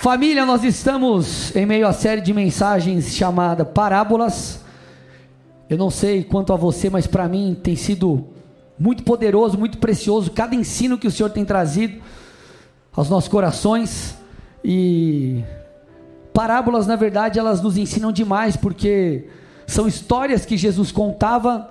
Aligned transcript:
Família, 0.00 0.46
nós 0.46 0.64
estamos 0.64 1.54
em 1.54 1.66
meio 1.66 1.86
à 1.86 1.92
série 1.92 2.22
de 2.22 2.32
mensagens 2.32 3.14
chamada 3.14 3.66
Parábolas. 3.66 4.62
Eu 5.68 5.76
não 5.76 5.90
sei 5.90 6.24
quanto 6.24 6.54
a 6.54 6.56
você, 6.56 6.88
mas 6.88 7.06
para 7.06 7.28
mim 7.28 7.54
tem 7.62 7.76
sido 7.76 8.24
muito 8.78 9.02
poderoso, 9.02 9.58
muito 9.58 9.76
precioso 9.76 10.30
cada 10.30 10.54
ensino 10.54 10.96
que 10.96 11.06
o 11.06 11.10
Senhor 11.10 11.28
tem 11.28 11.44
trazido 11.44 12.00
aos 12.96 13.10
nossos 13.10 13.28
corações. 13.28 14.16
E 14.64 15.44
parábolas, 16.32 16.86
na 16.86 16.96
verdade, 16.96 17.38
elas 17.38 17.60
nos 17.60 17.76
ensinam 17.76 18.10
demais, 18.10 18.56
porque 18.56 19.28
são 19.66 19.86
histórias 19.86 20.46
que 20.46 20.56
Jesus 20.56 20.90
contava 20.90 21.68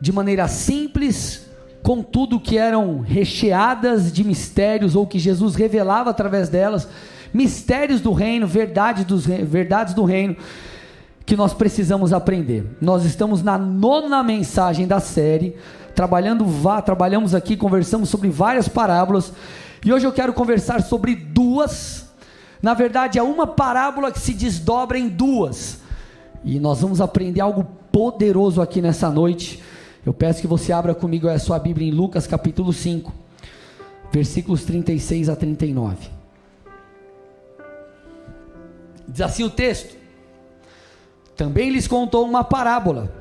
de 0.00 0.12
maneira 0.12 0.46
simples, 0.46 1.50
contudo 1.82 2.38
que 2.38 2.56
eram 2.56 3.00
recheadas 3.00 4.12
de 4.12 4.22
mistérios 4.22 4.94
ou 4.94 5.04
que 5.04 5.18
Jesus 5.18 5.56
revelava 5.56 6.10
através 6.10 6.48
delas 6.48 6.86
mistérios 7.34 8.00
do 8.00 8.12
reino, 8.12 8.46
verdade 8.46 9.04
dos, 9.04 9.26
verdades 9.26 9.92
do 9.92 10.04
reino 10.04 10.36
que 11.26 11.36
nós 11.36 11.52
precisamos 11.52 12.12
aprender. 12.12 12.76
Nós 12.80 13.04
estamos 13.04 13.42
na 13.42 13.58
nona 13.58 14.22
mensagem 14.22 14.86
da 14.86 15.00
série, 15.00 15.56
trabalhando 15.94 16.44
vá, 16.44 16.80
trabalhamos 16.80 17.34
aqui, 17.34 17.56
conversamos 17.56 18.08
sobre 18.08 18.28
várias 18.28 18.68
parábolas, 18.68 19.32
e 19.84 19.92
hoje 19.92 20.06
eu 20.06 20.12
quero 20.12 20.32
conversar 20.32 20.82
sobre 20.82 21.14
duas. 21.14 22.08
Na 22.62 22.72
verdade, 22.72 23.18
é 23.18 23.22
uma 23.22 23.46
parábola 23.46 24.10
que 24.10 24.18
se 24.18 24.32
desdobra 24.32 24.98
em 24.98 25.08
duas. 25.08 25.80
E 26.42 26.58
nós 26.58 26.80
vamos 26.80 27.00
aprender 27.00 27.40
algo 27.40 27.64
poderoso 27.92 28.62
aqui 28.62 28.80
nessa 28.80 29.10
noite. 29.10 29.62
Eu 30.04 30.14
peço 30.14 30.40
que 30.40 30.46
você 30.46 30.72
abra 30.72 30.94
comigo 30.94 31.28
a 31.28 31.38
sua 31.38 31.58
Bíblia 31.58 31.88
em 31.88 31.90
Lucas 31.90 32.26
capítulo 32.26 32.72
5, 32.72 33.12
versículos 34.10 34.64
36 34.64 35.28
a 35.28 35.36
39. 35.36 36.23
Diz 39.08 39.20
assim 39.20 39.44
o 39.44 39.50
texto: 39.50 39.96
Também 41.36 41.70
lhes 41.70 41.86
contou 41.86 42.24
uma 42.24 42.44
parábola. 42.44 43.12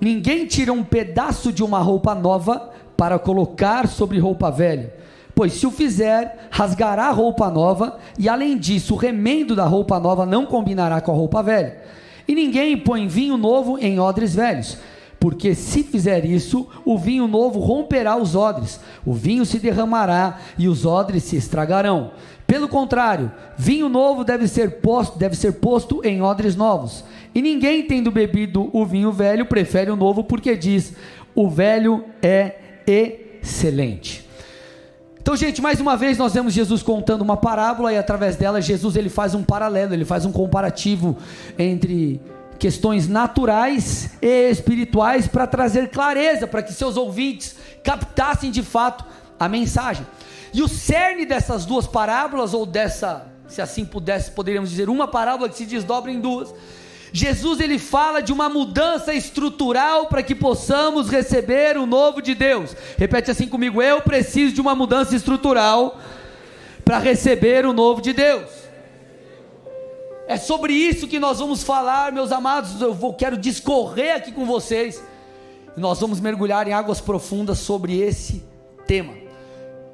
Ninguém 0.00 0.46
tira 0.46 0.72
um 0.72 0.84
pedaço 0.84 1.52
de 1.52 1.62
uma 1.62 1.78
roupa 1.78 2.14
nova 2.14 2.70
para 2.96 3.18
colocar 3.18 3.88
sobre 3.88 4.18
roupa 4.18 4.50
velha, 4.50 4.94
pois 5.34 5.52
se 5.54 5.66
o 5.66 5.70
fizer, 5.70 6.48
rasgará 6.50 7.06
a 7.06 7.12
roupa 7.12 7.50
nova, 7.50 7.98
e 8.18 8.28
além 8.28 8.56
disso, 8.56 8.94
o 8.94 8.96
remendo 8.96 9.56
da 9.56 9.64
roupa 9.64 9.98
nova 9.98 10.24
não 10.24 10.46
combinará 10.46 11.00
com 11.00 11.12
a 11.12 11.14
roupa 11.14 11.42
velha. 11.42 11.78
E 12.26 12.34
ninguém 12.34 12.76
põe 12.76 13.06
vinho 13.06 13.36
novo 13.36 13.78
em 13.78 13.98
odres 13.98 14.34
velhos, 14.34 14.78
porque 15.18 15.54
se 15.54 15.82
fizer 15.82 16.24
isso, 16.24 16.66
o 16.84 16.98
vinho 16.98 17.26
novo 17.26 17.58
romperá 17.58 18.16
os 18.16 18.34
odres, 18.34 18.80
o 19.04 19.12
vinho 19.12 19.44
se 19.44 19.58
derramará 19.58 20.38
e 20.58 20.68
os 20.68 20.84
odres 20.84 21.24
se 21.24 21.36
estragarão. 21.36 22.12
Pelo 22.54 22.68
contrário, 22.68 23.32
vinho 23.58 23.88
novo 23.88 24.22
deve 24.22 24.46
ser 24.46 24.80
posto, 24.80 25.18
deve 25.18 25.34
ser 25.34 25.54
posto 25.54 26.00
em 26.04 26.22
odres 26.22 26.54
novos. 26.54 27.04
E 27.34 27.42
ninguém 27.42 27.84
tendo 27.84 28.12
bebido 28.12 28.70
o 28.72 28.86
vinho 28.86 29.10
velho 29.10 29.44
prefere 29.44 29.90
o 29.90 29.96
novo, 29.96 30.22
porque 30.22 30.56
diz: 30.56 30.92
o 31.34 31.50
velho 31.50 32.04
é 32.22 32.54
excelente. 32.86 34.30
Então, 35.20 35.34
gente, 35.34 35.60
mais 35.60 35.80
uma 35.80 35.96
vez 35.96 36.16
nós 36.16 36.32
vemos 36.32 36.52
Jesus 36.52 36.80
contando 36.80 37.22
uma 37.22 37.36
parábola 37.36 37.92
e 37.92 37.98
através 37.98 38.36
dela 38.36 38.62
Jesus 38.62 38.94
ele 38.94 39.08
faz 39.08 39.34
um 39.34 39.42
paralelo, 39.42 39.92
ele 39.92 40.04
faz 40.04 40.24
um 40.24 40.30
comparativo 40.30 41.18
entre 41.58 42.20
questões 42.56 43.08
naturais 43.08 44.12
e 44.22 44.48
espirituais 44.48 45.26
para 45.26 45.44
trazer 45.44 45.88
clareza 45.88 46.46
para 46.46 46.62
que 46.62 46.72
seus 46.72 46.96
ouvintes 46.96 47.56
captassem 47.82 48.52
de 48.52 48.62
fato 48.62 49.04
a 49.38 49.48
mensagem. 49.48 50.06
E 50.52 50.62
o 50.62 50.68
cerne 50.68 51.26
dessas 51.26 51.64
duas 51.66 51.86
parábolas, 51.86 52.54
ou 52.54 52.64
dessa, 52.64 53.26
se 53.48 53.60
assim 53.60 53.84
pudesse, 53.84 54.30
poderíamos 54.30 54.70
dizer, 54.70 54.88
uma 54.88 55.08
parábola 55.08 55.48
que 55.48 55.56
se 55.56 55.66
desdobra 55.66 56.10
em 56.10 56.20
duas. 56.20 56.54
Jesus 57.12 57.60
ele 57.60 57.78
fala 57.78 58.20
de 58.20 58.32
uma 58.32 58.48
mudança 58.48 59.14
estrutural 59.14 60.06
para 60.06 60.22
que 60.22 60.34
possamos 60.34 61.08
receber 61.08 61.78
o 61.78 61.86
novo 61.86 62.20
de 62.20 62.34
Deus. 62.34 62.74
Repete 62.98 63.30
assim 63.30 63.46
comigo: 63.46 63.80
eu 63.80 64.02
preciso 64.02 64.52
de 64.52 64.60
uma 64.60 64.74
mudança 64.74 65.14
estrutural 65.14 65.98
para 66.84 66.98
receber 66.98 67.64
o 67.66 67.72
novo 67.72 68.00
de 68.00 68.12
Deus. 68.12 68.48
É 70.26 70.36
sobre 70.36 70.72
isso 70.72 71.06
que 71.06 71.18
nós 71.20 71.38
vamos 71.38 71.62
falar, 71.62 72.10
meus 72.10 72.32
amados. 72.32 72.80
Eu 72.80 72.92
vou, 72.92 73.14
quero 73.14 73.36
discorrer 73.36 74.16
aqui 74.16 74.32
com 74.32 74.44
vocês. 74.44 75.02
Nós 75.76 76.00
vamos 76.00 76.18
mergulhar 76.18 76.66
em 76.66 76.72
águas 76.72 77.00
profundas 77.00 77.58
sobre 77.58 78.00
esse 78.00 78.44
tema. 78.86 79.23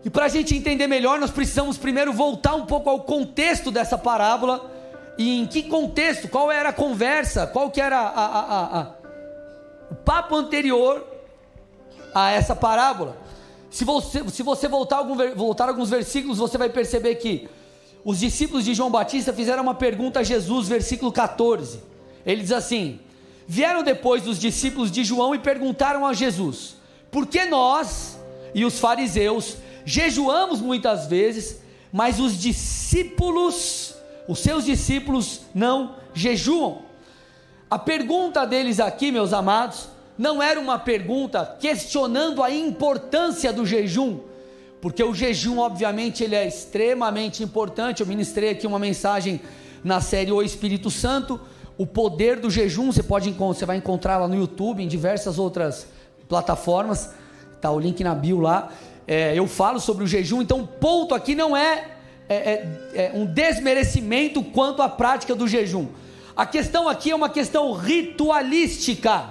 E 0.04 0.08
para 0.08 0.26
a 0.26 0.28
gente 0.28 0.56
entender 0.56 0.86
melhor, 0.86 1.18
nós 1.18 1.30
precisamos 1.30 1.76
primeiro 1.76 2.12
voltar 2.12 2.54
um 2.54 2.64
pouco 2.64 2.88
ao 2.88 3.00
contexto 3.00 3.70
dessa 3.70 3.98
parábola 3.98 4.70
e 5.18 5.40
em 5.40 5.46
que 5.46 5.64
contexto, 5.64 6.28
qual 6.28 6.50
era 6.50 6.70
a 6.70 6.72
conversa, 6.72 7.46
qual 7.46 7.70
que 7.70 7.80
era 7.80 7.98
a, 7.98 8.26
a, 8.26 8.80
a, 8.80 8.86
o 9.90 9.94
papo 9.94 10.34
anterior 10.34 11.06
a 12.14 12.30
essa 12.30 12.56
parábola. 12.56 13.16
Se 13.70 13.84
você, 13.84 14.26
se 14.30 14.42
você 14.42 14.66
voltar, 14.66 14.96
algum, 14.96 15.16
voltar 15.34 15.68
alguns 15.68 15.90
versículos, 15.90 16.38
você 16.38 16.56
vai 16.56 16.70
perceber 16.70 17.16
que 17.16 17.48
os 18.02 18.18
discípulos 18.18 18.64
de 18.64 18.74
João 18.74 18.90
Batista 18.90 19.32
fizeram 19.32 19.62
uma 19.62 19.74
pergunta 19.74 20.20
a 20.20 20.22
Jesus, 20.22 20.66
versículo 20.66 21.12
14. 21.12 21.80
Ele 22.24 22.40
diz 22.40 22.52
assim: 22.52 22.98
Vieram 23.46 23.82
depois 23.82 24.26
os 24.26 24.38
discípulos 24.38 24.90
de 24.90 25.04
João 25.04 25.34
e 25.34 25.38
perguntaram 25.38 26.06
a 26.06 26.14
Jesus: 26.14 26.76
Por 27.10 27.26
que 27.26 27.44
nós 27.44 28.18
e 28.54 28.64
os 28.64 28.78
fariseus 28.78 29.56
jejuamos 29.84 30.60
muitas 30.60 31.06
vezes, 31.06 31.60
mas 31.92 32.20
os 32.20 32.38
discípulos, 32.38 33.94
os 34.28 34.38
seus 34.38 34.64
discípulos, 34.64 35.42
não 35.54 35.96
jejuam. 36.14 36.82
A 37.70 37.78
pergunta 37.78 38.44
deles 38.46 38.80
aqui, 38.80 39.12
meus 39.12 39.32
amados, 39.32 39.88
não 40.18 40.42
era 40.42 40.58
uma 40.60 40.78
pergunta 40.78 41.56
questionando 41.58 42.42
a 42.42 42.50
importância 42.50 43.52
do 43.52 43.64
jejum, 43.64 44.20
porque 44.80 45.02
o 45.02 45.14
jejum, 45.14 45.58
obviamente, 45.58 46.24
ele 46.24 46.34
é 46.34 46.46
extremamente 46.46 47.42
importante. 47.42 48.00
Eu 48.00 48.06
ministrei 48.06 48.50
aqui 48.50 48.66
uma 48.66 48.78
mensagem 48.78 49.40
na 49.84 50.00
série 50.00 50.32
O 50.32 50.42
Espírito 50.42 50.90
Santo, 50.90 51.40
o 51.76 51.86
poder 51.86 52.40
do 52.40 52.50
jejum. 52.50 52.90
Você 52.90 53.02
pode 53.02 53.30
você 53.30 53.66
vai 53.66 53.76
encontrar 53.76 54.18
lá 54.18 54.26
no 54.26 54.34
YouTube, 54.34 54.82
em 54.82 54.88
diversas 54.88 55.38
outras 55.38 55.86
plataformas. 56.28 57.10
Tá 57.60 57.70
o 57.70 57.78
link 57.78 58.02
na 58.02 58.14
bio 58.14 58.40
lá 58.40 58.70
é, 59.10 59.36
eu 59.36 59.48
falo 59.48 59.80
sobre 59.80 60.04
o 60.04 60.06
jejum, 60.06 60.40
então 60.40 60.60
o 60.60 60.66
ponto 60.68 61.16
aqui 61.16 61.34
não 61.34 61.56
é, 61.56 61.88
é, 62.28 62.36
é, 62.36 62.66
é 62.94 63.12
um 63.12 63.26
desmerecimento 63.26 64.40
quanto 64.40 64.82
à 64.82 64.88
prática 64.88 65.34
do 65.34 65.48
jejum. 65.48 65.88
A 66.36 66.46
questão 66.46 66.88
aqui 66.88 67.10
é 67.10 67.16
uma 67.16 67.28
questão 67.28 67.72
ritualística. 67.72 69.28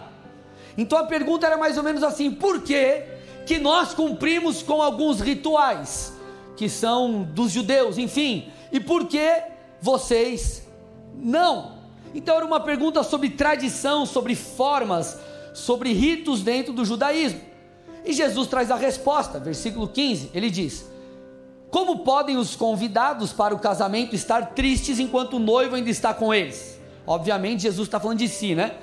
Então 0.78 1.00
a 1.00 1.06
pergunta 1.06 1.48
era 1.48 1.58
mais 1.58 1.78
ou 1.78 1.84
menos 1.84 2.04
assim: 2.04 2.30
por 2.30 2.62
que, 2.62 3.04
que 3.46 3.58
nós 3.58 3.94
cumprimos 3.94 4.62
com 4.62 4.82
alguns 4.82 5.22
rituais 5.22 6.12
que 6.58 6.68
são 6.68 7.24
dos 7.24 7.50
judeus, 7.50 7.98
enfim, 7.98 8.52
e 8.74 8.82
por 8.82 9.08
que 9.08 9.32
vocês 9.82 10.62
não? 11.16 11.80
Então 12.14 12.36
era 12.36 12.46
uma 12.46 12.60
pergunta 12.60 13.02
sobre 13.02 13.30
tradição, 13.30 14.06
sobre 14.06 14.36
formas, 14.36 15.18
sobre 15.54 15.94
ritos 15.94 16.42
dentro 16.42 16.74
do 16.74 16.84
judaísmo. 16.84 17.48
E 18.10 18.14
Jesus 18.14 18.48
traz 18.48 18.72
a 18.72 18.76
resposta, 18.76 19.40
versículo 19.40 19.88
15, 19.88 20.32
ele 20.34 20.50
diz: 20.50 20.90
Como 21.70 22.00
podem 22.00 22.38
os 22.38 22.56
convidados 22.56 23.32
para 23.32 23.54
o 23.54 23.60
casamento 23.60 24.16
estar 24.16 24.56
tristes 24.56 24.98
enquanto 24.98 25.36
o 25.36 25.40
noivo 25.40 25.76
ainda 25.76 25.92
está 25.92 26.12
com 26.12 26.34
eles? 26.34 26.82
Obviamente, 27.06 27.62
Jesus 27.62 27.88
está 27.88 28.00
falando 28.00 28.18
de 28.18 28.28
si, 28.28 28.56
né? 28.56 28.78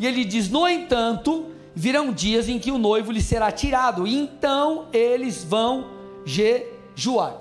E 0.00 0.04
ele 0.04 0.24
diz: 0.24 0.50
No 0.50 0.66
entanto, 0.66 1.46
virão 1.72 2.12
dias 2.12 2.48
em 2.48 2.58
que 2.58 2.72
o 2.72 2.78
noivo 2.78 3.12
lhe 3.12 3.22
será 3.22 3.52
tirado, 3.52 4.04
então 4.04 4.88
eles 4.92 5.44
vão 5.44 5.86
jejuar. 6.24 7.36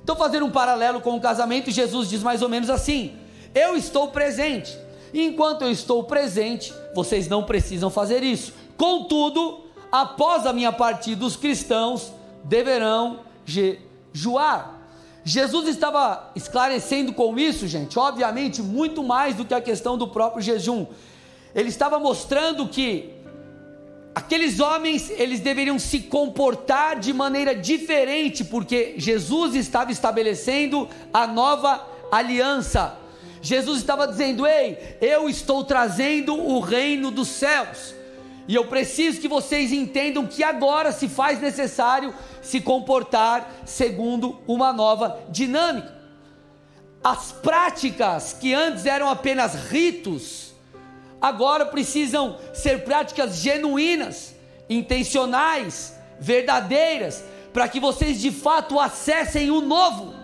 Então, 0.00 0.14
fazendo 0.14 0.46
um 0.46 0.50
paralelo 0.52 1.00
com 1.00 1.16
o 1.16 1.20
casamento, 1.20 1.72
Jesus 1.72 2.08
diz 2.08 2.22
mais 2.22 2.40
ou 2.40 2.48
menos 2.48 2.70
assim: 2.70 3.16
Eu 3.52 3.76
estou 3.76 4.12
presente, 4.12 4.78
e 5.12 5.26
enquanto 5.26 5.62
eu 5.62 5.72
estou 5.72 6.04
presente, 6.04 6.72
vocês 6.94 7.26
não 7.26 7.42
precisam 7.42 7.90
fazer 7.90 8.22
isso. 8.22 8.52
Contudo, 8.76 9.64
após 9.94 10.44
a 10.44 10.52
minha 10.52 10.72
partida, 10.72 11.24
os 11.24 11.36
cristãos 11.36 12.12
deverão 12.42 13.20
jejuar. 13.44 14.80
Jesus 15.22 15.68
estava 15.68 16.32
esclarecendo 16.34 17.12
com 17.12 17.38
isso, 17.38 17.68
gente, 17.68 17.96
obviamente, 17.96 18.60
muito 18.60 19.04
mais 19.04 19.36
do 19.36 19.44
que 19.44 19.54
a 19.54 19.60
questão 19.60 19.96
do 19.96 20.08
próprio 20.08 20.42
jejum. 20.42 20.88
Ele 21.54 21.68
estava 21.68 22.00
mostrando 22.00 22.66
que 22.66 23.14
aqueles 24.12 24.58
homens, 24.58 25.10
eles 25.10 25.38
deveriam 25.38 25.78
se 25.78 26.00
comportar 26.00 26.98
de 26.98 27.12
maneira 27.12 27.54
diferente, 27.54 28.42
porque 28.42 28.94
Jesus 28.96 29.54
estava 29.54 29.92
estabelecendo 29.92 30.88
a 31.12 31.24
nova 31.24 31.86
aliança. 32.10 32.98
Jesus 33.40 33.78
estava 33.78 34.08
dizendo: 34.08 34.44
"Ei, 34.44 34.76
eu 35.00 35.28
estou 35.28 35.62
trazendo 35.62 36.34
o 36.34 36.58
reino 36.58 37.12
dos 37.12 37.28
céus". 37.28 37.94
E 38.46 38.54
eu 38.54 38.66
preciso 38.66 39.20
que 39.20 39.28
vocês 39.28 39.72
entendam 39.72 40.26
que 40.26 40.44
agora 40.44 40.92
se 40.92 41.08
faz 41.08 41.40
necessário 41.40 42.12
se 42.42 42.60
comportar 42.60 43.50
segundo 43.64 44.38
uma 44.46 44.72
nova 44.72 45.18
dinâmica. 45.30 45.94
as 47.02 47.32
práticas 47.32 48.32
que 48.32 48.54
antes 48.54 48.86
eram 48.86 49.10
apenas 49.10 49.54
ritos, 49.70 50.54
agora 51.20 51.66
precisam 51.66 52.38
ser 52.54 52.82
práticas 52.82 53.36
genuínas, 53.36 54.34
intencionais, 54.70 55.94
verdadeiras, 56.18 57.22
para 57.52 57.68
que 57.68 57.78
vocês 57.78 58.20
de 58.20 58.30
fato 58.30 58.80
acessem 58.80 59.50
o 59.50 59.60
novo. 59.60 60.14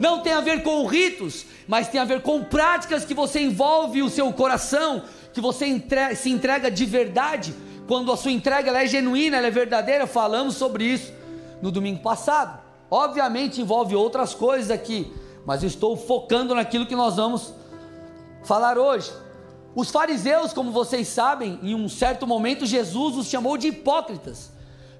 Não 0.00 0.22
tem 0.22 0.32
a 0.32 0.40
ver 0.40 0.64
com 0.64 0.84
ritos, 0.86 1.46
mas 1.68 1.86
tem 1.86 2.00
a 2.00 2.04
ver 2.04 2.20
com 2.20 2.42
práticas 2.42 3.04
que 3.04 3.14
você 3.14 3.40
envolve 3.40 4.02
o 4.02 4.10
seu 4.10 4.32
coração, 4.32 5.04
que 5.34 5.40
você 5.40 5.82
se 6.16 6.30
entrega 6.30 6.70
de 6.70 6.86
verdade. 6.86 7.54
Quando 7.86 8.10
a 8.10 8.16
sua 8.16 8.30
entrega 8.30 8.70
é 8.70 8.86
genuína, 8.86 9.36
é 9.38 9.50
verdadeira, 9.50 10.06
falamos 10.06 10.54
sobre 10.54 10.84
isso 10.84 11.12
no 11.60 11.70
domingo 11.70 12.00
passado. 12.00 12.58
Obviamente 12.90 13.60
envolve 13.60 13.94
outras 13.94 14.34
coisas 14.34 14.70
aqui, 14.70 15.12
mas 15.44 15.62
eu 15.62 15.66
estou 15.66 15.96
focando 15.96 16.54
naquilo 16.54 16.86
que 16.86 16.96
nós 16.96 17.16
vamos 17.16 17.52
falar 18.44 18.78
hoje. 18.78 19.12
Os 19.74 19.90
fariseus, 19.90 20.52
como 20.52 20.70
vocês 20.70 21.08
sabem, 21.08 21.58
em 21.62 21.74
um 21.74 21.88
certo 21.88 22.26
momento 22.26 22.64
Jesus 22.64 23.16
os 23.16 23.26
chamou 23.26 23.58
de 23.58 23.68
hipócritas. 23.68 24.52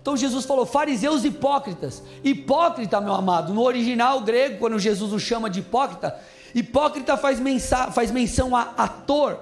Então 0.02 0.16
Jesus 0.16 0.44
falou: 0.44 0.66
fariseus 0.66 1.25
hipócritas. 1.25 2.02
Hipócrita, 2.25 3.00
meu 3.00 3.14
amado, 3.14 3.54
no 3.54 3.62
original 3.62 4.20
grego, 4.20 4.58
quando 4.58 4.78
Jesus 4.78 5.12
os 5.12 5.22
chama 5.22 5.48
de 5.48 5.60
hipócrita, 5.60 6.19
hipócrita 6.54 7.16
faz, 7.16 7.38
mensa, 7.38 7.90
faz 7.92 8.10
menção 8.10 8.54
a 8.56 8.72
ator, 8.76 9.38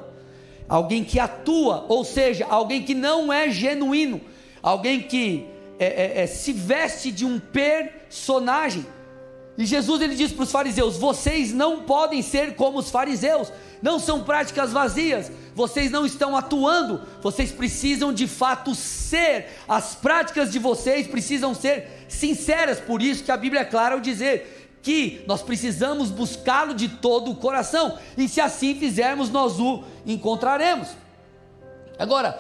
alguém 0.73 1.05
que 1.05 1.21
atua, 1.21 1.85
ou 1.87 2.03
seja, 2.03 2.47
alguém 2.49 2.83
que 2.83 2.95
não 2.95 3.31
é 3.31 3.51
genuíno, 3.51 4.23
alguém 4.63 5.03
que 5.03 5.47
é, 5.79 5.85
é, 5.85 6.23
é, 6.23 6.27
se 6.27 6.51
veste 6.51 7.13
de 7.13 7.27
um 7.27 7.39
personagem. 7.39 8.87
E 9.59 9.67
Jesus 9.67 10.01
ele 10.01 10.15
diz 10.15 10.33
para 10.33 10.45
os 10.45 10.51
fariseus: 10.51 10.97
vocês 10.97 11.53
não 11.53 11.83
podem 11.83 12.23
ser 12.23 12.55
como 12.55 12.79
os 12.79 12.89
fariseus, 12.89 13.53
não 13.83 13.99
são 13.99 14.25
práticas 14.25 14.73
vazias, 14.73 15.31
vocês 15.55 15.91
não 15.91 16.07
estão 16.07 16.35
atuando, 16.35 17.03
vocês 17.21 17.53
precisam 17.53 18.11
de 18.11 18.27
fato 18.27 18.75
ser, 18.75 19.49
as 19.69 19.95
práticas 19.95 20.51
de 20.51 20.59
vocês 20.59 21.07
precisam 21.07 21.55
ser 21.55 22.07
sinceras, 22.09 22.81
por 22.81 23.03
isso 23.03 23.25
que 23.25 23.31
a 23.31 23.37
Bíblia 23.37 23.61
é 23.61 23.67
clara 23.67 23.95
ao 23.95 24.01
dizer 24.01 24.62
que 24.83 25.23
nós 25.27 25.43
precisamos 25.43 26.11
buscá-lo 26.11 26.75
de 26.75 26.89
todo 26.89 27.31
o 27.31 27.37
coração, 27.37 27.97
e 28.19 28.29
se 28.29 28.41
assim 28.41 28.75
fizermos, 28.75 29.31
nós 29.31 29.61
o 29.61 29.85
encontraremos. 30.05 30.89
Agora, 31.99 32.33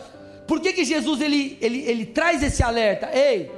por 0.46 0.60
que, 0.60 0.72
que 0.72 0.84
Jesus 0.84 1.20
ele, 1.20 1.56
ele, 1.60 1.78
ele 1.82 2.04
traz 2.04 2.42
esse 2.42 2.62
alerta? 2.62 3.08
Ei, 3.16 3.50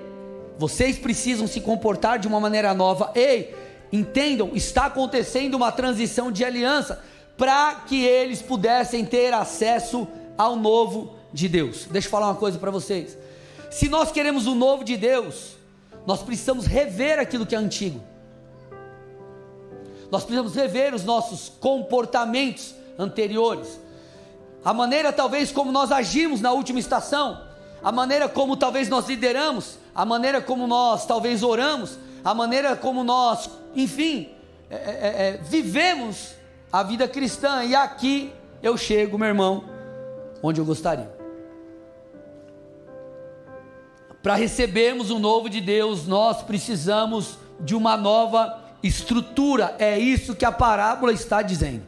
vocês 0.58 0.98
precisam 0.98 1.46
se 1.46 1.60
comportar 1.60 2.18
de 2.18 2.28
uma 2.28 2.38
maneira 2.38 2.74
nova. 2.74 3.10
Ei, 3.14 3.54
entendam, 3.90 4.50
está 4.54 4.86
acontecendo 4.86 5.54
uma 5.54 5.72
transição 5.72 6.30
de 6.30 6.44
aliança 6.44 7.02
para 7.36 7.76
que 7.86 8.04
eles 8.04 8.42
pudessem 8.42 9.04
ter 9.04 9.32
acesso 9.32 10.06
ao 10.36 10.56
novo 10.56 11.16
de 11.32 11.48
Deus. 11.48 11.86
Deixa 11.90 12.06
eu 12.06 12.10
falar 12.10 12.26
uma 12.26 12.36
coisa 12.36 12.58
para 12.58 12.70
vocês. 12.70 13.16
Se 13.70 13.88
nós 13.88 14.12
queremos 14.12 14.46
o 14.46 14.54
novo 14.54 14.84
de 14.84 14.96
Deus, 14.96 15.56
nós 16.06 16.22
precisamos 16.22 16.66
rever 16.66 17.18
aquilo 17.18 17.46
que 17.46 17.54
é 17.54 17.58
antigo. 17.58 18.00
Nós 20.14 20.22
precisamos 20.22 20.54
rever 20.54 20.94
os 20.94 21.02
nossos 21.02 21.48
comportamentos 21.58 22.72
anteriores. 22.96 23.80
A 24.64 24.72
maneira 24.72 25.12
talvez 25.12 25.50
como 25.50 25.72
nós 25.72 25.90
agimos 25.90 26.40
na 26.40 26.52
última 26.52 26.78
estação, 26.78 27.40
a 27.82 27.90
maneira 27.90 28.28
como 28.28 28.56
talvez 28.56 28.88
nós 28.88 29.08
lideramos, 29.08 29.76
a 29.92 30.04
maneira 30.04 30.40
como 30.40 30.68
nós 30.68 31.04
talvez 31.04 31.42
oramos, 31.42 31.98
a 32.24 32.32
maneira 32.32 32.76
como 32.76 33.02
nós, 33.02 33.50
enfim, 33.74 34.28
é, 34.70 34.76
é, 34.76 34.78
é, 34.78 35.28
é, 35.30 35.40
vivemos 35.42 36.36
a 36.72 36.84
vida 36.84 37.08
cristã. 37.08 37.64
E 37.64 37.74
aqui 37.74 38.32
eu 38.62 38.78
chego, 38.78 39.18
meu 39.18 39.26
irmão, 39.26 39.64
onde 40.40 40.60
eu 40.60 40.64
gostaria. 40.64 41.12
Para 44.22 44.36
recebermos 44.36 45.10
o 45.10 45.18
novo 45.18 45.50
de 45.50 45.60
Deus, 45.60 46.06
nós 46.06 46.40
precisamos 46.40 47.36
de 47.58 47.74
uma 47.74 47.96
nova 47.96 48.62
estrutura. 48.86 49.74
É 49.78 49.98
isso 49.98 50.36
que 50.36 50.44
a 50.44 50.52
parábola 50.52 51.12
está 51.12 51.40
dizendo. 51.40 51.82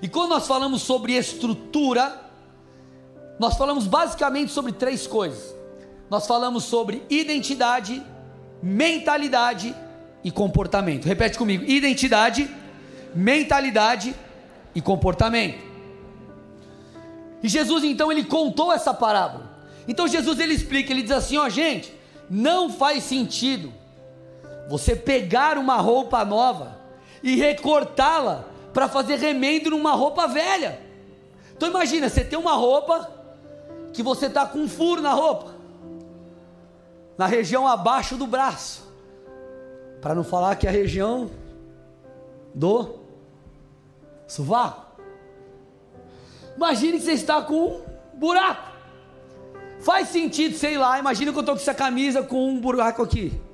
E 0.00 0.08
quando 0.08 0.30
nós 0.30 0.46
falamos 0.46 0.82
sobre 0.82 1.14
estrutura, 1.14 2.18
nós 3.38 3.56
falamos 3.58 3.86
basicamente 3.86 4.52
sobre 4.52 4.72
três 4.72 5.06
coisas. 5.06 5.54
Nós 6.08 6.26
falamos 6.26 6.64
sobre 6.64 7.02
identidade, 7.10 8.02
mentalidade 8.62 9.74
e 10.22 10.30
comportamento. 10.30 11.04
Repete 11.04 11.36
comigo: 11.36 11.64
identidade, 11.64 12.48
mentalidade 13.14 14.14
e 14.74 14.80
comportamento. 14.80 15.68
E 17.42 17.48
Jesus 17.48 17.84
então 17.84 18.10
ele 18.10 18.24
contou 18.24 18.72
essa 18.72 18.94
parábola. 18.94 19.50
Então 19.88 20.06
Jesus 20.06 20.38
ele 20.38 20.54
explica, 20.54 20.92
ele 20.92 21.02
diz 21.02 21.10
assim, 21.10 21.36
ó, 21.36 21.48
gente, 21.48 21.92
não 22.28 22.70
faz 22.70 23.02
sentido 23.02 23.72
você 24.70 24.94
pegar 24.94 25.58
uma 25.58 25.78
roupa 25.78 26.24
nova 26.24 26.78
e 27.24 27.34
recortá-la 27.34 28.44
para 28.72 28.88
fazer 28.88 29.16
remendo 29.16 29.70
numa 29.70 29.94
roupa 29.94 30.28
velha. 30.28 30.80
Então 31.56 31.68
imagina, 31.68 32.08
você 32.08 32.22
tem 32.22 32.38
uma 32.38 32.54
roupa 32.54 33.10
que 33.92 34.00
você 34.00 34.26
está 34.26 34.46
com 34.46 34.60
um 34.60 34.68
furo 34.68 35.02
na 35.02 35.12
roupa, 35.12 35.56
na 37.18 37.26
região 37.26 37.66
abaixo 37.66 38.16
do 38.16 38.28
braço, 38.28 38.88
para 40.00 40.14
não 40.14 40.22
falar 40.22 40.54
que 40.54 40.68
é 40.68 40.70
a 40.70 40.72
região 40.72 41.28
do 42.54 42.94
sovaco. 44.28 45.00
Imagine 46.56 47.00
que 47.00 47.04
você 47.06 47.12
está 47.14 47.42
com 47.42 47.54
um 47.54 47.82
buraco. 48.14 48.70
Faz 49.80 50.10
sentido, 50.10 50.56
sei 50.56 50.78
lá, 50.78 50.96
imagine 50.96 51.32
que 51.32 51.38
eu 51.38 51.40
estou 51.40 51.56
com 51.56 51.60
essa 51.60 51.74
camisa 51.74 52.22
com 52.22 52.48
um 52.48 52.60
buraco 52.60 53.02
aqui. 53.02 53.49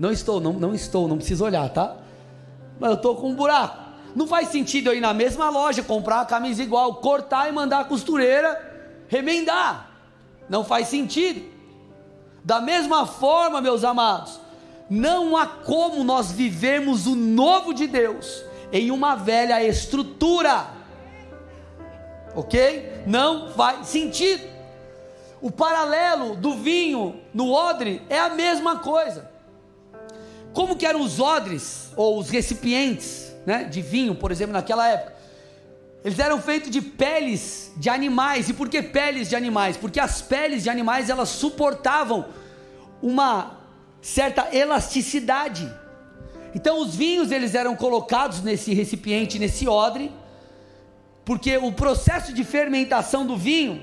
Não 0.00 0.10
estou, 0.10 0.40
não, 0.40 0.54
não 0.54 0.74
estou, 0.74 1.06
não 1.06 1.18
preciso 1.18 1.44
olhar, 1.44 1.68
tá? 1.68 1.94
Mas 2.80 2.90
eu 2.90 2.96
estou 2.96 3.16
com 3.16 3.28
um 3.28 3.34
buraco. 3.34 3.78
Não 4.16 4.26
faz 4.26 4.48
sentido 4.48 4.88
eu 4.88 4.94
ir 4.94 5.00
na 5.00 5.12
mesma 5.12 5.50
loja, 5.50 5.82
comprar 5.82 6.16
uma 6.16 6.24
camisa 6.24 6.62
igual, 6.62 6.94
cortar 6.96 7.50
e 7.50 7.52
mandar 7.52 7.80
a 7.80 7.84
costureira 7.84 8.68
remendar. 9.08 9.90
Não 10.48 10.64
faz 10.64 10.88
sentido. 10.88 11.44
Da 12.42 12.62
mesma 12.62 13.06
forma, 13.06 13.60
meus 13.60 13.84
amados, 13.84 14.40
não 14.88 15.36
há 15.36 15.46
como 15.46 16.02
nós 16.02 16.32
vivermos 16.32 17.06
o 17.06 17.14
novo 17.14 17.74
de 17.74 17.86
Deus 17.86 18.42
em 18.72 18.90
uma 18.90 19.14
velha 19.14 19.62
estrutura. 19.62 20.66
Ok? 22.34 23.02
Não 23.06 23.50
faz 23.50 23.86
sentido. 23.88 24.48
O 25.42 25.50
paralelo 25.50 26.36
do 26.36 26.54
vinho 26.54 27.20
no 27.34 27.52
odre 27.52 28.02
é 28.08 28.18
a 28.18 28.30
mesma 28.30 28.78
coisa. 28.78 29.29
Como 30.52 30.76
que 30.76 30.86
eram 30.86 31.00
os 31.00 31.20
odres 31.20 31.92
ou 31.96 32.18
os 32.18 32.28
recipientes, 32.28 33.32
né, 33.46 33.64
de 33.64 33.80
vinho, 33.80 34.14
por 34.14 34.32
exemplo, 34.32 34.52
naquela 34.52 34.88
época? 34.88 35.20
Eles 36.04 36.18
eram 36.18 36.40
feitos 36.40 36.70
de 36.70 36.80
peles 36.80 37.72
de 37.76 37.90
animais. 37.90 38.48
E 38.48 38.54
por 38.54 38.68
que 38.68 38.82
peles 38.82 39.28
de 39.28 39.36
animais? 39.36 39.76
Porque 39.76 40.00
as 40.00 40.22
peles 40.22 40.62
de 40.62 40.70
animais 40.70 41.10
elas 41.10 41.28
suportavam 41.28 42.26
uma 43.02 43.58
certa 44.00 44.48
elasticidade. 44.54 45.70
Então 46.54 46.80
os 46.80 46.96
vinhos 46.96 47.30
eles 47.30 47.54
eram 47.54 47.76
colocados 47.76 48.42
nesse 48.42 48.74
recipiente, 48.74 49.38
nesse 49.38 49.68
odre, 49.68 50.10
porque 51.24 51.56
o 51.58 51.70
processo 51.70 52.32
de 52.32 52.42
fermentação 52.44 53.26
do 53.26 53.36
vinho 53.36 53.80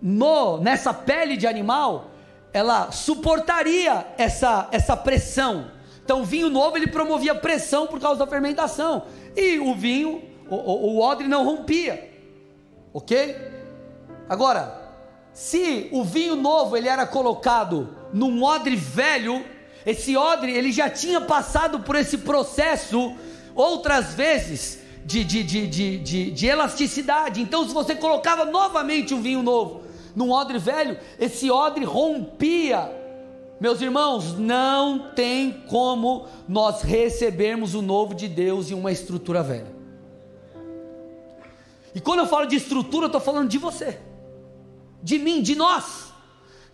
no 0.00 0.58
nessa 0.58 0.94
pele 0.94 1.36
de 1.36 1.46
animal, 1.46 2.10
ela 2.54 2.92
suportaria 2.92 4.06
essa 4.16 4.68
essa 4.70 4.96
pressão. 4.96 5.72
Então 6.04 6.20
o 6.20 6.24
vinho 6.24 6.48
novo 6.48 6.76
ele 6.76 6.86
promovia 6.86 7.34
pressão 7.34 7.88
por 7.88 8.00
causa 8.00 8.20
da 8.20 8.26
fermentação. 8.26 9.02
E 9.36 9.58
o 9.58 9.74
vinho 9.74 10.22
o, 10.48 10.54
o, 10.54 10.94
o 10.94 11.00
odre 11.00 11.26
não 11.26 11.44
rompia, 11.44 12.10
ok? 12.92 13.36
Agora, 14.28 14.82
se 15.32 15.88
o 15.90 16.04
vinho 16.04 16.36
novo 16.36 16.76
ele 16.76 16.88
era 16.88 17.04
colocado 17.06 17.88
num 18.12 18.42
odre 18.44 18.76
velho, 18.76 19.44
esse 19.84 20.16
odre 20.16 20.52
ele 20.52 20.70
já 20.70 20.88
tinha 20.88 21.20
passado 21.20 21.80
por 21.80 21.96
esse 21.96 22.18
processo 22.18 23.14
outras 23.54 24.14
vezes 24.14 24.78
de, 25.04 25.24
de, 25.24 25.42
de, 25.42 25.66
de, 25.66 25.98
de, 25.98 26.30
de 26.30 26.46
elasticidade. 26.46 27.42
Então, 27.42 27.66
se 27.66 27.74
você 27.74 27.94
colocava 27.96 28.44
novamente 28.44 29.12
um 29.12 29.20
vinho 29.20 29.42
novo 29.42 29.83
num 30.14 30.30
odre 30.30 30.58
velho, 30.58 30.98
esse 31.18 31.50
odre 31.50 31.84
rompia. 31.84 32.90
Meus 33.60 33.80
irmãos, 33.80 34.38
não 34.38 35.12
tem 35.12 35.64
como 35.68 36.26
nós 36.48 36.82
recebermos 36.82 37.74
o 37.74 37.82
novo 37.82 38.14
de 38.14 38.28
Deus 38.28 38.70
em 38.70 38.74
uma 38.74 38.92
estrutura 38.92 39.42
velha. 39.42 39.74
E 41.94 42.00
quando 42.00 42.20
eu 42.20 42.26
falo 42.26 42.46
de 42.46 42.56
estrutura, 42.56 43.04
eu 43.04 43.08
estou 43.08 43.20
falando 43.20 43.48
de 43.48 43.58
você, 43.58 43.98
de 45.02 45.18
mim, 45.18 45.40
de 45.40 45.54
nós, 45.54 46.12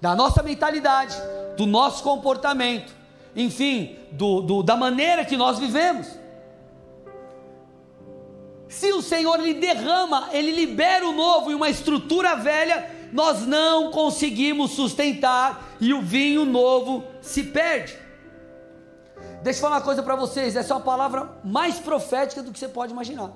da 0.00 0.16
nossa 0.16 0.42
mentalidade, 0.42 1.14
do 1.56 1.66
nosso 1.66 2.02
comportamento, 2.02 2.92
enfim, 3.36 3.96
do, 4.12 4.40
do, 4.40 4.62
da 4.62 4.76
maneira 4.76 5.24
que 5.24 5.36
nós 5.36 5.58
vivemos. 5.58 6.06
Se 8.66 8.92
o 8.92 9.02
Senhor 9.02 9.38
lhe 9.40 9.54
derrama, 9.54 10.30
ele 10.32 10.52
libera 10.52 11.06
o 11.06 11.12
novo 11.12 11.50
e 11.50 11.54
uma 11.54 11.68
estrutura 11.68 12.36
velha, 12.36 12.88
nós 13.12 13.46
não 13.46 13.90
conseguimos 13.90 14.72
sustentar 14.72 15.62
e 15.80 15.92
o 15.92 16.02
vinho 16.02 16.44
novo 16.44 17.04
se 17.20 17.44
perde. 17.44 17.96
Deixa 19.42 19.58
eu 19.58 19.62
falar 19.62 19.76
uma 19.76 19.82
coisa 19.82 20.02
para 20.02 20.16
vocês, 20.16 20.54
essa 20.54 20.72
é 20.72 20.76
uma 20.76 20.82
palavra 20.82 21.38
mais 21.42 21.78
profética 21.78 22.42
do 22.42 22.52
que 22.52 22.58
você 22.58 22.68
pode 22.68 22.92
imaginar. 22.92 23.32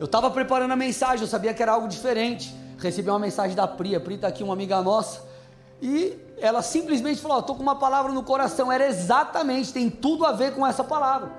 Eu 0.00 0.06
estava 0.06 0.30
preparando 0.30 0.70
a 0.70 0.76
mensagem, 0.76 1.20
eu 1.20 1.28
sabia 1.28 1.52
que 1.52 1.62
era 1.62 1.72
algo 1.72 1.88
diferente. 1.88 2.54
Recebi 2.78 3.10
uma 3.10 3.18
mensagem 3.18 3.56
da 3.56 3.66
Pri, 3.66 3.96
a 3.96 4.00
Pri 4.00 4.14
está 4.14 4.28
aqui, 4.28 4.44
uma 4.44 4.52
amiga 4.52 4.80
nossa, 4.80 5.22
e 5.82 6.16
ela 6.40 6.62
simplesmente 6.62 7.20
falou: 7.20 7.40
Estou 7.40 7.56
com 7.56 7.62
uma 7.62 7.76
palavra 7.76 8.12
no 8.12 8.22
coração. 8.22 8.70
Era 8.70 8.86
exatamente, 8.86 9.72
tem 9.72 9.90
tudo 9.90 10.24
a 10.24 10.32
ver 10.32 10.54
com 10.54 10.64
essa 10.66 10.84
palavra. 10.84 11.32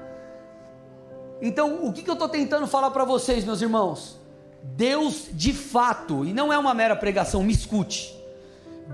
Então, 1.41 1.85
o 1.85 1.93
que, 1.93 2.03
que 2.03 2.09
eu 2.09 2.13
estou 2.13 2.27
tentando 2.27 2.67
falar 2.67 2.91
para 2.91 3.05
vocês, 3.05 3.45
meus 3.45 3.61
irmãos? 3.61 4.18
Deus 4.63 5.27
de 5.31 5.53
fato, 5.53 6.25
e 6.25 6.33
não 6.33 6.51
é 6.51 6.57
uma 6.57 6.73
mera 6.73 6.95
pregação, 6.95 7.43
me 7.43 7.53
escute. 7.53 8.15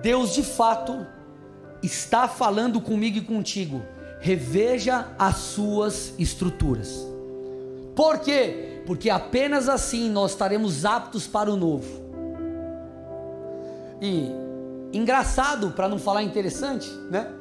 Deus 0.02 0.34
de 0.34 0.44
fato 0.44 1.06
está 1.82 2.28
falando 2.28 2.82
comigo 2.82 3.18
e 3.18 3.22
contigo. 3.22 3.82
Reveja 4.20 5.08
as 5.18 5.38
suas 5.38 6.14
estruturas. 6.18 7.06
Por 7.96 8.20
quê? 8.20 8.82
Porque 8.86 9.10
apenas 9.10 9.70
assim 9.70 10.10
nós 10.10 10.32
estaremos 10.32 10.86
aptos 10.86 11.28
para 11.28 11.52
o 11.52 11.56
novo. 11.56 12.04
E 14.02 14.32
engraçado, 14.92 15.72
para 15.72 15.88
não 15.88 15.98
falar 15.98 16.24
interessante, 16.24 16.90
né? 17.10 17.32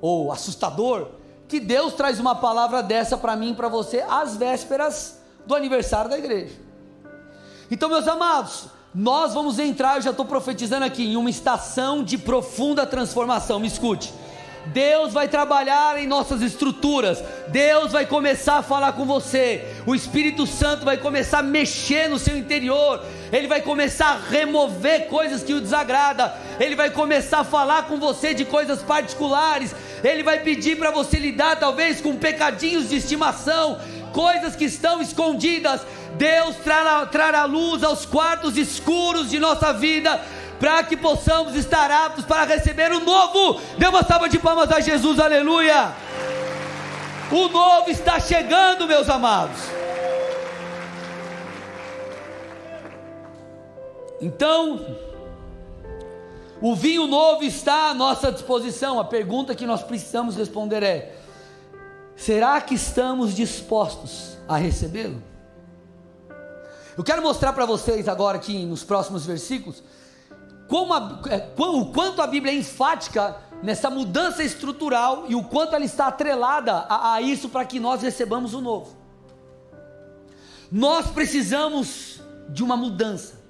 Ou 0.00 0.30
assustador, 0.30 1.08
que 1.48 1.60
Deus 1.60 1.94
traz 1.94 2.18
uma 2.20 2.34
palavra 2.34 2.82
dessa 2.82 3.16
para 3.16 3.36
mim 3.36 3.52
e 3.52 3.54
para 3.54 3.68
você 3.68 4.04
às 4.08 4.36
vésperas 4.36 5.20
do 5.46 5.54
aniversário 5.54 6.10
da 6.10 6.18
igreja. 6.18 6.54
Então, 7.74 7.88
meus 7.88 8.06
amados, 8.06 8.66
nós 8.94 9.34
vamos 9.34 9.58
entrar, 9.58 9.96
eu 9.96 10.02
já 10.02 10.10
estou 10.10 10.24
profetizando 10.24 10.84
aqui, 10.84 11.02
em 11.02 11.16
uma 11.16 11.28
estação 11.28 12.04
de 12.04 12.16
profunda 12.16 12.86
transformação. 12.86 13.58
Me 13.58 13.66
escute. 13.66 14.14
Deus 14.66 15.12
vai 15.12 15.26
trabalhar 15.26 16.00
em 16.00 16.06
nossas 16.06 16.40
estruturas, 16.40 17.22
Deus 17.48 17.90
vai 17.90 18.06
começar 18.06 18.58
a 18.58 18.62
falar 18.62 18.92
com 18.92 19.04
você, 19.04 19.74
o 19.86 19.94
Espírito 19.94 20.46
Santo 20.46 20.84
vai 20.84 20.96
começar 20.96 21.40
a 21.40 21.42
mexer 21.42 22.08
no 22.08 22.18
seu 22.18 22.38
interior, 22.38 23.02
ele 23.30 23.46
vai 23.46 23.60
começar 23.60 24.06
a 24.06 24.30
remover 24.30 25.08
coisas 25.08 25.42
que 25.42 25.52
o 25.52 25.60
desagrada, 25.60 26.32
ele 26.58 26.74
vai 26.74 26.88
começar 26.88 27.40
a 27.40 27.44
falar 27.44 27.88
com 27.88 27.98
você 27.98 28.32
de 28.32 28.44
coisas 28.46 28.80
particulares, 28.82 29.74
ele 30.02 30.22
vai 30.22 30.40
pedir 30.40 30.78
para 30.78 30.90
você 30.90 31.18
lidar 31.18 31.58
talvez 31.58 32.00
com 32.00 32.16
pecadinhos 32.16 32.88
de 32.88 32.96
estimação, 32.96 33.78
coisas 34.14 34.54
que 34.56 34.64
estão 34.64 35.02
escondidas. 35.02 35.82
Deus 36.16 36.56
trará, 36.62 37.04
trará 37.04 37.44
luz 37.44 37.82
aos 37.82 38.06
quartos 38.06 38.56
escuros 38.56 39.28
de 39.28 39.40
nossa 39.40 39.72
vida 39.72 40.22
para 40.60 40.84
que 40.84 40.96
possamos 40.96 41.56
estar 41.56 41.90
aptos 41.90 42.24
para 42.24 42.44
receber 42.44 42.92
o 42.92 43.00
novo. 43.00 43.60
Dê 43.76 43.86
uma 43.86 44.04
salva 44.04 44.28
de 44.28 44.38
palmas 44.38 44.70
a 44.70 44.80
Jesus, 44.80 45.18
aleluia. 45.18 45.92
O 47.30 47.48
novo 47.48 47.90
está 47.90 48.20
chegando, 48.20 48.86
meus 48.86 49.08
amados. 49.10 49.58
Então, 54.20 54.96
o 56.62 56.74
vinho 56.74 57.06
novo 57.06 57.42
está 57.42 57.90
à 57.90 57.94
nossa 57.94 58.30
disposição. 58.30 59.00
A 59.00 59.04
pergunta 59.04 59.54
que 59.54 59.66
nós 59.66 59.82
precisamos 59.82 60.36
responder 60.36 60.82
é: 60.82 61.12
será 62.16 62.60
que 62.60 62.74
estamos 62.74 63.34
dispostos 63.34 64.36
a 64.48 64.56
recebê-lo? 64.56 65.22
Eu 66.96 67.02
quero 67.02 67.22
mostrar 67.22 67.52
para 67.52 67.66
vocês 67.66 68.08
agora 68.08 68.36
aqui 68.36 68.64
nos 68.64 68.84
próximos 68.84 69.26
versículos 69.26 69.82
a, 70.92 71.34
é, 71.34 71.50
o 71.56 71.86
quanto 71.86 72.22
a 72.22 72.26
Bíblia 72.26 72.52
é 72.52 72.56
enfática 72.56 73.36
nessa 73.62 73.90
mudança 73.90 74.42
estrutural 74.42 75.24
e 75.28 75.34
o 75.34 75.44
quanto 75.44 75.74
ela 75.74 75.84
está 75.84 76.06
atrelada 76.06 76.72
a, 76.72 77.14
a 77.14 77.22
isso 77.22 77.48
para 77.48 77.64
que 77.64 77.78
nós 77.78 78.02
recebamos 78.02 78.54
o 78.54 78.60
novo. 78.60 78.96
Nós 80.70 81.10
precisamos 81.10 82.20
de 82.48 82.62
uma 82.62 82.76
mudança 82.76 83.42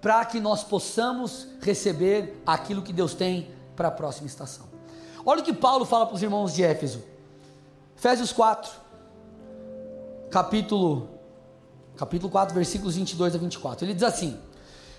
para 0.00 0.24
que 0.24 0.40
nós 0.40 0.62
possamos 0.64 1.48
receber 1.60 2.40
aquilo 2.46 2.82
que 2.82 2.92
Deus 2.92 3.14
tem 3.14 3.50
para 3.74 3.88
a 3.88 3.90
próxima 3.90 4.26
estação. 4.26 4.66
Olha 5.24 5.40
o 5.40 5.44
que 5.44 5.52
Paulo 5.52 5.84
fala 5.84 6.06
para 6.06 6.14
os 6.14 6.22
irmãos 6.22 6.54
de 6.54 6.62
Éfeso. 6.62 7.02
Efésios 7.98 8.30
4, 8.30 8.70
capítulo, 10.30 11.08
capítulo 11.96 12.30
4, 12.30 12.54
versículos 12.54 12.94
22 12.94 13.34
a 13.34 13.38
24. 13.38 13.86
Ele 13.86 13.94
diz 13.94 14.02
assim: 14.02 14.38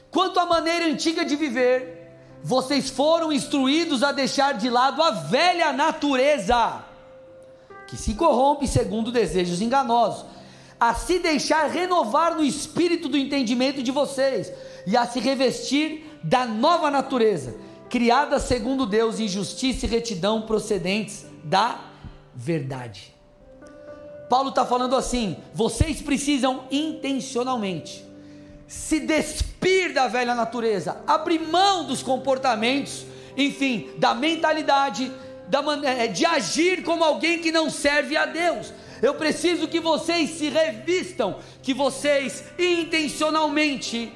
Quanto 0.10 0.40
à 0.40 0.48
maneira 0.48 0.88
antiga 0.88 1.24
de 1.24 1.36
viver, 1.36 2.12
vocês 2.44 2.90
foram 2.90 3.32
instruídos 3.32 4.02
a 4.02 4.12
deixar 4.12 4.54
de 4.54 4.68
lado 4.68 5.04
a 5.04 5.12
velha 5.12 5.72
natureza, 5.72 6.84
que 7.88 7.96
se 7.96 8.16
corrompe 8.16 8.68
segundo 8.68 9.12
desejos 9.12 9.62
enganosos, 9.62 10.26
a 10.80 10.96
se 10.96 11.20
deixar 11.20 11.70
renovar 11.70 12.36
no 12.36 12.44
espírito 12.44 13.08
do 13.08 13.18
entendimento 13.18 13.84
de 13.84 13.92
vocês 13.92 14.52
e 14.88 14.98
a 14.98 15.06
se 15.06 15.20
revestir 15.20 16.20
da 16.24 16.48
nova 16.48 16.90
natureza, 16.90 17.56
criada 17.92 18.40
segundo 18.40 18.88
Deus 18.88 19.20
em 19.20 19.28
justiça 19.28 19.86
e 19.86 19.90
retidão 19.90 20.42
procedentes 20.42 21.28
da 21.44 21.87
verdade. 22.38 23.12
Paulo 24.30 24.50
está 24.50 24.64
falando 24.64 24.96
assim: 24.96 25.38
vocês 25.54 26.02
precisam 26.02 26.66
intencionalmente 26.70 28.06
se 28.68 29.00
despir 29.00 29.94
da 29.94 30.08
velha 30.08 30.36
natureza, 30.36 31.02
abrir 31.08 31.40
mão 31.40 31.86
dos 31.86 32.04
comportamentos, 32.04 33.06
enfim, 33.36 33.90
da 33.98 34.14
mentalidade, 34.14 35.12
da 35.48 35.64
é, 35.84 36.08
de 36.08 36.26
agir 36.26 36.84
como 36.84 37.04
alguém 37.04 37.40
que 37.40 37.52
não 37.52 37.70
serve 37.70 38.16
a 38.16 38.26
Deus. 38.26 38.74
Eu 39.02 39.16
preciso 39.16 39.68
que 39.68 39.80
vocês 39.80 40.32
se 40.32 40.50
revistam, 40.50 41.40
que 41.64 41.74
vocês 41.74 42.44
intencionalmente 42.60 44.12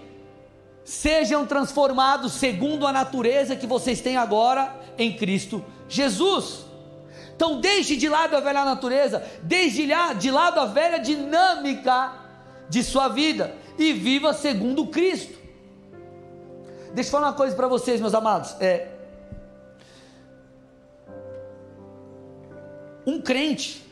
sejam 0.83 1.45
transformados 1.45 2.33
segundo 2.33 2.85
a 2.85 2.91
natureza 2.91 3.55
que 3.55 3.67
vocês 3.67 4.01
têm 4.01 4.17
agora 4.17 4.75
em 4.97 5.15
Cristo 5.15 5.63
Jesus. 5.87 6.70
Então, 7.41 7.59
deixe 7.59 7.95
de 7.95 8.07
lado 8.07 8.35
a 8.35 8.39
velha 8.39 8.63
natureza, 8.63 9.23
deixe 9.41 9.87
de 10.19 10.29
lado 10.29 10.59
a 10.59 10.67
velha 10.67 10.99
dinâmica 10.99 12.13
de 12.69 12.83
sua 12.83 13.07
vida 13.07 13.55
e 13.79 13.93
viva 13.93 14.31
segundo 14.31 14.85
Cristo. 14.85 15.39
Deixa 16.93 17.07
eu 17.07 17.11
falar 17.11 17.29
uma 17.29 17.33
coisa 17.33 17.55
para 17.55 17.67
vocês, 17.67 17.99
meus 17.99 18.13
amados. 18.13 18.55
É, 18.59 18.89
um 23.07 23.19
crente, 23.19 23.83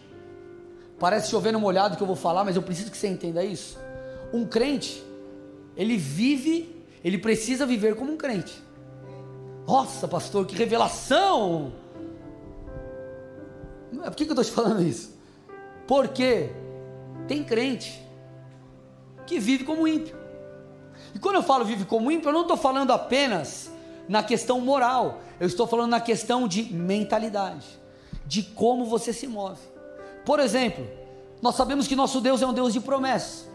parece 1.00 1.32
chover 1.32 1.52
no 1.52 1.60
molhado 1.60 1.98
que 1.98 2.04
eu 2.04 2.08
vou 2.08 2.16
falar, 2.16 2.44
mas 2.44 2.56
eu 2.56 2.62
preciso 2.62 2.92
que 2.92 2.98
você 2.98 3.08
entenda 3.08 3.44
isso. 3.44 3.80
Um 4.32 4.46
crente, 4.46 5.04
ele 5.76 5.98
vive, 5.98 6.86
ele 7.04 7.18
precisa 7.18 7.66
viver 7.66 7.96
como 7.96 8.12
um 8.12 8.18
crente. 8.18 8.64
Nossa, 9.68 10.08
pastor, 10.08 10.46
que 10.46 10.56
revelação! 10.56 11.89
Por 13.92 14.16
que, 14.16 14.26
que 14.26 14.32
eu 14.32 14.40
estou 14.40 14.44
te 14.44 14.52
falando 14.52 14.82
isso? 14.82 15.18
Porque 15.88 16.52
tem 17.28 17.44
crente 17.44 18.02
que 19.26 19.40
vive 19.40 19.64
como 19.64 19.88
ímpio. 19.88 20.18
E 21.14 21.20
quando 21.20 21.36
eu 21.36 21.44
falo 21.44 21.66
vive 21.66 21.86
como 21.86 22.12
ímpio, 22.12 22.30
eu 22.30 22.34
não 22.34 22.42
estou 22.42 22.58
falando 22.58 22.92
apenas 22.92 23.72
na 24.08 24.24
questão 24.24 24.60
moral, 24.60 25.22
eu 25.40 25.48
estou 25.48 25.68
falando 25.68 25.92
na 25.92 26.02
questão 26.02 26.48
de 26.48 26.64
mentalidade, 26.74 27.66
de 28.26 28.44
como 28.44 28.86
você 28.86 29.14
se 29.14 29.28
move. 29.28 29.62
Por 30.26 30.40
exemplo, 30.40 30.86
nós 31.42 31.56
sabemos 31.56 31.88
que 31.88 31.96
nosso 31.96 32.20
Deus 32.20 32.42
é 32.42 32.48
um 32.48 32.54
Deus 32.54 32.74
de 32.74 32.80
promessas. 32.80 33.48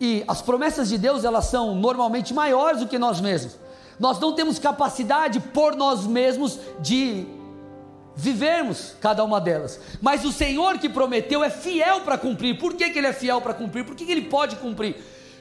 E 0.00 0.24
as 0.28 0.42
promessas 0.42 0.88
de 0.88 0.98
Deus, 0.98 1.24
elas 1.24 1.46
são 1.46 1.74
normalmente 1.74 2.34
maiores 2.34 2.80
do 2.80 2.86
que 2.86 2.98
nós 2.98 3.20
mesmos. 3.20 3.58
Nós 3.98 4.18
não 4.20 4.34
temos 4.34 4.58
capacidade 4.58 5.40
por 5.40 5.74
nós 5.74 6.06
mesmos 6.06 6.58
de 6.80 7.26
vivermos 8.16 8.96
cada 9.00 9.22
uma 9.22 9.40
delas. 9.40 9.78
Mas 10.00 10.24
o 10.24 10.32
Senhor 10.32 10.78
que 10.78 10.88
prometeu 10.88 11.44
é 11.44 11.50
fiel 11.50 12.00
para 12.00 12.16
cumprir. 12.16 12.58
Por 12.58 12.74
que, 12.74 12.88
que 12.90 12.98
Ele 12.98 13.08
é 13.08 13.12
fiel 13.12 13.40
para 13.40 13.52
cumprir? 13.52 13.84
Por 13.84 13.94
que, 13.94 14.06
que 14.06 14.12
Ele 14.12 14.22
pode 14.22 14.56
cumprir? 14.56 14.96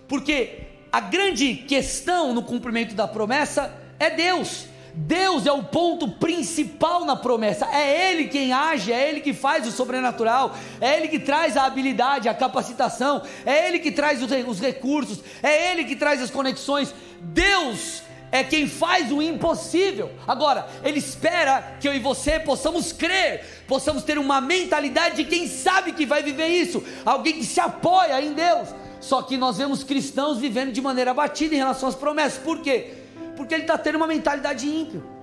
Porque 0.07 0.59
a 0.91 0.99
grande 0.99 1.55
questão 1.55 2.33
no 2.33 2.43
cumprimento 2.43 2.93
da 2.93 3.07
promessa 3.07 3.73
é 3.97 4.09
Deus. 4.09 4.65
Deus 4.97 5.45
é 5.45 5.51
o 5.51 5.61
ponto 5.61 6.07
principal 6.07 7.03
na 7.03 7.17
promessa, 7.17 7.67
é 7.67 8.11
Ele 8.11 8.29
quem 8.29 8.53
age, 8.53 8.93
é 8.93 9.09
Ele 9.09 9.19
que 9.19 9.33
faz 9.33 9.67
o 9.67 9.71
sobrenatural, 9.71 10.55
é 10.79 10.95
Ele 10.95 11.09
que 11.09 11.19
traz 11.19 11.57
a 11.57 11.65
habilidade, 11.65 12.29
a 12.29 12.33
capacitação, 12.33 13.21
é 13.45 13.67
Ele 13.67 13.79
que 13.79 13.91
traz 13.91 14.23
os 14.23 14.59
recursos, 14.61 15.19
é 15.43 15.71
Ele 15.71 15.83
que 15.83 15.97
traz 15.97 16.21
as 16.21 16.31
conexões. 16.31 16.95
Deus 17.19 18.03
é 18.35 18.43
quem 18.43 18.67
faz 18.67 19.11
o 19.13 19.21
impossível. 19.21 20.11
Agora, 20.27 20.67
Ele 20.83 20.99
espera 20.99 21.77
que 21.79 21.87
eu 21.87 21.93
e 21.93 21.99
você 21.99 22.37
possamos 22.37 22.91
crer, 22.91 23.63
possamos 23.65 24.03
ter 24.03 24.17
uma 24.17 24.41
mentalidade 24.41 25.15
de 25.15 25.23
quem 25.23 25.47
sabe 25.47 25.93
que 25.93 26.05
vai 26.05 26.21
viver 26.21 26.47
isso, 26.47 26.83
alguém 27.05 27.33
que 27.33 27.45
se 27.45 27.61
apoia 27.61 28.21
em 28.21 28.33
Deus. 28.33 28.69
Só 28.99 29.21
que 29.21 29.37
nós 29.37 29.57
vemos 29.57 29.85
cristãos 29.85 30.37
vivendo 30.37 30.73
de 30.73 30.81
maneira 30.81 31.11
abatida 31.11 31.55
em 31.55 31.59
relação 31.59 31.87
às 31.87 31.95
promessas, 31.95 32.37
por 32.39 32.59
quê? 32.59 32.93
Porque 33.37 33.53
ele 33.53 33.63
está 33.63 33.77
tendo 33.77 33.95
uma 33.95 34.07
mentalidade 34.07 34.67
ímpio. 34.67 35.15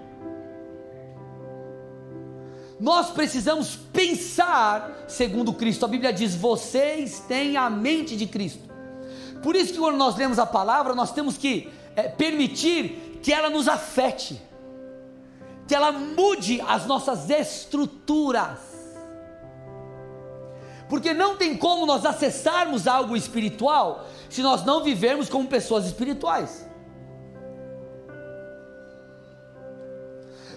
Nós 2.81 3.11
precisamos 3.11 3.77
pensar 3.93 5.05
segundo 5.07 5.53
Cristo. 5.53 5.85
A 5.85 5.89
Bíblia 5.89 6.13
diz: 6.13 6.35
vocês 6.35 7.21
têm 7.29 7.57
a 7.57 7.69
mente 7.69 8.17
de 8.17 8.27
Cristo. 8.27 8.71
Por 9.43 9.55
isso 9.55 9.73
que 9.73 9.79
quando 9.79 9.97
nós 9.97 10.17
lemos 10.17 10.39
a 10.39 10.47
palavra, 10.47 10.95
nós 10.95 11.13
temos 11.13 11.37
que 11.37 11.69
é, 11.97 12.09
permitir 12.09 13.21
que 13.23 13.33
ela 13.33 13.51
nos 13.51 13.69
afete, 13.69 14.41
que 15.67 15.75
ela 15.75 15.93
mude 15.93 16.61
as 16.63 16.87
nossas 16.87 17.31
estruturas. 17.31 18.59
Porque 20.89 21.15
não 21.15 21.37
tem 21.37 21.57
como 21.57 21.87
nós 21.87 22.05
acessarmos 22.05 22.87
algo 22.87 23.17
espiritual 23.17 24.07
se 24.29 24.43
nós 24.43 24.65
não 24.65 24.83
vivermos 24.83 25.29
como 25.29 25.49
pessoas 25.49 25.87
espirituais. 25.87 26.67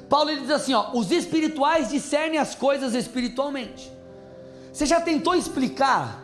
Paulo 0.10 0.30
ele 0.30 0.42
diz 0.42 0.52
assim: 0.52 0.74
ó, 0.74 0.92
os 0.94 1.12
espirituais 1.12 1.90
discernem 1.90 2.40
as 2.40 2.54
coisas 2.54 2.94
espiritualmente. 2.94 3.92
Você 4.72 4.86
já 4.86 5.00
tentou 5.00 5.36
explicar? 5.36 6.22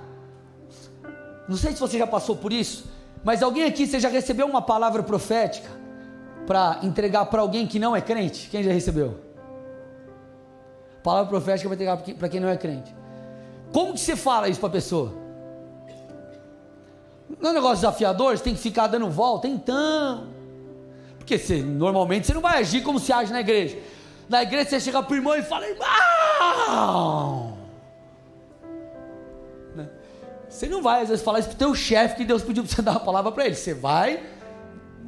Não 1.47 1.55
sei 1.55 1.71
se 1.71 1.79
você 1.79 1.97
já 1.97 2.07
passou 2.07 2.35
por 2.35 2.51
isso, 2.51 2.90
mas 3.23 3.43
alguém 3.43 3.65
aqui 3.65 3.85
você 3.85 3.99
já 3.99 4.09
recebeu 4.09 4.47
uma 4.47 4.61
palavra 4.61 5.03
profética 5.03 5.69
para 6.47 6.79
entregar 6.83 7.25
para 7.25 7.41
alguém 7.41 7.67
que 7.67 7.79
não 7.79 7.95
é 7.95 8.01
crente? 8.01 8.49
Quem 8.49 8.63
já 8.63 8.71
recebeu? 8.71 9.19
Palavra 11.03 11.29
profética 11.29 11.69
para 11.69 11.75
entregar 11.75 11.97
para 11.97 12.29
quem 12.29 12.39
não 12.39 12.49
é 12.49 12.57
crente. 12.57 12.95
Como 13.71 13.93
que 13.93 13.99
você 13.99 14.15
fala 14.15 14.49
isso 14.49 14.59
para 14.59 14.69
a 14.69 14.73
pessoa? 14.73 15.13
Não 17.39 17.49
é 17.49 17.51
um 17.51 17.55
negócio 17.55 17.77
desafiador, 17.77 18.37
você 18.37 18.43
tem 18.43 18.53
que 18.53 18.59
ficar 18.59 18.87
dando 18.87 19.09
volta, 19.09 19.47
então. 19.47 20.27
Porque 21.17 21.37
você, 21.37 21.61
normalmente 21.61 22.27
você 22.27 22.33
não 22.33 22.41
vai 22.41 22.59
agir 22.59 22.81
como 22.81 22.99
se 22.99 23.13
age 23.13 23.31
na 23.31 23.39
igreja. 23.39 23.77
Na 24.27 24.43
igreja 24.43 24.69
você 24.69 24.79
chega 24.79 25.01
para 25.01 25.13
o 25.13 25.15
irmão 25.15 25.35
e 25.35 25.43
fala, 25.43 25.65
irmão. 25.67 27.50
Você 30.51 30.67
não 30.67 30.81
vai, 30.81 31.01
às 31.01 31.07
vezes, 31.07 31.23
falar 31.23 31.39
isso 31.39 31.47
para 31.47 31.55
o 31.55 31.59
teu 31.59 31.73
chefe 31.73 32.17
que 32.17 32.25
Deus 32.25 32.43
pediu 32.43 32.61
para 32.63 32.75
você 32.75 32.81
dar 32.83 32.91
uma 32.91 32.99
palavra 32.99 33.31
para 33.31 33.45
ele. 33.45 33.55
Você 33.55 33.73
vai, 33.73 34.21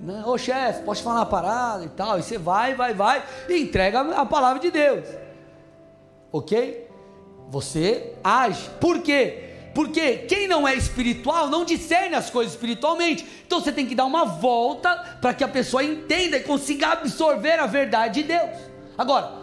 né? 0.01 0.23
ô 0.25 0.37
chefe, 0.37 0.83
posso 0.83 1.03
falar 1.03 1.17
uma 1.17 1.25
parada 1.25 1.83
e 1.83 1.89
tal. 1.89 2.17
E 2.17 2.23
você 2.23 2.37
vai, 2.37 2.73
vai, 2.73 2.93
vai 2.93 3.23
e 3.49 3.61
entrega 3.61 3.99
a 3.99 4.25
palavra 4.25 4.61
de 4.61 4.71
Deus. 4.71 5.05
Ok? 6.31 6.87
Você 7.49 8.15
age. 8.23 8.69
Por 8.79 9.01
quê? 9.01 9.49
Porque 9.75 10.19
quem 10.29 10.47
não 10.47 10.65
é 10.65 10.75
espiritual 10.75 11.49
não 11.49 11.65
discerne 11.65 12.15
as 12.15 12.29
coisas 12.29 12.53
espiritualmente. 12.53 13.27
Então 13.45 13.59
você 13.59 13.71
tem 13.71 13.85
que 13.85 13.95
dar 13.95 14.05
uma 14.05 14.23
volta 14.23 15.17
para 15.19 15.33
que 15.33 15.43
a 15.43 15.47
pessoa 15.47 15.83
entenda 15.83 16.37
e 16.37 16.43
consiga 16.43 16.89
absorver 16.89 17.59
a 17.59 17.65
verdade 17.65 18.21
de 18.21 18.29
Deus. 18.29 18.49
Agora, 18.97 19.33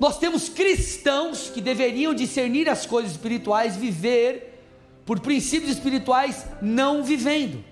nós 0.00 0.18
temos 0.18 0.48
cristãos 0.48 1.50
que 1.50 1.60
deveriam 1.60 2.14
discernir 2.14 2.68
as 2.68 2.86
coisas 2.86 3.12
espirituais, 3.12 3.76
viver 3.76 4.55
por 5.06 5.20
princípios 5.20 5.70
espirituais, 5.70 6.44
não 6.60 7.04
vivendo. 7.04 7.64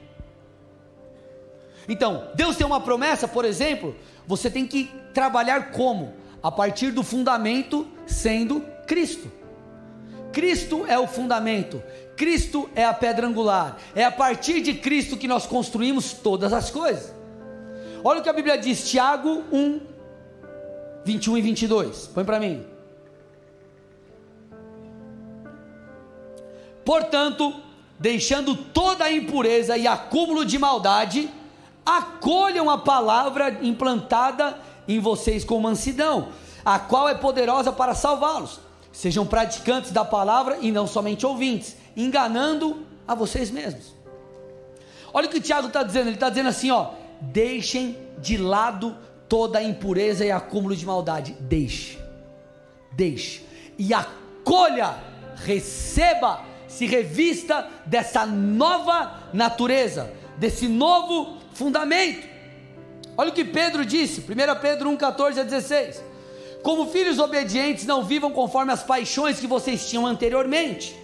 Então, 1.89 2.29
Deus 2.35 2.57
tem 2.57 2.67
uma 2.67 2.81
promessa, 2.81 3.29
por 3.29 3.45
exemplo, 3.45 3.95
você 4.27 4.49
tem 4.49 4.67
que 4.67 4.91
trabalhar 5.13 5.73
como? 5.73 6.15
A 6.43 6.51
partir 6.51 6.93
do 6.93 7.03
fundamento 7.03 7.87
sendo 8.07 8.65
Cristo. 8.87 9.31
Cristo 10.33 10.85
é 10.87 10.99
o 10.99 11.07
fundamento, 11.07 11.83
Cristo 12.17 12.69
é 12.75 12.85
a 12.85 12.93
pedra 12.93 13.27
angular, 13.27 13.79
é 13.95 14.05
a 14.05 14.11
partir 14.11 14.61
de 14.61 14.75
Cristo 14.75 15.17
que 15.17 15.29
nós 15.29 15.47
construímos 15.47 16.13
todas 16.13 16.53
as 16.53 16.71
coisas. 16.71 17.15
Olha 18.03 18.21
o 18.21 18.23
que 18.23 18.29
a 18.29 18.33
Bíblia 18.33 18.59
diz, 18.59 18.89
Tiago 18.89 19.45
1, 19.53 19.81
21 21.05 21.39
e 21.39 21.41
22, 21.41 22.11
põe 22.13 22.25
para 22.25 22.41
mim. 22.41 22.74
Portanto, 26.85 27.55
deixando 27.99 28.55
toda 28.55 29.05
a 29.05 29.13
impureza 29.13 29.77
e 29.77 29.87
acúmulo 29.87 30.45
de 30.45 30.59
maldade, 30.59 31.31
acolham 31.85 32.69
a 32.69 32.79
palavra 32.79 33.59
implantada 33.63 34.59
em 34.87 34.99
vocês 34.99 35.45
com 35.45 35.59
mansidão, 35.61 36.29
a 36.65 36.79
qual 36.79 37.09
é 37.09 37.15
poderosa 37.15 37.73
para 37.73 37.95
salvá-los. 37.95 38.61
Sejam 38.93 39.27
praticantes 39.27 39.91
da 39.91 40.05
palavra 40.05 40.59
e 40.61 40.71
não 40.71 40.87
somente 40.87 41.27
ouvintes, 41.27 41.77
enganando 41.97 42.87
a 43.07 43.15
vocês 43.15 43.51
mesmos. 43.51 43.95
Olha 45.13 45.27
o 45.27 45.31
que 45.31 45.39
o 45.39 45.41
Tiago 45.41 45.69
está 45.69 45.83
dizendo, 45.83 46.09
ele 46.09 46.17
está 46.17 46.29
dizendo 46.29 46.49
assim: 46.49 46.71
ó, 46.71 46.91
deixem 47.21 47.99
de 48.19 48.37
lado 48.37 48.97
toda 49.29 49.59
a 49.59 49.63
impureza 49.63 50.25
e 50.25 50.31
acúmulo 50.31 50.77
de 50.77 50.85
maldade. 50.85 51.37
Deixe, 51.41 51.99
deixe, 52.93 53.45
e 53.79 53.93
acolha, 53.93 54.97
receba, 55.37 56.43
se 56.75 56.87
revista 56.87 57.69
dessa 57.87 58.27
nova 58.27 59.29
natureza, 59.33 60.13
desse 60.37 60.67
novo 60.67 61.39
fundamento. 61.53 62.27
Olha 63.17 63.31
o 63.31 63.33
que 63.33 63.45
Pedro 63.45 63.85
disse, 63.85 64.21
1 64.21 64.61
Pedro 64.61 64.91
1, 64.91 64.97
14 64.97 65.41
a 65.41 65.45
16. 65.45 66.03
Como 66.65 66.91
filhos 66.91 67.21
obedientes, 67.21 67.87
não 67.87 68.03
vivam 68.03 68.33
conforme 68.33 68.73
as 68.73 68.83
paixões 68.83 69.39
que 69.39 69.47
vocês 69.47 69.89
tinham 69.89 70.05
anteriormente, 70.05 70.99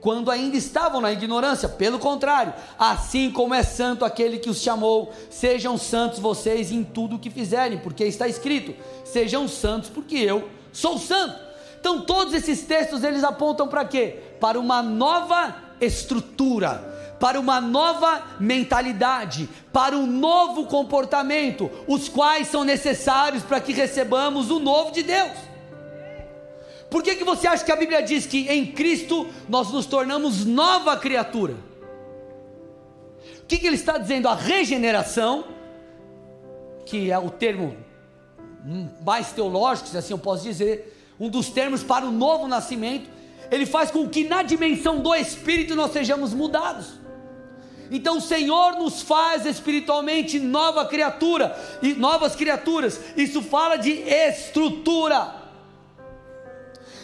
quando 0.00 0.32
ainda 0.32 0.56
estavam 0.56 1.00
na 1.00 1.12
ignorância. 1.12 1.68
Pelo 1.68 2.00
contrário, 2.00 2.52
assim 2.76 3.30
como 3.30 3.54
é 3.54 3.62
santo 3.62 4.04
aquele 4.04 4.38
que 4.38 4.50
os 4.50 4.60
chamou, 4.60 5.12
sejam 5.30 5.78
santos 5.78 6.18
vocês 6.18 6.72
em 6.72 6.82
tudo 6.82 7.16
o 7.16 7.18
que 7.20 7.30
fizerem, 7.30 7.78
porque 7.78 8.04
está 8.04 8.26
escrito: 8.26 8.74
sejam 9.04 9.46
santos, 9.46 9.90
porque 9.90 10.16
eu 10.16 10.48
sou 10.72 10.98
santo. 10.98 11.43
Então, 11.84 12.00
todos 12.00 12.32
esses 12.32 12.62
textos 12.62 13.04
eles 13.04 13.22
apontam 13.22 13.68
para 13.68 13.84
quê? 13.84 14.16
Para 14.40 14.58
uma 14.58 14.82
nova 14.82 15.54
estrutura 15.78 16.94
para 17.20 17.38
uma 17.38 17.60
nova 17.60 18.22
mentalidade, 18.40 19.48
para 19.72 19.96
um 19.96 20.06
novo 20.06 20.66
comportamento, 20.66 21.70
os 21.86 22.06
quais 22.06 22.48
são 22.48 22.64
necessários 22.64 23.42
para 23.42 23.60
que 23.60 23.72
recebamos 23.72 24.50
o 24.50 24.58
novo 24.58 24.90
de 24.90 25.02
Deus. 25.02 25.32
Por 26.90 27.02
que, 27.02 27.14
que 27.14 27.24
você 27.24 27.46
acha 27.46 27.64
que 27.64 27.72
a 27.72 27.76
Bíblia 27.76 28.02
diz 28.02 28.26
que 28.26 28.48
em 28.48 28.66
Cristo 28.66 29.26
nós 29.48 29.70
nos 29.70 29.86
tornamos 29.86 30.44
nova 30.44 30.98
criatura? 30.98 31.54
O 33.42 33.46
que, 33.46 33.56
que 33.56 33.66
ele 33.66 33.76
está 33.76 33.96
dizendo? 33.96 34.28
A 34.28 34.34
regeneração, 34.34 35.44
que 36.84 37.10
é 37.10 37.18
o 37.18 37.30
termo 37.30 37.74
mais 39.02 39.32
teológico, 39.32 39.88
se 39.88 39.96
assim 39.96 40.12
eu 40.12 40.18
posso 40.18 40.42
dizer, 40.42 40.93
um 41.18 41.28
dos 41.28 41.48
termos 41.48 41.82
para 41.82 42.04
o 42.04 42.10
novo 42.10 42.48
nascimento, 42.48 43.08
ele 43.50 43.66
faz 43.66 43.90
com 43.90 44.08
que 44.08 44.24
na 44.24 44.42
dimensão 44.42 45.00
do 45.00 45.14
Espírito 45.14 45.74
nós 45.74 45.92
sejamos 45.92 46.32
mudados. 46.32 47.04
Então 47.90 48.18
o 48.18 48.20
Senhor 48.20 48.72
nos 48.72 49.02
faz 49.02 49.46
espiritualmente 49.46 50.40
nova 50.40 50.86
criatura 50.86 51.56
e 51.82 51.94
novas 51.94 52.34
criaturas. 52.34 53.00
Isso 53.16 53.42
fala 53.42 53.76
de 53.76 53.90
estrutura. 53.90 55.44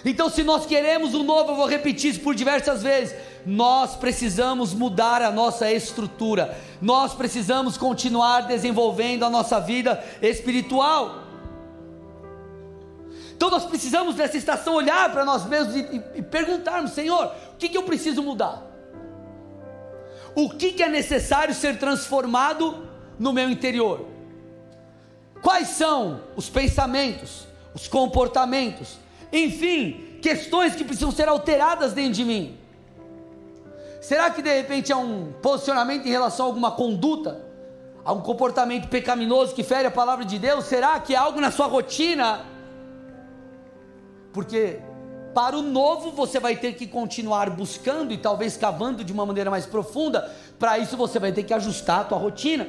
Então, 0.05 0.31
se 0.31 0.43
nós 0.43 0.65
queremos 0.65 1.13
o 1.13 1.23
novo, 1.23 1.53
eu 1.53 1.57
vou 1.57 1.67
repetir 1.67 2.11
isso 2.11 2.21
por 2.21 2.35
diversas 2.35 2.83
vezes. 2.83 3.15
Nós 3.45 3.97
precisamos 3.97 4.73
mudar 4.73 5.21
a 5.21 5.31
nossa 5.31 5.71
estrutura. 5.71 6.59
Nós 6.81 7.13
precisamos 7.13 7.77
continuar 7.77 8.43
desenvolvendo 8.43 9.25
a 9.25 9.31
nossa 9.31 9.61
vida 9.61 10.03
espiritual. 10.23 11.30
Então, 13.41 13.49
nós 13.49 13.65
precisamos 13.65 14.17
nessa 14.17 14.37
estação 14.37 14.75
olhar 14.75 15.11
para 15.11 15.25
nós 15.25 15.47
mesmos 15.47 15.75
e, 15.75 15.81
e, 15.81 16.03
e 16.17 16.23
perguntarmos: 16.23 16.91
Senhor, 16.91 17.33
o 17.55 17.57
que, 17.57 17.71
que 17.71 17.79
eu 17.79 17.85
preciso 17.85 18.23
mudar? 18.23 18.71
o 20.35 20.49
que, 20.49 20.73
que 20.73 20.83
é 20.83 20.89
necessário 20.89 21.55
ser 21.55 21.79
transformado 21.79 22.87
no 23.19 23.33
meu 23.33 23.51
interior. 23.51 24.07
Quais 25.43 25.69
são 25.69 26.21
os 26.37 26.49
pensamentos, 26.49 27.47
os 27.75 27.89
comportamentos, 27.89 28.99
enfim, 29.33 30.19
questões 30.21 30.75
que 30.75 30.85
precisam 30.85 31.11
ser 31.11 31.29
alteradas 31.29 31.93
dentro 31.93 32.13
de 32.13 32.25
mim. 32.25 32.59
Será 34.01 34.31
que 34.31 34.43
de 34.43 34.55
repente 34.55 34.93
é 34.93 34.97
um 34.97 35.33
posicionamento 35.43 36.07
em 36.07 36.11
relação 36.11 36.47
a 36.47 36.49
alguma 36.49 36.71
conduta, 36.71 37.45
a 38.05 38.13
um 38.13 38.21
comportamento 38.21 38.89
pecaminoso 38.89 39.55
que 39.55 39.63
fere 39.63 39.87
a 39.87 39.91
palavra 39.91 40.25
de 40.25 40.39
Deus? 40.39 40.65
Será 40.65 40.99
que 41.01 41.15
é 41.15 41.19
algo 41.19 41.41
na 41.41 41.51
sua 41.51 41.67
rotina? 41.67 42.45
Porque 44.33 44.81
para 45.35 45.57
o 45.57 45.63
novo, 45.63 46.11
você 46.11 46.41
vai 46.41 46.57
ter 46.57 46.75
que 46.75 46.87
continuar 46.87 47.51
buscando 47.51 48.13
e 48.13 48.19
talvez 48.19 48.57
cavando 48.57 49.05
de 49.05 49.13
uma 49.13 49.25
maneira 49.25 49.51
mais 49.51 49.65
profunda. 49.65 50.31
Para 50.59 50.79
isso, 50.79 50.97
você 50.97 51.19
vai 51.19 51.33
ter 51.33 51.45
que 51.45 51.55
ajustar 51.55 52.01
a 52.01 52.05
tua 52.05 52.19
rotina. 52.19 52.67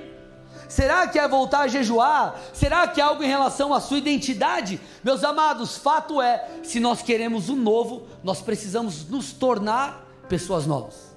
Será 0.68 1.08
que 1.08 1.20
é 1.20 1.28
voltar 1.28 1.62
a 1.62 1.68
jejuar? 1.68 2.40
Será 2.54 2.88
que 2.88 3.02
é 3.02 3.04
algo 3.04 3.24
em 3.24 3.28
relação 3.28 3.74
à 3.74 3.80
sua 3.80 3.98
identidade? 3.98 4.80
Meus 5.04 5.24
amados, 5.24 5.78
fato 5.78 6.22
é: 6.22 6.48
se 6.64 6.80
nós 6.80 7.02
queremos 7.02 7.50
o 7.50 7.56
novo, 7.56 8.08
nós 8.24 8.42
precisamos 8.42 9.08
nos 9.10 9.34
tornar 9.34 10.08
pessoas 10.30 10.66
novas. 10.66 11.16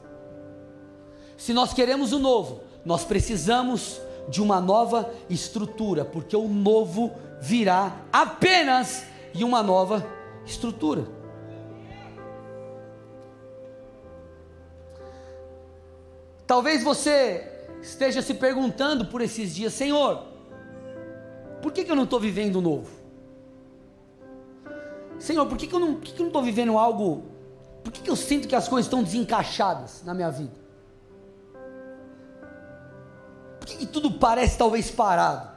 Se 1.37 1.53
nós 1.53 1.75
queremos 1.75 2.13
o 2.13 2.19
novo, 2.19 2.63
nós 2.85 3.05
precisamos 3.05 4.01
de 4.29 4.41
uma 4.41 4.61
nova 4.61 5.11
estrutura, 5.29 6.05
porque 6.05 6.35
o 6.35 6.49
novo 6.49 7.13
virá 7.41 7.95
apenas 8.11 9.05
em 9.35 9.45
uma 9.45 9.63
nova 9.63 10.05
estrutura. 10.45 11.07
Talvez 16.47 16.83
você 16.83 17.51
esteja 17.83 18.23
se 18.23 18.35
perguntando 18.35 19.07
por 19.07 19.21
esses 19.21 19.55
dias, 19.55 19.73
Senhor, 19.73 20.23
por 21.63 21.73
que, 21.73 21.85
que 21.85 21.91
eu 21.91 21.97
não 21.97 22.05
estou 22.05 22.21
vivendo 22.21 22.61
novo? 22.61 22.91
Senhor, 25.19 25.47
por 25.47 25.57
que, 25.57 25.67
que 25.67 25.75
eu 25.75 25.81
não 25.81 26.01
estou 26.01 26.43
vivendo 26.43 26.77
algo? 26.77 27.25
Por 27.83 27.93
que, 27.93 28.03
que 28.03 28.11
eu 28.11 28.17
sinto 28.17 28.47
que 28.47 28.55
as 28.55 28.69
coisas 28.69 28.87
estão 28.87 29.03
desencaixadas 29.03 30.03
na 30.05 30.13
minha 30.13 30.31
vida? 30.31 30.65
Por 33.59 33.67
que, 33.67 33.79
que 33.79 33.87
tudo 33.87 34.11
parece 34.13 34.59
talvez 34.59 34.91
parado? 34.91 35.49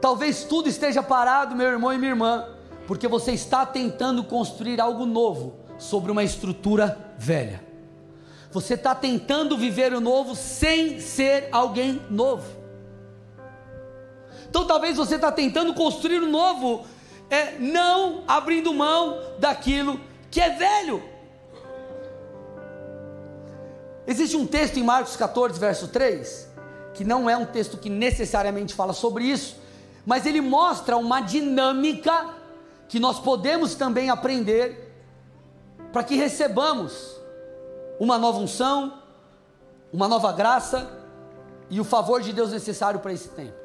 Talvez 0.00 0.44
tudo 0.44 0.68
esteja 0.68 1.02
parado, 1.02 1.54
meu 1.54 1.68
irmão 1.68 1.92
e 1.92 1.98
minha 1.98 2.10
irmã, 2.10 2.53
porque 2.86 3.08
você 3.08 3.32
está 3.32 3.64
tentando 3.64 4.24
construir 4.24 4.80
algo 4.80 5.06
novo 5.06 5.56
sobre 5.78 6.10
uma 6.10 6.22
estrutura 6.22 7.14
velha. 7.18 7.64
Você 8.50 8.74
está 8.74 8.94
tentando 8.94 9.56
viver 9.56 9.92
o 9.92 10.00
novo 10.00 10.36
sem 10.36 11.00
ser 11.00 11.48
alguém 11.50 12.00
novo. 12.08 12.46
Então 14.48 14.66
talvez 14.66 14.96
você 14.96 15.16
está 15.16 15.32
tentando 15.32 15.74
construir 15.74 16.22
o 16.22 16.28
novo, 16.28 16.86
é, 17.28 17.58
não 17.58 18.22
abrindo 18.28 18.72
mão 18.72 19.18
daquilo 19.38 20.00
que 20.30 20.40
é 20.40 20.50
velho. 20.50 21.02
Existe 24.06 24.36
um 24.36 24.46
texto 24.46 24.76
em 24.76 24.82
Marcos 24.82 25.16
14, 25.16 25.58
verso 25.58 25.88
3, 25.88 26.48
que 26.92 27.04
não 27.04 27.28
é 27.28 27.36
um 27.36 27.46
texto 27.46 27.78
que 27.78 27.88
necessariamente 27.88 28.74
fala 28.74 28.92
sobre 28.92 29.24
isso, 29.24 29.56
mas 30.04 30.26
ele 30.26 30.40
mostra 30.42 30.96
uma 30.96 31.20
dinâmica 31.20 32.33
que 32.94 33.00
nós 33.00 33.18
podemos 33.18 33.74
também 33.74 34.08
aprender 34.08 34.94
para 35.92 36.04
que 36.04 36.14
recebamos 36.14 37.20
uma 37.98 38.16
nova 38.16 38.38
unção, 38.38 39.00
uma 39.92 40.06
nova 40.06 40.30
graça 40.30 40.88
e 41.68 41.80
o 41.80 41.84
favor 41.84 42.22
de 42.22 42.32
Deus 42.32 42.52
necessário 42.52 43.00
para 43.00 43.12
esse 43.12 43.30
tempo. 43.30 43.56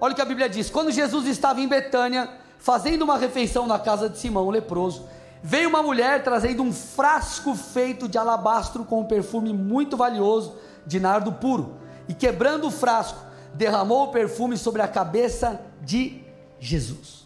Olha 0.00 0.12
o 0.12 0.14
que 0.16 0.22
a 0.22 0.24
Bíblia 0.24 0.48
diz: 0.48 0.70
quando 0.70 0.90
Jesus 0.90 1.26
estava 1.26 1.60
em 1.60 1.68
Betânia, 1.68 2.30
fazendo 2.58 3.02
uma 3.02 3.18
refeição 3.18 3.66
na 3.66 3.78
casa 3.78 4.08
de 4.08 4.16
Simão, 4.16 4.46
o 4.46 4.50
leproso, 4.50 5.06
veio 5.42 5.68
uma 5.68 5.82
mulher 5.82 6.24
trazendo 6.24 6.62
um 6.62 6.72
frasco 6.72 7.54
feito 7.54 8.08
de 8.08 8.16
alabastro 8.16 8.86
com 8.86 9.00
um 9.00 9.04
perfume 9.04 9.52
muito 9.52 9.98
valioso 9.98 10.56
de 10.86 10.98
nardo 10.98 11.30
puro, 11.30 11.74
e 12.08 12.14
quebrando 12.14 12.68
o 12.68 12.70
frasco, 12.70 13.20
derramou 13.52 14.04
o 14.04 14.12
perfume 14.12 14.56
sobre 14.56 14.80
a 14.80 14.88
cabeça 14.88 15.60
de 15.82 16.22
Jesus. 16.58 17.25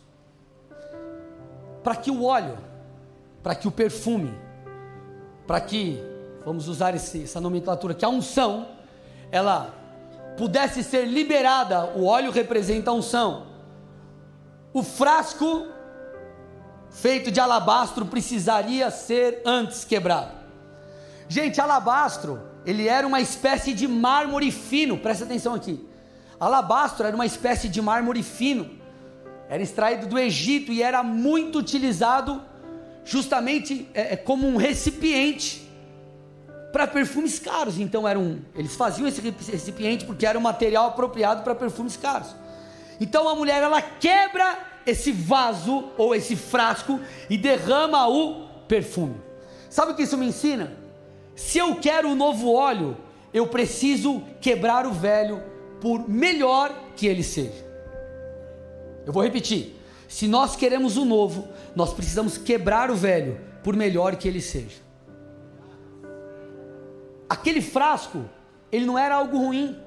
Para 1.83 1.97
que 1.97 2.11
o 2.11 2.25
óleo, 2.25 2.59
para 3.43 3.55
que 3.55 3.67
o 3.67 3.71
perfume, 3.71 4.35
para 5.47 5.61
que 5.61 6.03
vamos 6.45 6.69
usar 6.69 6.95
esse, 6.95 7.25
essa 7.25 7.41
nomenclatura, 7.41 7.95
que 7.95 8.05
a 8.05 8.09
unção, 8.09 8.69
ela 9.31 9.75
pudesse 10.37 10.83
ser 10.83 11.07
liberada, 11.07 11.87
o 11.97 12.05
óleo 12.07 12.31
representa 12.31 12.91
a 12.91 12.95
unção. 12.95 13.47
O 14.73 14.83
frasco 14.83 15.67
feito 16.91 17.31
de 17.31 17.41
alabastro 17.41 18.07
precisaria 18.07 18.91
ser 18.91 19.43
antes 19.45 19.85
quebrado. 19.85 20.33
Gente, 21.29 21.61
alabastro, 21.61 22.41
ele 22.65 22.89
era 22.89 23.07
uma 23.07 23.21
espécie 23.21 23.73
de 23.73 23.87
mármore 23.87 24.51
fino, 24.51 24.99
presta 24.99 25.25
atenção 25.25 25.55
aqui. 25.55 25.87
Alabastro 26.39 27.07
era 27.07 27.15
uma 27.15 27.27
espécie 27.27 27.69
de 27.69 27.81
mármore 27.81 28.23
fino, 28.23 28.80
era 29.51 29.65
extraído 29.65 30.07
do 30.07 30.17
Egito 30.17 30.73
e 30.73 30.81
era 30.81 31.03
muito 31.03 31.59
utilizado 31.59 32.41
justamente 33.05 33.89
é, 33.93 34.15
é 34.15 34.17
como 34.17 34.47
um 34.47 34.57
recipiente 34.57 35.69
para 36.73 36.87
perfumes 36.87 37.41
caros. 37.41 37.77
Então 37.81 38.07
eram, 38.07 38.39
eles 38.55 38.77
faziam 38.77 39.09
esse 39.09 39.21
recipiente 39.21 40.05
porque 40.05 40.25
era 40.25 40.39
um 40.39 40.41
material 40.41 40.87
apropriado 40.87 41.43
para 41.43 41.53
perfumes 41.53 41.97
caros. 41.97 42.29
Então 43.01 43.29
a 43.29 43.35
mulher 43.35 43.61
ela 43.61 43.83
quebra 43.83 44.57
esse 44.87 45.11
vaso 45.11 45.91
ou 45.99 46.15
esse 46.15 46.37
frasco 46.37 47.01
e 47.29 47.37
derrama 47.37 48.09
o 48.09 48.47
perfume. 48.69 49.17
Sabe 49.69 49.91
o 49.91 49.95
que 49.97 50.05
isso 50.05 50.17
me 50.17 50.27
ensina? 50.27 50.73
Se 51.35 51.59
eu 51.59 51.75
quero 51.75 52.11
o 52.11 52.15
novo 52.15 52.53
óleo, 52.53 52.97
eu 53.35 53.49
preciso 53.49 54.23
quebrar 54.41 54.87
o 54.87 54.93
velho 54.93 55.43
por 55.81 56.09
melhor 56.09 56.73
que 56.95 57.09
ele 57.09 57.25
seja. 57.25 57.70
Eu 59.07 59.13
vou 59.13 59.23
repetir. 59.23 59.77
Se 60.09 60.27
nós 60.27 60.57
queremos 60.57 60.97
o 60.97 61.05
novo, 61.05 61.49
nós 61.75 61.93
precisamos 61.93 62.37
quebrar 62.37 62.91
o 62.91 62.97
velho 62.97 63.41
por 63.63 63.77
melhor 63.77 64.17
que 64.17 64.27
ele 64.27 64.41
seja 64.41 64.91
aquele 67.31 67.63
frasco, 67.63 68.25
ele 68.73 68.85
não 68.85 68.99
era 68.99 69.15
algo 69.15 69.39
ruim. 69.39 69.79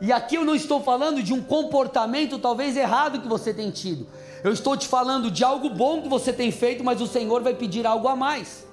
E 0.00 0.10
aqui 0.10 0.36
eu 0.36 0.44
não 0.46 0.54
estou 0.54 0.82
falando 0.82 1.22
de 1.22 1.34
um 1.34 1.42
comportamento 1.42 2.38
talvez 2.38 2.74
errado 2.74 3.20
que 3.20 3.28
você 3.28 3.52
tem 3.52 3.70
tido. 3.70 4.06
Eu 4.42 4.50
estou 4.50 4.74
te 4.74 4.88
falando 4.88 5.30
de 5.30 5.44
algo 5.44 5.68
bom 5.68 6.00
que 6.00 6.08
você 6.08 6.32
tem 6.32 6.50
feito, 6.50 6.82
mas 6.82 7.02
o 7.02 7.06
Senhor 7.06 7.42
vai 7.42 7.54
pedir 7.54 7.86
algo 7.86 8.08
a 8.08 8.16
mais. 8.16 8.66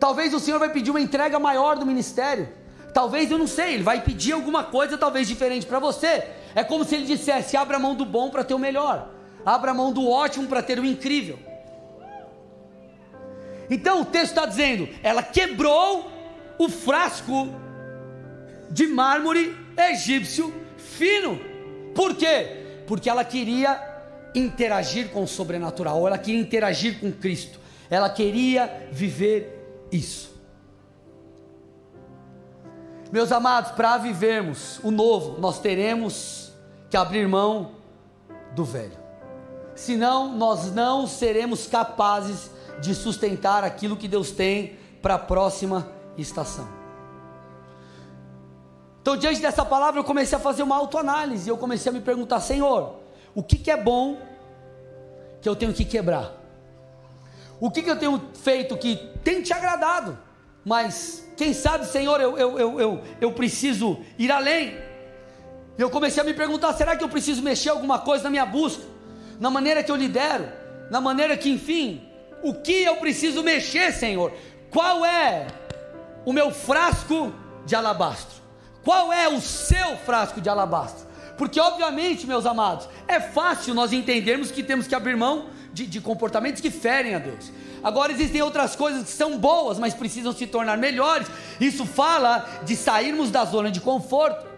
Talvez 0.00 0.34
o 0.34 0.40
Senhor 0.40 0.58
vai 0.58 0.70
pedir 0.70 0.90
uma 0.90 1.00
entrega 1.00 1.38
maior 1.38 1.78
do 1.78 1.86
ministério. 1.86 2.48
Talvez, 2.92 3.30
eu 3.30 3.38
não 3.38 3.46
sei, 3.46 3.74
ele 3.74 3.84
vai 3.84 4.02
pedir 4.02 4.32
alguma 4.32 4.64
coisa 4.64 4.98
talvez 4.98 5.28
diferente 5.28 5.66
para 5.66 5.78
você. 5.78 6.28
É 6.56 6.64
como 6.64 6.86
se 6.86 6.94
ele 6.94 7.04
dissesse: 7.04 7.54
abra 7.54 7.76
a 7.76 7.78
mão 7.78 7.94
do 7.94 8.06
bom 8.06 8.30
para 8.30 8.42
ter 8.42 8.54
o 8.54 8.58
melhor, 8.58 9.10
abra 9.44 9.72
a 9.72 9.74
mão 9.74 9.92
do 9.92 10.08
ótimo 10.08 10.48
para 10.48 10.62
ter 10.62 10.80
o 10.80 10.86
incrível. 10.86 11.38
Então 13.68 14.00
o 14.00 14.04
texto 14.06 14.30
está 14.30 14.46
dizendo: 14.46 14.88
ela 15.02 15.22
quebrou 15.22 16.10
o 16.58 16.68
frasco 16.70 17.48
de 18.70 18.86
mármore 18.86 19.54
egípcio 19.76 20.52
fino. 20.78 21.38
Por 21.94 22.16
quê? 22.16 22.64
Porque 22.86 23.10
ela 23.10 23.24
queria 23.24 23.94
interagir 24.34 25.10
com 25.10 25.24
o 25.24 25.28
sobrenatural, 25.28 26.06
ela 26.06 26.18
queria 26.18 26.40
interagir 26.40 26.98
com 27.00 27.12
Cristo, 27.12 27.60
ela 27.90 28.08
queria 28.08 28.88
viver 28.90 29.86
isso. 29.92 30.34
Meus 33.12 33.30
amados, 33.30 33.72
para 33.72 33.98
vivermos 33.98 34.80
o 34.82 34.90
novo, 34.90 35.40
nós 35.40 35.60
teremos 35.60 36.45
que 36.96 36.98
abrir 36.98 37.28
mão 37.28 37.72
do 38.54 38.64
velho. 38.64 38.96
Senão, 39.74 40.34
nós 40.34 40.72
não 40.72 41.06
seremos 41.06 41.66
capazes 41.66 42.50
de 42.80 42.94
sustentar 42.94 43.62
aquilo 43.62 43.98
que 43.98 44.08
Deus 44.08 44.30
tem 44.30 44.78
para 45.02 45.16
a 45.16 45.18
próxima 45.18 45.92
estação. 46.16 46.66
Então, 49.02 49.14
diante 49.14 49.42
dessa 49.42 49.62
palavra, 49.62 50.00
eu 50.00 50.04
comecei 50.04 50.38
a 50.38 50.40
fazer 50.40 50.62
uma 50.62 50.74
autoanálise. 50.74 51.50
Eu 51.50 51.58
comecei 51.58 51.90
a 51.90 51.92
me 51.92 52.00
perguntar: 52.00 52.40
Senhor, 52.40 52.94
o 53.34 53.42
que, 53.42 53.58
que 53.58 53.70
é 53.70 53.76
bom 53.76 54.16
que 55.42 55.48
eu 55.48 55.54
tenho 55.54 55.74
que 55.74 55.84
quebrar? 55.84 56.32
O 57.60 57.70
que, 57.70 57.82
que 57.82 57.90
eu 57.90 57.98
tenho 57.98 58.22
feito 58.32 58.74
que 58.78 58.96
tem 59.22 59.42
te 59.42 59.52
agradado? 59.52 60.18
Mas, 60.64 61.28
quem 61.36 61.52
sabe, 61.52 61.84
Senhor, 61.84 62.18
eu, 62.22 62.38
eu, 62.38 62.58
eu, 62.58 62.80
eu, 62.80 63.02
eu 63.20 63.32
preciso 63.32 63.98
ir 64.18 64.32
além. 64.32 64.95
Eu 65.78 65.90
comecei 65.90 66.22
a 66.22 66.24
me 66.24 66.34
perguntar: 66.34 66.72
será 66.74 66.96
que 66.96 67.04
eu 67.04 67.08
preciso 67.08 67.42
mexer 67.42 67.70
alguma 67.70 67.98
coisa 67.98 68.24
na 68.24 68.30
minha 68.30 68.46
busca? 68.46 68.82
Na 69.38 69.50
maneira 69.50 69.82
que 69.82 69.90
eu 69.90 69.96
lidero? 69.96 70.48
Na 70.90 71.00
maneira 71.00 71.36
que, 71.36 71.50
enfim, 71.50 72.02
o 72.42 72.54
que 72.54 72.84
eu 72.84 72.96
preciso 72.96 73.42
mexer, 73.42 73.92
Senhor? 73.92 74.32
Qual 74.70 75.04
é 75.04 75.46
o 76.24 76.32
meu 76.32 76.50
frasco 76.50 77.32
de 77.64 77.74
alabastro? 77.74 78.42
Qual 78.84 79.12
é 79.12 79.28
o 79.28 79.40
seu 79.40 79.96
frasco 79.98 80.40
de 80.40 80.48
alabastro? 80.48 81.06
Porque, 81.36 81.60
obviamente, 81.60 82.26
meus 82.26 82.46
amados, 82.46 82.88
é 83.06 83.20
fácil 83.20 83.74
nós 83.74 83.92
entendermos 83.92 84.50
que 84.50 84.62
temos 84.62 84.86
que 84.86 84.94
abrir 84.94 85.16
mão 85.16 85.50
de, 85.72 85.86
de 85.86 86.00
comportamentos 86.00 86.62
que 86.62 86.70
ferem 86.70 87.14
a 87.14 87.18
Deus. 87.18 87.52
Agora 87.82 88.10
existem 88.10 88.40
outras 88.40 88.74
coisas 88.74 89.04
que 89.04 89.10
são 89.10 89.38
boas, 89.38 89.78
mas 89.78 89.92
precisam 89.92 90.32
se 90.32 90.46
tornar 90.46 90.78
melhores. 90.78 91.26
Isso 91.60 91.84
fala 91.84 92.48
de 92.64 92.74
sairmos 92.74 93.30
da 93.30 93.44
zona 93.44 93.70
de 93.70 93.80
conforto. 93.80 94.55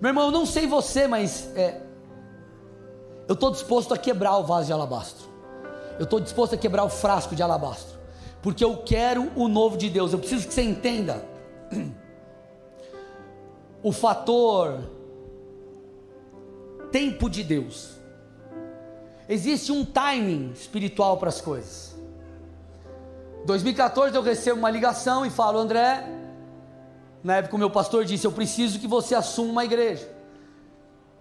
Meu 0.00 0.10
irmão, 0.10 0.26
eu 0.26 0.30
não 0.30 0.46
sei 0.46 0.66
você, 0.66 1.08
mas 1.08 1.50
é, 1.56 1.80
eu 3.26 3.34
estou 3.34 3.50
disposto 3.50 3.92
a 3.92 3.98
quebrar 3.98 4.36
o 4.38 4.44
vaso 4.44 4.66
de 4.66 4.72
alabastro. 4.72 5.26
eu 5.98 6.04
estou 6.04 6.20
disposto 6.20 6.54
a 6.54 6.56
quebrar 6.56 6.84
o 6.84 6.88
frasco 6.88 7.34
de 7.34 7.42
alabastro, 7.42 7.98
porque 8.40 8.64
eu 8.64 8.76
quero 8.78 9.30
o 9.34 9.48
novo 9.48 9.76
de 9.76 9.90
Deus. 9.90 10.12
Eu 10.12 10.20
preciso 10.20 10.46
que 10.46 10.54
você 10.54 10.62
entenda 10.62 11.24
o 13.82 13.90
fator 13.90 14.78
tempo 16.92 17.28
de 17.28 17.42
Deus. 17.42 17.98
Existe 19.28 19.72
um 19.72 19.84
timing 19.84 20.52
espiritual 20.52 21.18
para 21.18 21.28
as 21.28 21.40
coisas. 21.40 21.98
2014 23.44 24.14
eu 24.14 24.22
recebo 24.22 24.58
uma 24.58 24.70
ligação 24.70 25.26
e 25.26 25.30
falo, 25.30 25.58
André, 25.58 26.17
na 27.22 27.36
época 27.36 27.56
o 27.56 27.58
meu 27.58 27.70
pastor 27.70 28.04
disse, 28.04 28.26
eu 28.26 28.32
preciso 28.32 28.78
que 28.78 28.86
você 28.86 29.14
assuma 29.14 29.50
uma 29.50 29.64
igreja. 29.64 30.08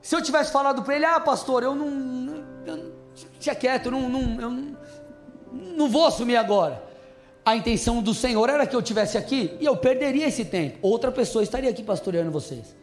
Se 0.02 0.16
eu 0.16 0.22
tivesse 0.22 0.52
falado 0.52 0.84
para 0.84 0.96
ele, 0.96 1.06
ah 1.06 1.20
pastor, 1.20 1.64
eu 1.64 1.76
não, 1.76 2.44
eu, 2.66 2.94
tinha 3.40 3.56
quieto, 3.56 3.88
eu 3.88 3.92
não, 3.92 4.10
não, 4.10 4.42
eu 4.42 4.50
não, 4.50 4.78
não 5.52 5.90
vou 5.90 6.06
assumir 6.06 6.38
agora. 6.38 6.84
A 7.44 7.56
intenção 7.56 8.02
do 8.02 8.14
Senhor 8.14 8.50
era 8.50 8.68
que 8.68 8.76
eu 8.76 8.82
tivesse 8.82 9.18
aqui 9.18 9.58
e 9.60 9.66
eu 9.66 9.78
perderia 9.78 10.28
esse 10.28 10.44
tempo. 10.44 10.80
Outra 10.82 11.12
pessoa 11.12 11.44
estaria 11.44 11.70
aqui 11.70 11.82
pastoreando 11.82 12.30
vocês. 12.30 12.76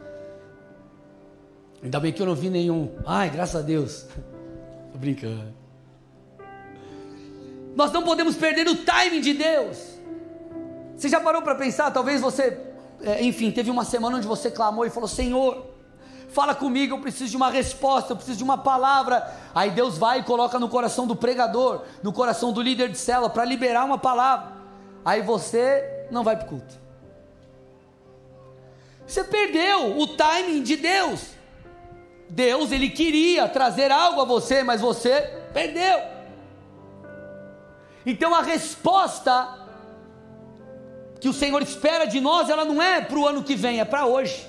Ainda 1.83 1.99
bem 1.99 2.11
que 2.11 2.21
eu 2.21 2.25
não 2.25 2.33
vi 2.33 2.49
nenhum. 2.49 2.95
Ai, 3.05 3.29
graças 3.29 3.55
a 3.55 3.61
Deus. 3.61 4.07
Tô 4.91 4.97
brincando. 4.97 5.53
Nós 7.75 7.91
não 7.91 8.01
podemos 8.01 8.35
perder 8.35 8.67
o 8.67 8.77
timing 8.77 9.21
de 9.21 9.33
Deus. 9.33 9.77
Você 10.95 11.09
já 11.09 11.19
parou 11.19 11.41
para 11.41 11.53
pensar? 11.55 11.91
Talvez 11.91 12.21
você, 12.21 12.57
é, 13.05 13.23
enfim, 13.23 13.51
teve 13.51 13.69
uma 13.69 13.85
semana 13.85 14.17
onde 14.17 14.25
você 14.25 14.49
clamou 14.49 14.83
e 14.83 14.89
falou: 14.89 15.07
Senhor, 15.07 15.67
fala 16.29 16.55
comigo, 16.55 16.95
eu 16.95 16.99
preciso 16.99 17.29
de 17.29 17.37
uma 17.37 17.51
resposta, 17.51 18.11
eu 18.13 18.15
preciso 18.15 18.39
de 18.39 18.43
uma 18.43 18.57
palavra. 18.57 19.31
Aí 19.53 19.69
Deus 19.69 19.95
vai 19.95 20.19
e 20.19 20.23
coloca 20.23 20.57
no 20.57 20.67
coração 20.67 21.05
do 21.05 21.15
pregador, 21.15 21.83
no 22.01 22.11
coração 22.11 22.51
do 22.51 22.63
líder 22.63 22.89
de 22.89 22.97
célula, 22.97 23.29
para 23.29 23.45
liberar 23.45 23.85
uma 23.85 23.99
palavra. 23.99 24.53
Aí 25.05 25.21
você 25.21 26.07
não 26.09 26.23
vai 26.23 26.35
para 26.35 26.47
o 26.47 26.49
culto. 26.49 26.73
Você 29.05 29.23
perdeu 29.23 29.99
o 29.99 30.07
timing 30.07 30.63
de 30.63 30.75
Deus. 30.75 31.35
Deus, 32.27 32.71
ele 32.71 32.89
queria 32.89 33.47
trazer 33.47 33.91
algo 33.91 34.19
a 34.19 34.25
você, 34.25 34.63
mas 34.63 34.81
você 34.81 35.21
perdeu. 35.53 35.99
Então 38.03 38.33
a 38.33 38.41
resposta 38.41 39.64
que 41.25 41.29
o 41.29 41.33
Senhor 41.33 41.59
espera 41.63 42.05
de 42.05 42.21
nós, 42.21 42.51
ela 42.51 42.63
não 42.63 42.79
é 42.79 43.01
para 43.01 43.17
o 43.17 43.27
ano 43.27 43.41
que 43.41 43.55
vem, 43.55 43.79
é 43.79 43.83
para 43.83 44.05
hoje. 44.05 44.47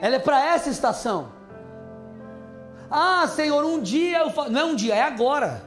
Ela 0.00 0.14
é 0.14 0.18
para 0.20 0.40
essa 0.54 0.70
estação. 0.70 1.32
Ah, 2.88 3.26
Senhor, 3.26 3.64
um 3.64 3.80
dia 3.80 4.18
eu 4.18 4.30
falo. 4.30 4.48
Não 4.50 4.60
é 4.60 4.64
um 4.64 4.76
dia, 4.76 4.94
é 4.94 5.02
agora. 5.02 5.60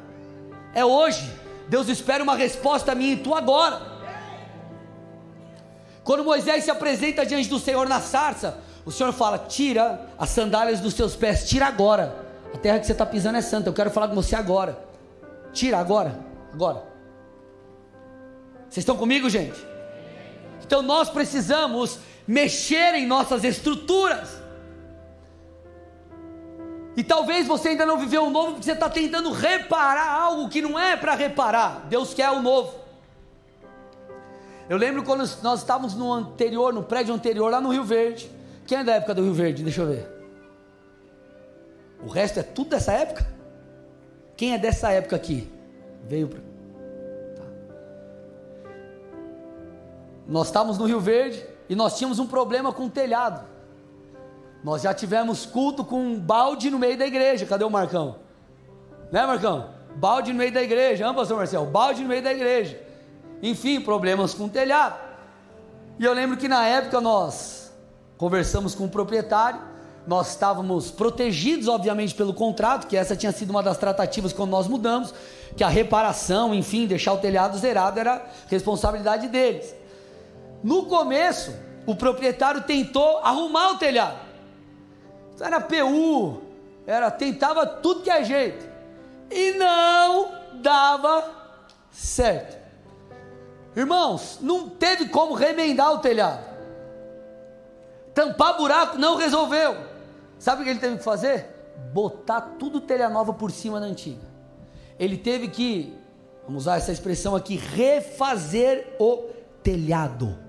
É 0.73 0.86
hoje. 0.86 1.30
Deus 1.67 1.89
espera 1.89 2.23
uma 2.23 2.34
resposta 2.34 2.95
minha 2.95 3.12
e 3.12 3.17
tu 3.17 3.36
agora. 3.36 3.82
Quando 6.01 6.23
Moisés 6.23 6.63
se 6.63 6.71
apresenta 6.71 7.25
diante 7.25 7.49
do 7.49 7.60
Senhor 7.60 7.89
na 7.89 7.99
sarça, 7.99 8.60
o 8.86 8.91
Senhor 8.93 9.12
fala: 9.12 9.38
tira 9.38 9.99
as 10.17 10.30
sandálias 10.30 10.80
dos 10.80 10.93
seus 10.93 11.13
pés, 11.13 11.45
tira 11.45 11.65
agora. 11.65 12.15
A 12.53 12.58
terra 12.58 12.80
que 12.80 12.86
você 12.86 12.93
está 12.93 13.06
pisando 13.06 13.38
é 13.38 13.41
santa, 13.41 13.67
eu 13.67 13.73
quero 13.73 13.91
falar 13.91 14.08
com 14.08 14.15
você 14.15 14.34
agora. 14.34 14.80
Tira 15.51 15.77
agora, 15.77 16.17
agora. 16.53 16.87
Vocês 18.69 18.77
estão 18.77 18.97
comigo, 18.97 19.30
gente? 19.30 19.58
Então 20.65 20.82
nós 20.82 21.10
precisamos 21.10 21.99
mexer 22.27 22.95
em 22.95 23.08
nossas 23.08 23.43
estruturas. 23.43 24.41
E 26.95 27.03
talvez 27.03 27.47
você 27.47 27.69
ainda 27.69 27.86
não 27.86 27.97
viveu 27.97 28.25
o 28.25 28.30
novo 28.30 28.53
porque 28.53 28.63
você 28.63 28.71
está 28.71 28.89
tentando 28.89 29.32
reparar 29.32 30.12
algo 30.12 30.49
que 30.49 30.62
não 30.62 30.77
é 30.77 30.97
para 30.97 31.13
reparar. 31.15 31.86
Deus 31.88 32.13
quer 32.13 32.32
o 32.32 32.41
novo. 32.41 32.73
Eu 34.69 34.77
lembro 34.77 35.03
quando 35.03 35.19
nós 35.41 35.60
estávamos 35.60 35.95
no 35.95 36.12
anterior, 36.12 36.73
no 36.73 36.84
prédio 36.84 37.13
anterior, 37.13 37.49
lá 37.49 37.62
no 37.62 37.69
Rio 37.69 37.84
Verde. 37.84 38.30
Quem 38.65 38.80
é 38.80 38.84
da 38.84 38.95
época 38.95 39.13
do 39.13 39.23
Rio 39.23 39.34
Verde? 39.34 39.63
Deixa 39.63 39.82
eu 39.82 39.88
ver. 39.88 40.10
O 42.03 42.10
resto 42.10 42.39
é 42.39 42.43
tudo 42.43 42.71
dessa 42.71 42.91
época? 42.91 43.25
Quem 44.36 44.53
é 44.53 44.58
dessa 44.58 44.91
época 44.91 45.15
aqui? 45.15 45.49
Veio 46.03 46.27
para. 46.27 46.47
Nós 50.28 50.48
estávamos 50.48 50.78
no 50.78 50.86
Rio 50.86 51.00
Verde 51.00 51.46
e 51.70 51.76
nós 51.76 51.98
tínhamos 51.98 52.20
um 52.20 52.28
problema 52.28 52.74
com 52.74 52.86
o 52.86 52.90
telhado. 52.90 53.46
Nós 54.63 54.82
já 54.82 54.94
tivemos 54.94 55.46
culto 55.46 55.84
com 55.86 56.02
um 56.02 56.20
balde 56.20 56.70
no 56.70 56.80
meio 56.80 56.98
da 56.98 57.06
igreja. 57.06 57.46
Cadê 57.46 57.63
o 57.63 57.70
Marcão? 57.70 58.18
Né, 59.12 59.26
Marcão? 59.26 59.70
Balde 59.96 60.34
no 60.34 60.40
meio 60.40 60.52
da 60.52 60.62
igreja. 60.62 61.08
Ah, 61.08 61.13
pastor 61.13 61.38
Marcelo? 61.38 61.66
Balde 61.68 62.02
no 62.02 62.10
meio 62.10 62.24
da 62.24 62.34
igreja. 62.34 62.80
Enfim, 63.42 63.80
problemas 63.80 64.34
com 64.34 64.46
o 64.46 64.50
telhado. 64.50 65.00
E 65.98 66.04
eu 66.04 66.13
lembro 66.13 66.38
que 66.38 66.48
na 66.48 66.66
época 66.66 67.00
nós 67.00 67.68
Conversamos 68.18 68.74
com 68.74 68.86
o 68.86 68.90
proprietário, 68.90 69.62
nós 70.08 70.30
estávamos 70.30 70.90
protegidos, 70.90 71.68
obviamente, 71.68 72.16
pelo 72.16 72.34
contrato, 72.34 72.88
que 72.88 72.98
essa 72.98 73.16
tinha 73.16 73.32
sido 73.32 73.52
uma 73.52 73.62
das 73.62 73.78
tratativas 73.78 74.34
quando 74.34 74.50
nós 74.50 74.68
mudamos, 74.68 75.13
que 75.56 75.63
a 75.63 75.70
reparação, 75.70 76.54
enfim, 76.54 76.88
deixar 76.88 77.13
o 77.13 77.18
telhado 77.18 77.58
zerado 77.58 78.00
era 78.00 78.26
responsabilidade 78.48 79.28
deles. 79.28 79.76
No 80.63 80.86
começo, 80.86 81.54
o 81.86 81.96
proprietário 81.96 82.62
tentou 82.62 83.20
arrumar 83.20 83.72
o 83.72 83.78
telhado. 83.78 84.20
Era 85.39 85.62
PU, 85.62 86.41
era 86.86 87.12
tentava 87.12 87.65
tudo 87.65 88.02
que 88.02 88.10
é 88.10 88.24
jeito. 88.24 88.67
E 89.30 89.52
não 89.54 90.32
dava 90.62 91.32
certo. 91.91 92.58
Irmãos, 93.76 94.39
não 94.41 94.70
teve 94.70 95.08
como 95.10 95.36
remendar 95.36 95.93
o 95.93 96.00
telhado. 96.00 96.43
Tampar 98.13 98.58
buraco 98.58 98.98
não 98.98 99.15
resolveu. 99.15 99.78
Sabe 100.39 100.62
o 100.62 100.65
que 100.65 100.72
ele 100.72 100.80
teve 100.80 100.98
que 100.98 101.04
fazer? 101.04 101.46
Botar 101.93 102.41
tudo 102.58 102.82
telha 102.82 103.10
nova 103.10 103.32
por 103.34 103.52
cima 103.52 103.80
da 103.80 103.86
antiga. 103.86 104.26
Ele 104.98 105.17
teve 105.17 105.50
que, 105.50 105.96
vamos 106.43 106.63
usar 106.63 106.78
essa 106.78 106.91
expressão 106.91 107.36
aqui, 107.36 107.56
refazer 107.56 108.96
o 109.00 109.26
telhado. 109.62 110.47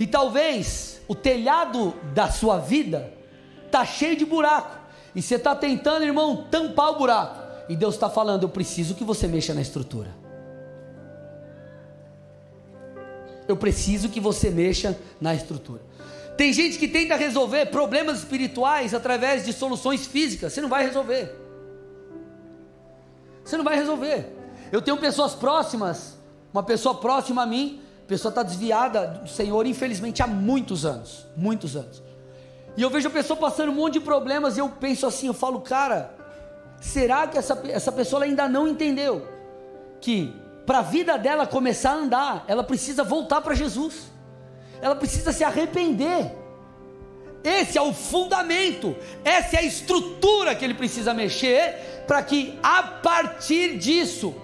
E 0.00 0.06
talvez 0.06 1.02
o 1.06 1.14
telhado 1.14 1.94
da 2.14 2.30
sua 2.30 2.58
vida 2.58 3.12
tá 3.70 3.84
cheio 3.84 4.16
de 4.16 4.24
buraco. 4.24 4.78
E 5.14 5.20
você 5.20 5.34
está 5.34 5.54
tentando, 5.54 6.04
irmão, 6.04 6.46
tampar 6.50 6.92
o 6.92 6.96
buraco. 6.96 7.38
E 7.68 7.76
Deus 7.76 7.94
está 7.94 8.08
falando: 8.08 8.44
eu 8.44 8.48
preciso 8.48 8.94
que 8.94 9.04
você 9.04 9.28
mexa 9.28 9.52
na 9.52 9.60
estrutura. 9.60 10.08
Eu 13.46 13.56
preciso 13.56 14.08
que 14.08 14.20
você 14.20 14.48
mexa 14.48 14.98
na 15.20 15.34
estrutura. 15.34 15.82
Tem 16.36 16.52
gente 16.52 16.78
que 16.78 16.88
tenta 16.88 17.16
resolver 17.16 17.66
problemas 17.66 18.20
espirituais 18.20 18.94
através 18.94 19.44
de 19.44 19.52
soluções 19.52 20.06
físicas. 20.06 20.54
Você 20.54 20.62
não 20.62 20.68
vai 20.70 20.84
resolver. 20.84 21.36
Você 23.44 23.58
não 23.58 23.64
vai 23.64 23.76
resolver. 23.76 24.32
Eu 24.72 24.80
tenho 24.80 24.96
pessoas 24.96 25.34
próximas, 25.34 26.16
uma 26.54 26.62
pessoa 26.62 26.94
próxima 26.94 27.42
a 27.42 27.46
mim, 27.46 27.82
pessoa 28.10 28.30
está 28.30 28.42
desviada 28.42 29.06
do 29.06 29.28
Senhor, 29.28 29.66
infelizmente, 29.66 30.22
há 30.22 30.26
muitos 30.26 30.84
anos. 30.84 31.26
Muitos 31.36 31.76
anos. 31.76 32.02
E 32.76 32.82
eu 32.82 32.90
vejo 32.90 33.08
a 33.08 33.10
pessoa 33.10 33.38
passando 33.38 33.70
um 33.70 33.74
monte 33.74 33.94
de 33.94 34.00
problemas 34.00 34.56
e 34.56 34.60
eu 34.60 34.68
penso 34.68 35.06
assim, 35.06 35.28
eu 35.28 35.34
falo, 35.34 35.60
cara, 35.60 36.14
será 36.80 37.26
que 37.26 37.38
essa, 37.38 37.58
essa 37.68 37.90
pessoa 37.90 38.24
ainda 38.24 38.48
não 38.48 38.68
entendeu 38.68 39.26
que 40.00 40.34
para 40.66 40.80
a 40.80 40.82
vida 40.82 41.16
dela 41.16 41.46
começar 41.46 41.92
a 41.92 41.94
andar, 41.94 42.44
ela 42.46 42.62
precisa 42.62 43.02
voltar 43.02 43.40
para 43.40 43.54
Jesus? 43.54 44.10
ela 44.80 44.96
precisa 44.96 45.32
se 45.32 45.44
arrepender. 45.44 46.32
Esse 47.42 47.78
é 47.78 47.82
o 47.82 47.92
fundamento, 47.92 48.94
essa 49.24 49.56
é 49.56 49.60
a 49.60 49.62
estrutura 49.62 50.54
que 50.54 50.62
ele 50.62 50.74
precisa 50.74 51.14
mexer 51.14 52.04
para 52.06 52.22
que 52.22 52.58
a 52.62 52.82
partir 52.82 53.78
disso 53.78 54.34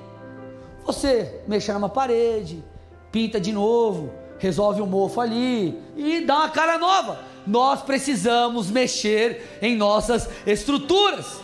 você 0.82 1.42
mexa 1.46 1.74
numa 1.74 1.90
parede, 1.90 2.64
pinta 3.16 3.40
de 3.40 3.50
novo, 3.50 4.12
resolve 4.38 4.82
um 4.82 4.86
mofo 4.86 5.22
ali 5.22 5.74
e 5.96 6.20
dá 6.20 6.36
uma 6.36 6.50
cara 6.50 6.76
nova. 6.76 7.18
Nós 7.46 7.80
precisamos 7.80 8.70
mexer 8.70 9.58
em 9.62 9.74
nossas 9.74 10.28
estruturas. 10.46 11.40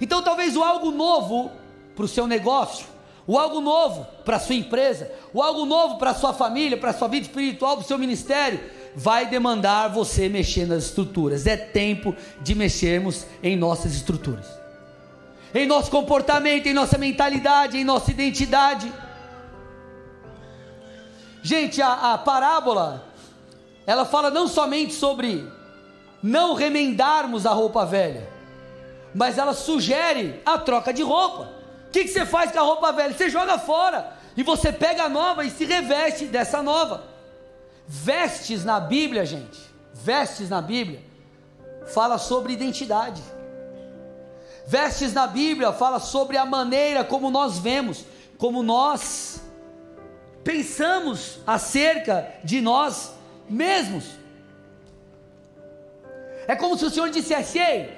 Então, 0.00 0.22
talvez 0.22 0.56
o 0.56 0.62
algo 0.62 0.92
novo 0.92 1.50
para 1.96 2.04
o 2.04 2.08
seu 2.08 2.28
negócio 2.28 2.86
o 3.26 3.36
algo 3.38 3.60
novo 3.60 4.06
para 4.24 4.36
a 4.36 4.40
sua 4.40 4.54
empresa, 4.54 5.12
o 5.34 5.42
algo 5.42 5.66
novo 5.66 5.98
para 5.98 6.12
a 6.12 6.14
sua 6.14 6.32
família, 6.32 6.78
para 6.78 6.92
a 6.92 6.94
sua 6.94 7.08
vida 7.08 7.26
espiritual, 7.26 7.76
para 7.76 7.84
o 7.84 7.86
seu 7.86 7.98
ministério, 7.98 8.58
vai 8.96 9.26
demandar 9.26 9.88
você 9.88 10.30
mexer 10.30 10.66
nas 10.66 10.84
estruturas. 10.84 11.46
É 11.46 11.54
tempo 11.54 12.16
de 12.40 12.54
mexermos 12.54 13.26
em 13.42 13.54
nossas 13.54 13.92
estruturas, 13.92 14.46
em 15.54 15.66
nosso 15.66 15.90
comportamento, 15.90 16.68
em 16.68 16.72
nossa 16.72 16.96
mentalidade, 16.96 17.76
em 17.76 17.84
nossa 17.84 18.10
identidade. 18.10 18.90
Gente, 21.48 21.80
a, 21.80 22.12
a 22.12 22.18
parábola, 22.18 23.06
ela 23.86 24.04
fala 24.04 24.30
não 24.30 24.46
somente 24.46 24.92
sobre 24.92 25.50
não 26.22 26.52
remendarmos 26.52 27.46
a 27.46 27.52
roupa 27.52 27.86
velha, 27.86 28.28
mas 29.14 29.38
ela 29.38 29.54
sugere 29.54 30.42
a 30.44 30.58
troca 30.58 30.92
de 30.92 31.02
roupa. 31.02 31.50
O 31.86 31.90
que, 31.90 32.04
que 32.04 32.10
você 32.10 32.26
faz 32.26 32.52
com 32.52 32.58
a 32.58 32.62
roupa 32.62 32.92
velha? 32.92 33.14
Você 33.14 33.30
joga 33.30 33.58
fora 33.58 34.12
e 34.36 34.42
você 34.42 34.70
pega 34.70 35.04
a 35.04 35.08
nova 35.08 35.42
e 35.42 35.50
se 35.50 35.64
reveste 35.64 36.26
dessa 36.26 36.62
nova. 36.62 37.04
Vestes 37.86 38.62
na 38.62 38.78
Bíblia, 38.78 39.24
gente, 39.24 39.58
vestes 39.94 40.50
na 40.50 40.60
Bíblia, 40.60 41.02
fala 41.86 42.18
sobre 42.18 42.52
identidade. 42.52 43.22
Vestes 44.66 45.14
na 45.14 45.26
Bíblia 45.26 45.72
fala 45.72 45.98
sobre 45.98 46.36
a 46.36 46.44
maneira 46.44 47.04
como 47.04 47.30
nós 47.30 47.58
vemos, 47.58 48.04
como 48.36 48.62
nós 48.62 49.47
pensamos 50.48 51.40
acerca 51.46 52.26
de 52.42 52.62
nós 52.62 53.12
mesmos. 53.50 54.04
É 56.46 56.56
como 56.56 56.78
se 56.78 56.86
o 56.86 56.90
Senhor 56.90 57.10
dissesse: 57.10 57.58
Ei, 57.58 57.92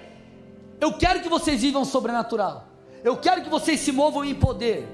eu 0.81 0.95
quero 0.95 1.21
que 1.21 1.29
vocês 1.29 1.61
vivam 1.61 1.85
sobrenatural, 1.85 2.67
eu 3.05 3.17
quero 3.17 3.43
que 3.43 3.49
vocês 3.49 3.79
se 3.79 3.93
movam 3.93 4.25
em 4.25 4.35
poder, 4.35 4.85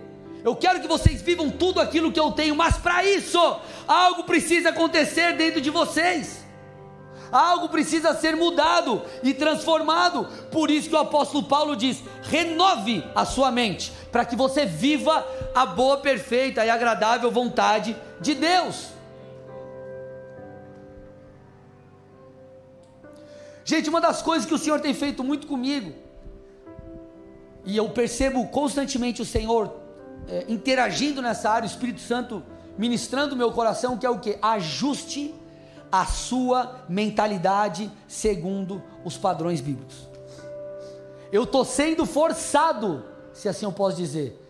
eu 0.44 0.54
quero 0.54 0.80
que 0.80 0.86
vocês 0.86 1.22
vivam 1.22 1.48
tudo 1.50 1.80
aquilo 1.80 2.12
que 2.12 2.20
eu 2.20 2.30
tenho, 2.30 2.54
mas 2.54 2.76
para 2.76 3.02
isso, 3.06 3.40
algo 3.88 4.24
precisa 4.24 4.68
acontecer 4.68 5.34
dentro 5.34 5.62
de 5.62 5.70
vocês. 5.70 6.45
Algo 7.30 7.68
precisa 7.68 8.14
ser 8.14 8.36
mudado 8.36 9.02
e 9.22 9.34
transformado. 9.34 10.26
Por 10.50 10.70
isso 10.70 10.88
que 10.88 10.94
o 10.94 10.98
apóstolo 10.98 11.44
Paulo 11.44 11.76
diz: 11.76 12.02
renove 12.22 13.04
a 13.14 13.24
sua 13.24 13.50
mente, 13.50 13.92
para 14.12 14.24
que 14.24 14.36
você 14.36 14.64
viva 14.64 15.26
a 15.54 15.66
boa, 15.66 15.98
perfeita 15.98 16.64
e 16.64 16.70
agradável 16.70 17.30
vontade 17.30 17.96
de 18.20 18.34
Deus. 18.34 18.88
Gente, 23.64 23.88
uma 23.88 24.00
das 24.00 24.22
coisas 24.22 24.46
que 24.46 24.54
o 24.54 24.58
Senhor 24.58 24.80
tem 24.80 24.94
feito 24.94 25.24
muito 25.24 25.48
comigo, 25.48 25.92
e 27.64 27.76
eu 27.76 27.88
percebo 27.88 28.46
constantemente 28.46 29.20
o 29.20 29.24
Senhor 29.24 29.74
é, 30.28 30.44
interagindo 30.48 31.20
nessa 31.20 31.50
área, 31.50 31.66
o 31.66 31.70
Espírito 31.70 32.00
Santo 32.00 32.44
ministrando 32.78 33.34
meu 33.34 33.50
coração, 33.50 33.98
que 33.98 34.06
é 34.06 34.10
o 34.10 34.20
que? 34.20 34.38
Ajuste 34.40 35.34
a 35.90 36.04
sua 36.04 36.84
mentalidade 36.88 37.90
segundo 38.06 38.82
os 39.04 39.16
padrões 39.16 39.60
bíblicos. 39.60 40.08
Eu 41.32 41.44
estou 41.44 41.64
sendo 41.64 42.06
forçado, 42.06 43.04
se 43.32 43.48
assim 43.48 43.64
eu 43.64 43.72
posso 43.72 43.96
dizer, 43.96 44.40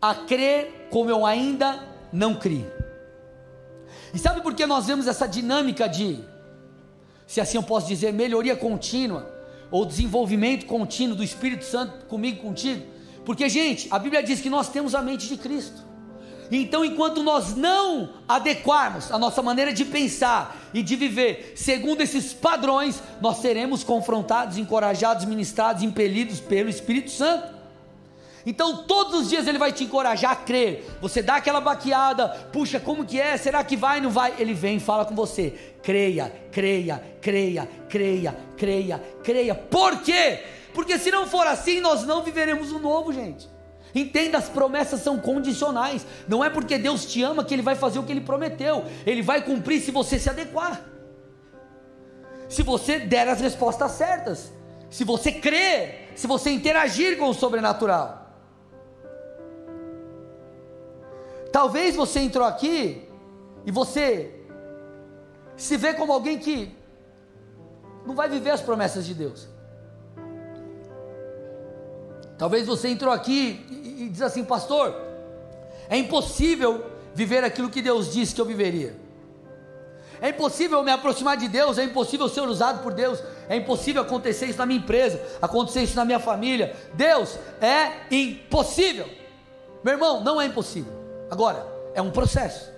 a 0.00 0.14
crer 0.14 0.88
como 0.90 1.10
eu 1.10 1.26
ainda 1.26 1.80
não 2.12 2.34
criei. 2.34 2.70
E 4.12 4.18
sabe 4.18 4.40
por 4.40 4.54
que 4.54 4.66
nós 4.66 4.86
vemos 4.86 5.06
essa 5.06 5.26
dinâmica 5.26 5.88
de, 5.88 6.24
se 7.26 7.40
assim 7.40 7.56
eu 7.56 7.62
posso 7.62 7.86
dizer, 7.86 8.12
melhoria 8.12 8.56
contínua, 8.56 9.30
ou 9.70 9.84
desenvolvimento 9.84 10.66
contínuo 10.66 11.14
do 11.14 11.22
Espírito 11.22 11.64
Santo 11.64 12.06
comigo 12.06 12.42
contigo? 12.42 12.84
Porque, 13.24 13.48
gente, 13.48 13.86
a 13.90 13.98
Bíblia 13.98 14.22
diz 14.22 14.40
que 14.40 14.50
nós 14.50 14.68
temos 14.68 14.94
a 14.94 15.02
mente 15.02 15.28
de 15.28 15.36
Cristo. 15.36 15.89
Então, 16.50 16.84
enquanto 16.84 17.22
nós 17.22 17.54
não 17.54 18.10
adequarmos 18.26 19.12
a 19.12 19.18
nossa 19.18 19.40
maneira 19.40 19.72
de 19.72 19.84
pensar 19.84 20.56
e 20.74 20.82
de 20.82 20.96
viver 20.96 21.52
segundo 21.54 22.00
esses 22.00 22.32
padrões, 22.32 23.00
nós 23.20 23.38
seremos 23.38 23.84
confrontados, 23.84 24.58
encorajados, 24.58 25.24
ministrados, 25.24 25.82
impelidos 25.82 26.40
pelo 26.40 26.68
Espírito 26.68 27.10
Santo. 27.10 27.60
Então, 28.44 28.84
todos 28.84 29.20
os 29.20 29.28
dias 29.28 29.46
ele 29.46 29.58
vai 29.58 29.72
te 29.72 29.84
encorajar 29.84 30.32
a 30.32 30.36
crer. 30.36 30.84
Você 31.00 31.22
dá 31.22 31.36
aquela 31.36 31.60
baqueada, 31.60 32.28
puxa, 32.52 32.80
como 32.80 33.04
que 33.04 33.20
é? 33.20 33.36
Será 33.36 33.62
que 33.62 33.76
vai? 33.76 34.00
Não 34.00 34.10
vai? 34.10 34.34
Ele 34.38 34.54
vem 34.54 34.78
e 34.78 34.80
fala 34.80 35.04
com 35.04 35.14
você: 35.14 35.74
creia, 35.82 36.32
creia, 36.50 37.02
creia, 37.20 37.68
creia, 37.88 38.36
creia, 38.56 39.02
creia. 39.22 39.54
Por 39.54 40.00
quê? 40.00 40.42
Porque 40.72 40.98
se 40.98 41.10
não 41.10 41.26
for 41.26 41.46
assim, 41.46 41.80
nós 41.80 42.04
não 42.06 42.22
viveremos 42.22 42.72
o 42.72 42.78
novo, 42.78 43.12
gente. 43.12 43.48
Entenda, 43.94 44.38
as 44.38 44.48
promessas 44.48 45.00
são 45.00 45.18
condicionais. 45.18 46.06
Não 46.28 46.44
é 46.44 46.50
porque 46.50 46.78
Deus 46.78 47.04
te 47.06 47.22
ama 47.22 47.44
que 47.44 47.54
Ele 47.54 47.62
vai 47.62 47.74
fazer 47.74 47.98
o 47.98 48.02
que 48.02 48.12
Ele 48.12 48.20
prometeu. 48.20 48.84
Ele 49.04 49.22
vai 49.22 49.42
cumprir 49.42 49.80
se 49.80 49.90
você 49.90 50.18
se 50.18 50.30
adequar. 50.30 50.84
Se 52.48 52.62
você 52.62 52.98
der 52.98 53.28
as 53.28 53.40
respostas 53.40 53.92
certas. 53.92 54.52
Se 54.88 55.04
você 55.04 55.32
crer. 55.32 56.12
Se 56.14 56.26
você 56.26 56.50
interagir 56.50 57.18
com 57.18 57.28
o 57.28 57.34
sobrenatural. 57.34 58.20
Talvez 61.52 61.96
você 61.96 62.20
entrou 62.20 62.46
aqui 62.46 63.08
e 63.66 63.72
você 63.72 64.34
se 65.56 65.76
vê 65.76 65.92
como 65.92 66.12
alguém 66.12 66.38
que 66.38 66.74
não 68.06 68.14
vai 68.14 68.28
viver 68.28 68.50
as 68.50 68.62
promessas 68.62 69.04
de 69.04 69.14
Deus. 69.14 69.48
Talvez 72.40 72.66
você 72.66 72.88
entrou 72.88 73.12
aqui 73.12 73.66
e, 73.70 74.04
e 74.04 74.08
diz 74.08 74.22
assim, 74.22 74.42
pastor, 74.42 74.96
é 75.90 75.98
impossível 75.98 76.82
viver 77.14 77.44
aquilo 77.44 77.68
que 77.68 77.82
Deus 77.82 78.10
disse 78.10 78.34
que 78.34 78.40
eu 78.40 78.46
viveria. 78.46 78.96
É 80.22 80.30
impossível 80.30 80.82
me 80.82 80.90
aproximar 80.90 81.36
de 81.36 81.48
Deus, 81.48 81.76
é 81.76 81.84
impossível 81.84 82.30
ser 82.30 82.40
usado 82.40 82.82
por 82.82 82.94
Deus, 82.94 83.22
é 83.46 83.56
impossível 83.56 84.00
acontecer 84.00 84.46
isso 84.46 84.56
na 84.56 84.64
minha 84.64 84.78
empresa, 84.78 85.20
acontecer 85.42 85.82
isso 85.82 85.94
na 85.94 86.06
minha 86.06 86.18
família. 86.18 86.74
Deus 86.94 87.38
é 87.60 88.06
impossível. 88.10 89.06
Meu 89.84 89.92
irmão, 89.92 90.24
não 90.24 90.40
é 90.40 90.46
impossível. 90.46 90.94
Agora, 91.30 91.66
é 91.92 92.00
um 92.00 92.10
processo. 92.10 92.70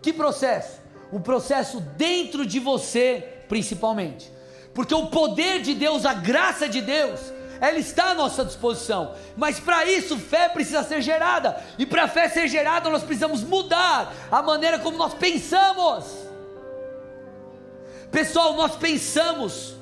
Que 0.00 0.10
processo? 0.10 0.80
Um 1.12 1.20
processo 1.20 1.80
dentro 1.98 2.46
de 2.46 2.58
você, 2.58 3.28
principalmente. 3.46 4.32
Porque 4.72 4.94
o 4.94 5.08
poder 5.08 5.60
de 5.60 5.74
Deus, 5.74 6.06
a 6.06 6.14
graça 6.14 6.66
de 6.66 6.80
Deus, 6.80 7.36
ela 7.60 7.78
está 7.78 8.10
à 8.10 8.14
nossa 8.14 8.44
disposição. 8.44 9.14
Mas 9.36 9.58
para 9.58 9.84
isso, 9.86 10.18
fé 10.18 10.48
precisa 10.48 10.82
ser 10.82 11.00
gerada. 11.00 11.56
E 11.78 11.84
para 11.84 12.04
a 12.04 12.08
fé 12.08 12.28
ser 12.28 12.48
gerada, 12.48 12.88
nós 12.88 13.02
precisamos 13.02 13.42
mudar 13.42 14.12
a 14.30 14.42
maneira 14.42 14.78
como 14.78 14.96
nós 14.96 15.14
pensamos. 15.14 16.04
Pessoal, 18.10 18.54
nós 18.54 18.76
pensamos 18.76 19.76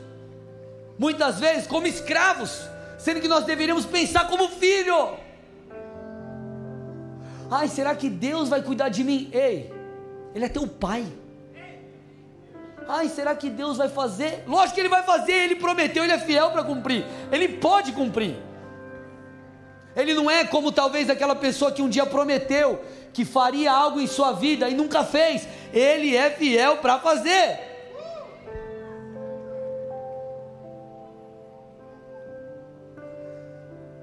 muitas 0.99 1.39
vezes 1.39 1.67
como 1.67 1.87
escravos, 1.87 2.62
sendo 2.99 3.21
que 3.21 3.29
nós 3.29 3.45
deveríamos 3.45 3.85
pensar 3.87 4.27
como 4.29 4.49
filho. 4.49 5.15
Ai, 7.51 7.69
será 7.69 7.95
que 7.95 8.09
Deus 8.09 8.49
vai 8.49 8.62
cuidar 8.62 8.89
de 8.89 9.05
mim? 9.05 9.31
Ei, 9.33 9.73
Ele 10.35 10.45
é 10.45 10.49
teu 10.49 10.67
pai. 10.67 11.07
Ai, 12.88 13.09
será 13.09 13.35
que 13.35 13.51
Deus 13.51 13.77
vai 13.77 13.88
fazer? 13.88 14.44
Lógico 14.46 14.75
que 14.75 14.81
Ele 14.81 14.88
vai 14.88 15.03
fazer, 15.03 15.33
Ele 15.33 15.57
prometeu, 15.57 16.05
Ele 16.05 16.12
é 16.12 16.18
fiel 16.18 16.51
para 16.51 16.62
cumprir. 16.62 17.05
Ele 17.33 17.49
pode 17.49 17.92
cumprir. 17.92 18.37
Ele 19.96 20.12
não 20.12 20.31
é 20.31 20.44
como 20.44 20.70
talvez 20.70 21.09
aquela 21.09 21.35
pessoa 21.35 21.72
que 21.72 21.83
um 21.83 21.88
dia 21.88 22.05
prometeu 22.05 22.85
que 23.12 23.25
faria 23.25 23.72
algo 23.72 23.99
em 23.99 24.07
sua 24.07 24.33
vida 24.33 24.68
e 24.68 24.75
nunca 24.75 25.03
fez. 25.03 25.49
Ele 25.72 26.14
é 26.14 26.31
fiel 26.31 26.77
para 26.77 26.99
fazer. 26.99 27.61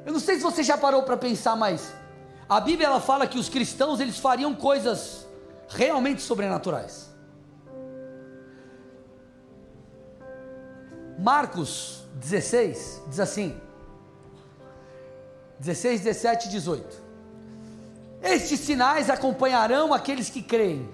Eu 0.04 0.12
não 0.12 0.20
sei 0.20 0.38
se 0.38 0.42
você 0.42 0.64
já 0.64 0.78
parou 0.78 1.04
para 1.04 1.16
pensar, 1.16 1.56
mas 1.56 1.94
a 2.50 2.60
Bíblia 2.60 2.88
ela 2.88 3.00
fala 3.00 3.28
que 3.28 3.38
os 3.38 3.48
cristãos 3.48 4.00
eles 4.00 4.18
fariam 4.18 4.54
coisas 4.56 5.28
realmente 5.70 6.24
sobrenaturais. 6.24 7.13
Marcos 11.18 12.04
16 12.16 13.04
diz 13.08 13.20
assim: 13.20 13.56
16, 15.60 16.02
17 16.02 16.48
e 16.48 16.52
18. 16.52 17.04
Estes 18.22 18.60
sinais 18.62 19.10
acompanharão 19.10 19.94
aqueles 19.94 20.30
que 20.30 20.42
creem. 20.42 20.90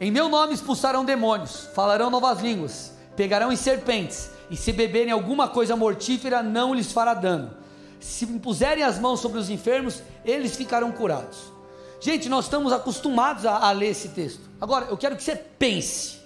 Em 0.00 0.10
meu 0.10 0.28
nome 0.28 0.54
expulsarão 0.54 1.04
demônios, 1.04 1.68
falarão 1.74 2.10
novas 2.10 2.40
línguas, 2.40 2.92
pegarão 3.16 3.50
em 3.50 3.56
serpentes, 3.56 4.30
e 4.50 4.56
se 4.56 4.72
beberem 4.72 5.12
alguma 5.12 5.48
coisa 5.48 5.74
mortífera, 5.74 6.42
não 6.42 6.74
lhes 6.74 6.92
fará 6.92 7.14
dano. 7.14 7.56
Se 7.98 8.24
impuserem 8.24 8.84
as 8.84 8.98
mãos 8.98 9.20
sobre 9.20 9.38
os 9.38 9.50
enfermos, 9.50 10.02
eles 10.24 10.54
ficarão 10.54 10.92
curados. 10.92 11.52
Gente, 12.00 12.28
nós 12.28 12.44
estamos 12.44 12.72
acostumados 12.72 13.46
a, 13.46 13.56
a 13.56 13.72
ler 13.72 13.88
esse 13.88 14.10
texto. 14.10 14.42
Agora, 14.60 14.86
eu 14.86 14.96
quero 14.96 15.16
que 15.16 15.22
você 15.22 15.34
pense. 15.34 16.20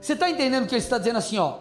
Você 0.00 0.12
está 0.12 0.30
entendendo 0.30 0.66
que 0.66 0.74
ele 0.74 0.82
está 0.82 0.96
dizendo 0.96 1.18
assim, 1.18 1.38
ó? 1.38 1.58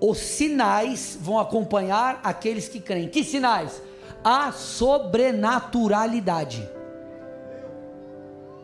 Os 0.00 0.18
sinais 0.18 1.16
vão 1.20 1.38
acompanhar 1.38 2.18
aqueles 2.22 2.68
que 2.68 2.80
creem. 2.80 3.08
Que 3.08 3.22
sinais? 3.24 3.82
A 4.22 4.52
sobrenaturalidade. 4.52 6.68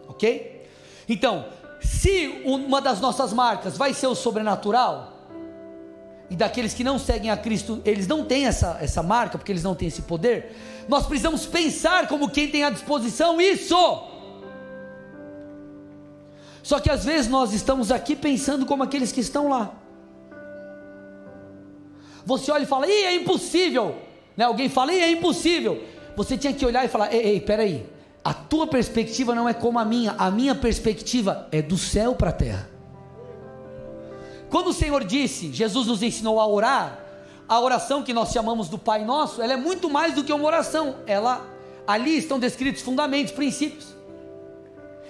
Ok? 0.08 0.68
Então, 1.08 1.46
se 1.80 2.42
uma 2.44 2.80
das 2.80 3.00
nossas 3.00 3.32
marcas 3.32 3.76
vai 3.76 3.92
ser 3.94 4.06
o 4.06 4.14
sobrenatural, 4.14 5.08
e 6.30 6.36
daqueles 6.36 6.72
que 6.72 6.82
não 6.82 6.98
seguem 6.98 7.30
a 7.30 7.36
Cristo, 7.36 7.82
eles 7.84 8.06
não 8.06 8.24
têm 8.24 8.46
essa, 8.46 8.78
essa 8.80 9.02
marca, 9.02 9.36
porque 9.36 9.52
eles 9.52 9.62
não 9.62 9.74
têm 9.74 9.88
esse 9.88 10.00
poder, 10.02 10.56
nós 10.88 11.06
precisamos 11.06 11.44
pensar 11.44 12.08
como 12.08 12.30
quem 12.30 12.48
tem 12.48 12.64
à 12.64 12.70
disposição 12.70 13.38
isso. 13.40 13.76
Só 16.62 16.80
que 16.80 16.90
às 16.90 17.04
vezes 17.04 17.28
nós 17.28 17.52
estamos 17.52 17.90
aqui 17.90 18.16
pensando 18.16 18.64
como 18.64 18.82
aqueles 18.82 19.12
que 19.12 19.20
estão 19.20 19.48
lá. 19.48 19.81
Você 22.24 22.50
olha 22.50 22.62
e 22.62 22.66
fala, 22.66 22.86
ih, 22.86 23.04
é 23.04 23.14
impossível. 23.14 23.96
Né? 24.36 24.44
Alguém 24.44 24.68
fala, 24.68 24.92
ih, 24.92 25.00
é 25.00 25.10
impossível. 25.10 25.82
Você 26.16 26.36
tinha 26.36 26.52
que 26.52 26.64
olhar 26.64 26.84
e 26.84 26.88
falar, 26.88 27.12
ei, 27.12 27.20
ei, 27.20 27.40
peraí, 27.40 27.86
a 28.24 28.32
tua 28.32 28.66
perspectiva 28.66 29.34
não 29.34 29.48
é 29.48 29.54
como 29.54 29.78
a 29.78 29.84
minha, 29.84 30.14
a 30.18 30.30
minha 30.30 30.54
perspectiva 30.54 31.48
é 31.50 31.60
do 31.60 31.76
céu 31.76 32.14
para 32.14 32.30
a 32.30 32.32
terra. 32.32 32.68
Quando 34.50 34.68
o 34.68 34.72
Senhor 34.72 35.02
disse, 35.04 35.52
Jesus 35.52 35.86
nos 35.86 36.02
ensinou 36.02 36.38
a 36.38 36.46
orar, 36.46 36.98
a 37.48 37.58
oração 37.58 38.02
que 38.02 38.12
nós 38.12 38.30
chamamos 38.30 38.68
do 38.68 38.78
Pai 38.78 39.04
Nosso, 39.04 39.42
ela 39.42 39.54
é 39.54 39.56
muito 39.56 39.90
mais 39.90 40.14
do 40.14 40.22
que 40.22 40.32
uma 40.32 40.44
oração. 40.44 40.96
Ela 41.06 41.44
ali 41.86 42.16
estão 42.16 42.38
descritos 42.38 42.82
fundamentos, 42.82 43.32
princípios. 43.32 43.94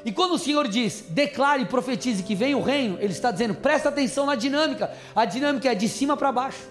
E 0.05 0.11
quando 0.11 0.35
o 0.35 0.39
Senhor 0.39 0.67
diz, 0.67 1.05
declare 1.09 1.63
e 1.63 1.67
profetize 1.67 2.23
que 2.23 2.35
vem 2.35 2.55
o 2.55 2.61
reino, 2.61 2.99
Ele 3.01 3.13
está 3.13 3.31
dizendo, 3.31 3.55
presta 3.55 3.89
atenção 3.89 4.27
na 4.27 4.35
dinâmica. 4.35 4.91
A 5.15 5.25
dinâmica 5.25 5.71
é 5.71 5.75
de 5.75 5.89
cima 5.89 6.17
para 6.17 6.33
baixo. 6.33 6.69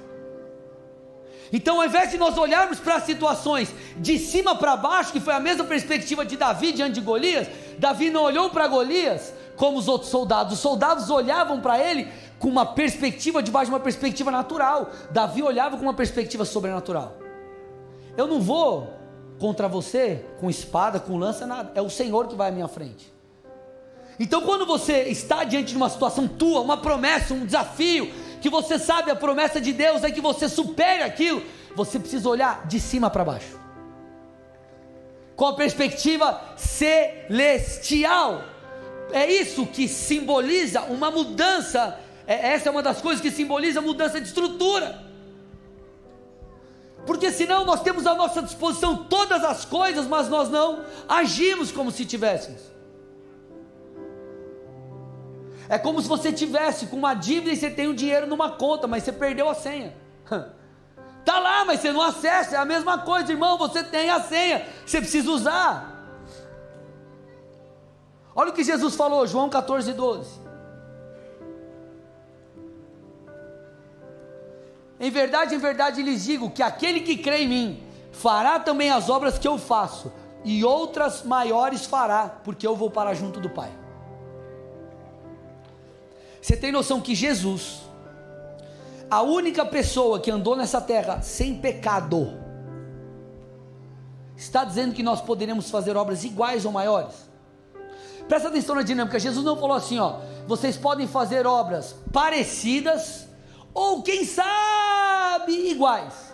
Então, 1.54 1.80
ao 1.80 1.86
invés 1.86 2.12
de 2.12 2.18
nós 2.18 2.38
olharmos 2.38 2.80
para 2.80 2.96
as 2.96 3.04
situações 3.04 3.74
de 3.98 4.18
cima 4.18 4.56
para 4.56 4.78
baixo, 4.78 5.12
que 5.12 5.20
foi 5.20 5.34
a 5.34 5.40
mesma 5.40 5.66
perspectiva 5.66 6.26
de 6.26 6.38
Davi 6.38 6.72
diante 6.72 6.94
de 6.94 7.02
Golias, 7.02 7.48
Davi 7.78 8.10
não 8.10 8.24
olhou 8.24 8.50
para 8.50 8.68
Golias 8.68 9.34
como 9.56 9.78
os 9.78 9.88
outros 9.88 10.10
soldados. 10.10 10.54
Os 10.54 10.60
soldados 10.60 11.10
olhavam 11.10 11.60
para 11.60 11.78
ele 11.78 12.08
com 12.40 12.48
uma 12.48 12.66
perspectiva 12.66 13.44
debaixo 13.44 13.70
de 13.70 13.76
uma 13.76 13.80
perspectiva 13.80 14.32
natural. 14.32 14.90
Davi 15.12 15.44
olhava 15.44 15.78
com 15.78 15.84
uma 15.84 15.94
perspectiva 15.94 16.46
sobrenatural. 16.46 17.18
Eu 18.16 18.28
não 18.28 18.40
vou 18.40 18.94
contra 19.40 19.68
você 19.68 20.26
com 20.40 20.50
espada, 20.50 21.00
com 21.00 21.18
lança, 21.18 21.46
nada. 21.46 21.72
É 21.76 21.82
o 21.82 21.90
Senhor 21.90 22.28
que 22.28 22.36
vai 22.36 22.50
à 22.50 22.52
minha 22.52 22.68
frente. 22.68 23.12
Então, 24.20 24.42
quando 24.42 24.66
você 24.66 25.04
está 25.04 25.44
diante 25.44 25.72
de 25.72 25.78
uma 25.78 25.90
situação 25.90 26.28
tua, 26.28 26.62
uma 26.62 26.78
promessa, 26.78 27.34
um 27.34 27.46
desafio, 27.46 28.12
que 28.42 28.50
você 28.50 28.80
sabe 28.80 29.12
a 29.12 29.16
promessa 29.16 29.62
de 29.62 29.72
Deus 29.72 30.04
é 30.04 30.10
que 30.10 30.20
você 30.20 30.50
supere 30.50 31.04
aquilo, 31.04 31.44
você 31.76 32.00
precisa 32.00 32.28
olhar 32.28 32.66
de 32.66 32.80
cima 32.80 33.10
para 33.10 33.24
baixo, 33.24 33.60
com 35.36 35.46
a 35.46 35.54
perspectiva 35.54 36.42
celestial. 36.58 38.44
É 39.12 39.32
isso 39.32 39.66
que 39.68 39.88
simboliza 39.88 40.82
uma 40.82 41.12
mudança. 41.12 42.00
É, 42.26 42.54
essa 42.54 42.70
é 42.70 42.72
uma 42.72 42.82
das 42.82 43.02
coisas 43.02 43.22
que 43.22 43.30
simboliza 43.30 43.80
a 43.80 43.82
mudança 43.82 44.20
de 44.20 44.28
estrutura. 44.28 45.12
Porque 47.06 47.32
senão 47.32 47.66
nós 47.66 47.82
temos 47.82 48.08
à 48.08 48.16
nossa 48.16 48.42
disposição 48.42 49.06
todas 49.06 49.44
as 49.44 49.66
coisas, 49.66 50.08
mas 50.08 50.30
nós 50.30 50.50
não 50.50 50.86
agimos 51.08 51.72
como 51.72 51.92
se 51.92 52.06
tivéssemos. 52.06 52.62
É 55.72 55.78
como 55.78 56.02
se 56.02 56.08
você 56.10 56.34
tivesse 56.34 56.88
com 56.88 56.98
uma 56.98 57.14
dívida 57.14 57.54
e 57.54 57.56
você 57.56 57.72
tem 57.72 57.88
o 57.88 57.92
um 57.92 57.96
dinheiro 57.96 58.28
numa 58.28 58.52
conta, 58.52 58.88
mas 58.88 59.04
você 59.04 59.14
perdeu 59.14 59.48
a 59.48 59.56
senha. 59.56 59.96
Tá 61.24 61.38
lá, 61.38 61.64
mas 61.64 61.80
você 61.80 61.92
não 61.92 62.02
acessa, 62.02 62.56
é 62.56 62.58
a 62.58 62.66
mesma 62.66 62.98
coisa, 62.98 63.32
irmão, 63.32 63.56
você 63.56 63.84
tem 63.84 64.10
a 64.10 64.20
senha, 64.20 64.68
você 64.84 65.00
precisa 65.00 65.30
usar. 65.30 66.04
Olha 68.36 68.50
o 68.50 68.54
que 68.54 68.64
Jesus 68.64 68.96
falou, 68.96 69.28
João 69.28 69.48
14, 69.48 69.94
12. 69.94 70.42
Em 75.00 75.12
verdade, 75.12 75.54
em 75.54 75.60
verdade 75.60 76.02
lhes 76.02 76.24
digo 76.24 76.50
que 76.50 76.64
aquele 76.64 77.02
que 77.02 77.16
crê 77.18 77.44
em 77.44 77.48
mim 77.48 77.84
fará 78.12 78.60
também 78.60 78.90
as 78.90 79.12
obras 79.12 79.38
que 79.38 79.48
eu 79.48 79.60
faço, 79.60 80.12
e 80.44 80.66
outras 80.66 81.22
maiores 81.22 81.86
fará, 81.86 82.30
porque 82.44 82.66
eu 82.66 82.76
vou 82.76 82.90
para 82.90 83.14
junto 83.14 83.40
do 83.40 83.52
Pai. 83.52 83.81
Você 86.42 86.58
tem 86.58 86.72
noção 86.72 87.00
que 87.00 87.14
Jesus, 87.14 87.82
a 89.10 89.22
única 89.22 89.64
pessoa 89.64 90.20
que 90.20 90.32
andou 90.32 90.56
nessa 90.56 90.82
terra 90.82 91.22
sem 91.22 91.56
pecado, 91.60 92.34
está 94.36 94.64
dizendo 94.64 94.96
que 94.96 95.04
nós 95.04 95.22
poderemos 95.22 95.70
fazer 95.70 95.96
obras 95.96 96.24
iguais 96.24 96.66
ou 96.66 96.72
maiores? 96.72 97.30
Presta 98.28 98.48
atenção 98.48 98.76
na 98.76 98.82
dinâmica. 98.82 99.20
Jesus 99.20 99.46
não 99.46 99.58
falou 99.58 99.76
assim, 99.76 100.00
ó, 100.00 100.20
vocês 100.48 100.78
podem 100.78 101.08
fazer 101.08 101.46
obras 101.46 101.96
parecidas 102.12 103.28
ou 103.74 104.02
quem 104.02 104.26
sabe 104.26 105.70
iguais. 105.70 106.34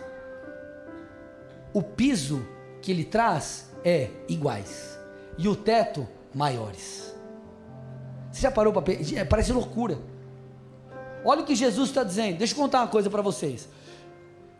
O 1.72 1.82
piso 1.82 2.46
que 2.80 2.90
ele 2.90 3.04
traz 3.04 3.70
é 3.84 4.10
iguais 4.28 4.98
e 5.36 5.48
o 5.48 5.54
teto 5.54 6.08
maiores. 6.34 7.07
Você 8.38 8.42
já 8.42 8.52
parou 8.52 8.72
para 8.72 8.82
pensar? 8.82 9.26
Parece 9.26 9.52
loucura. 9.52 9.98
Olha 11.24 11.42
o 11.42 11.44
que 11.44 11.56
Jesus 11.56 11.88
está 11.88 12.04
dizendo. 12.04 12.38
Deixa 12.38 12.54
eu 12.54 12.56
contar 12.56 12.82
uma 12.82 12.86
coisa 12.86 13.10
para 13.10 13.20
vocês. 13.20 13.68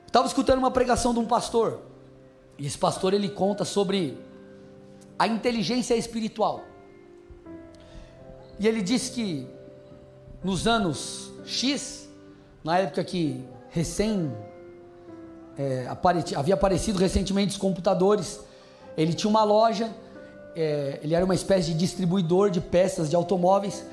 Estava 0.04 0.26
escutando 0.26 0.58
uma 0.58 0.72
pregação 0.72 1.14
de 1.14 1.20
um 1.20 1.24
pastor. 1.24 1.78
E 2.58 2.66
esse 2.66 2.76
pastor 2.76 3.14
ele 3.14 3.28
conta 3.28 3.64
sobre 3.64 4.18
a 5.16 5.28
inteligência 5.28 5.94
espiritual. 5.94 6.64
E 8.58 8.66
ele 8.66 8.82
disse 8.82 9.12
que 9.12 9.46
nos 10.42 10.66
anos 10.66 11.30
X, 11.46 12.08
na 12.64 12.80
época 12.80 13.04
que 13.04 13.44
recém 13.70 14.34
é, 15.56 15.86
havia 16.34 16.54
aparecido 16.54 16.98
recentemente 16.98 17.52
os 17.52 17.58
computadores, 17.58 18.40
ele 18.96 19.14
tinha 19.14 19.30
uma 19.30 19.44
loja 19.44 19.88
é, 20.54 21.00
ele 21.02 21.14
era 21.14 21.24
uma 21.24 21.34
espécie 21.34 21.72
de 21.72 21.78
distribuidor 21.78 22.50
de 22.50 22.60
peças 22.60 23.08
de 23.08 23.16
automóveis. 23.16 23.84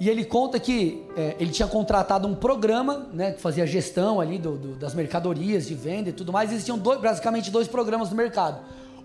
E 0.00 0.08
ele 0.08 0.24
conta 0.24 0.58
que 0.58 1.06
é, 1.16 1.36
ele 1.38 1.52
tinha 1.52 1.68
contratado 1.68 2.26
um 2.26 2.34
programa, 2.34 3.06
né, 3.12 3.32
que 3.32 3.40
fazia 3.40 3.66
gestão 3.66 4.20
ali 4.20 4.38
do, 4.38 4.56
do, 4.56 4.74
das 4.74 4.94
mercadorias, 4.94 5.66
de 5.66 5.74
venda 5.74 6.08
e 6.08 6.12
tudo 6.12 6.32
mais. 6.32 6.50
Existiam 6.50 6.76
dois, 6.76 7.00
basicamente 7.00 7.50
dois 7.50 7.68
programas 7.68 8.10
no 8.10 8.16
mercado. 8.16 8.60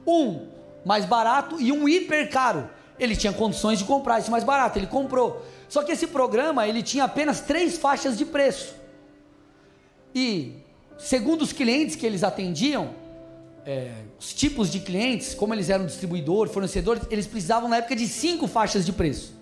Um 0.07 0.47
mais 0.83 1.05
barato 1.05 1.59
e 1.59 1.71
um 1.71 1.87
hiper 1.87 2.29
caro. 2.31 2.69
Ele 2.97 3.15
tinha 3.15 3.31
condições 3.31 3.77
de 3.77 3.85
comprar 3.85 4.19
esse 4.19 4.31
mais 4.31 4.43
barato, 4.43 4.79
ele 4.79 4.87
comprou. 4.87 5.45
Só 5.69 5.83
que 5.83 5.91
esse 5.91 6.07
programa 6.07 6.67
ele 6.67 6.81
tinha 6.81 7.03
apenas 7.03 7.41
três 7.41 7.77
faixas 7.77 8.17
de 8.17 8.25
preço. 8.25 8.73
E 10.15 10.53
segundo 10.97 11.43
os 11.43 11.53
clientes 11.53 11.95
que 11.95 12.05
eles 12.05 12.23
atendiam, 12.23 12.89
é, 13.67 13.91
os 14.17 14.33
tipos 14.33 14.71
de 14.71 14.79
clientes, 14.79 15.33
como 15.33 15.53
eles 15.53 15.69
eram 15.69 15.85
distribuidores, 15.85 16.53
fornecedores, 16.53 17.03
eles 17.11 17.27
precisavam 17.27 17.67
na 17.67 17.77
época 17.77 17.97
de 17.97 18.07
cinco 18.07 18.47
faixas 18.47 18.85
de 18.85 18.93
preço. 18.93 19.35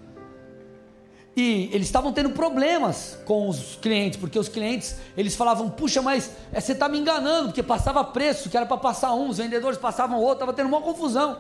E 1.38 1.70
eles 1.72 1.86
estavam 1.86 2.12
tendo 2.12 2.32
problemas 2.32 3.20
com 3.24 3.48
os 3.48 3.76
clientes, 3.80 4.18
porque 4.18 4.40
os 4.40 4.50
clientes 4.50 4.96
eles 5.16 5.36
falavam: 5.36 5.70
puxa, 5.70 6.02
mas 6.02 6.32
é, 6.52 6.60
você 6.60 6.72
está 6.72 6.90
me 6.90 6.98
enganando, 6.98 7.50
porque 7.50 7.62
passava 7.62 8.04
preço, 8.04 8.50
que 8.50 8.58
era 8.58 8.66
para 8.66 8.78
passar 8.78 9.14
um, 9.14 9.30
os 9.30 9.38
vendedores 9.38 9.78
passavam 9.78 10.18
outro, 10.18 10.34
estava 10.36 10.54
tendo 10.54 10.68
uma 10.68 10.82
confusão. 10.82 11.38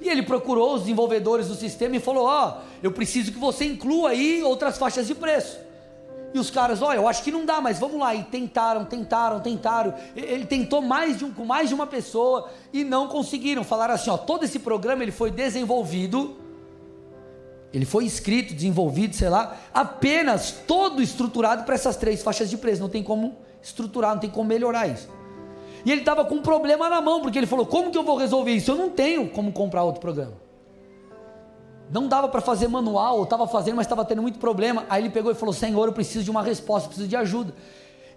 E 0.00 0.08
ele 0.08 0.22
procurou 0.22 0.74
os 0.74 0.82
desenvolvedores 0.82 1.48
do 1.48 1.56
sistema 1.56 1.96
e 1.96 2.00
falou: 2.00 2.26
Ó, 2.26 2.48
oh, 2.48 2.62
eu 2.80 2.92
preciso 2.92 3.32
que 3.32 3.38
você 3.38 3.64
inclua 3.64 4.10
aí 4.10 4.40
outras 4.44 4.78
faixas 4.78 5.08
de 5.08 5.16
preço. 5.16 5.58
E 6.32 6.38
os 6.38 6.50
caras, 6.50 6.80
olha, 6.80 6.98
eu 6.98 7.08
acho 7.08 7.22
que 7.24 7.32
não 7.32 7.44
dá, 7.44 7.60
mas 7.60 7.78
vamos 7.78 7.98
lá. 7.98 8.14
E 8.14 8.22
tentaram, 8.22 8.84
tentaram, 8.84 9.40
tentaram. 9.40 9.94
Ele 10.14 10.46
tentou 10.46 10.80
mais 10.80 11.18
de 11.18 11.24
um, 11.24 11.32
com 11.32 11.44
mais 11.44 11.68
de 11.68 11.74
uma 11.74 11.86
pessoa 11.86 12.48
e 12.72 12.84
não 12.84 13.08
conseguiram. 13.08 13.64
Falaram 13.64 13.94
assim, 13.94 14.10
ó, 14.10 14.16
todo 14.16 14.44
esse 14.44 14.60
programa 14.60 15.02
ele 15.02 15.10
foi 15.10 15.30
desenvolvido, 15.30 16.36
ele 17.72 17.84
foi 17.84 18.04
escrito, 18.04 18.54
desenvolvido, 18.54 19.14
sei 19.16 19.28
lá, 19.28 19.56
apenas 19.74 20.52
todo 20.66 21.02
estruturado 21.02 21.64
para 21.64 21.74
essas 21.74 21.96
três 21.96 22.22
faixas 22.22 22.48
de 22.48 22.56
preço. 22.56 22.80
Não 22.80 22.88
tem 22.88 23.02
como 23.02 23.36
estruturar, 23.60 24.12
não 24.12 24.20
tem 24.20 24.30
como 24.30 24.48
melhorar 24.48 24.86
isso. 24.86 25.08
E 25.84 25.90
ele 25.90 26.02
estava 26.02 26.24
com 26.24 26.36
um 26.36 26.42
problema 26.42 26.88
na 26.88 27.00
mão, 27.00 27.20
porque 27.20 27.38
ele 27.38 27.46
falou: 27.46 27.66
como 27.66 27.90
que 27.90 27.98
eu 27.98 28.04
vou 28.04 28.16
resolver 28.16 28.52
isso? 28.52 28.70
Eu 28.70 28.76
não 28.76 28.90
tenho 28.90 29.28
como 29.30 29.50
comprar 29.50 29.82
outro 29.82 30.00
programa 30.00 30.39
não 31.90 32.06
dava 32.06 32.28
para 32.28 32.40
fazer 32.40 32.68
manual, 32.68 33.24
estava 33.24 33.48
fazendo, 33.48 33.76
mas 33.76 33.86
estava 33.86 34.04
tendo 34.04 34.22
muito 34.22 34.38
problema. 34.38 34.86
Aí 34.88 35.02
ele 35.02 35.10
pegou 35.10 35.32
e 35.32 35.34
falou: 35.34 35.52
Senhor, 35.52 35.86
eu 35.86 35.92
preciso 35.92 36.24
de 36.24 36.30
uma 36.30 36.42
resposta, 36.42 36.88
preciso 36.88 37.08
de 37.08 37.16
ajuda. 37.16 37.52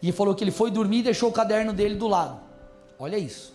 E 0.01 0.11
falou 0.11 0.35
que 0.35 0.43
ele 0.43 0.51
foi 0.51 0.69
dormir 0.69 0.99
e 0.99 1.03
deixou 1.03 1.29
o 1.29 1.31
caderno 1.31 1.73
dele 1.73 1.95
do 1.95 2.07
lado. 2.07 2.39
Olha 2.99 3.17
isso. 3.17 3.53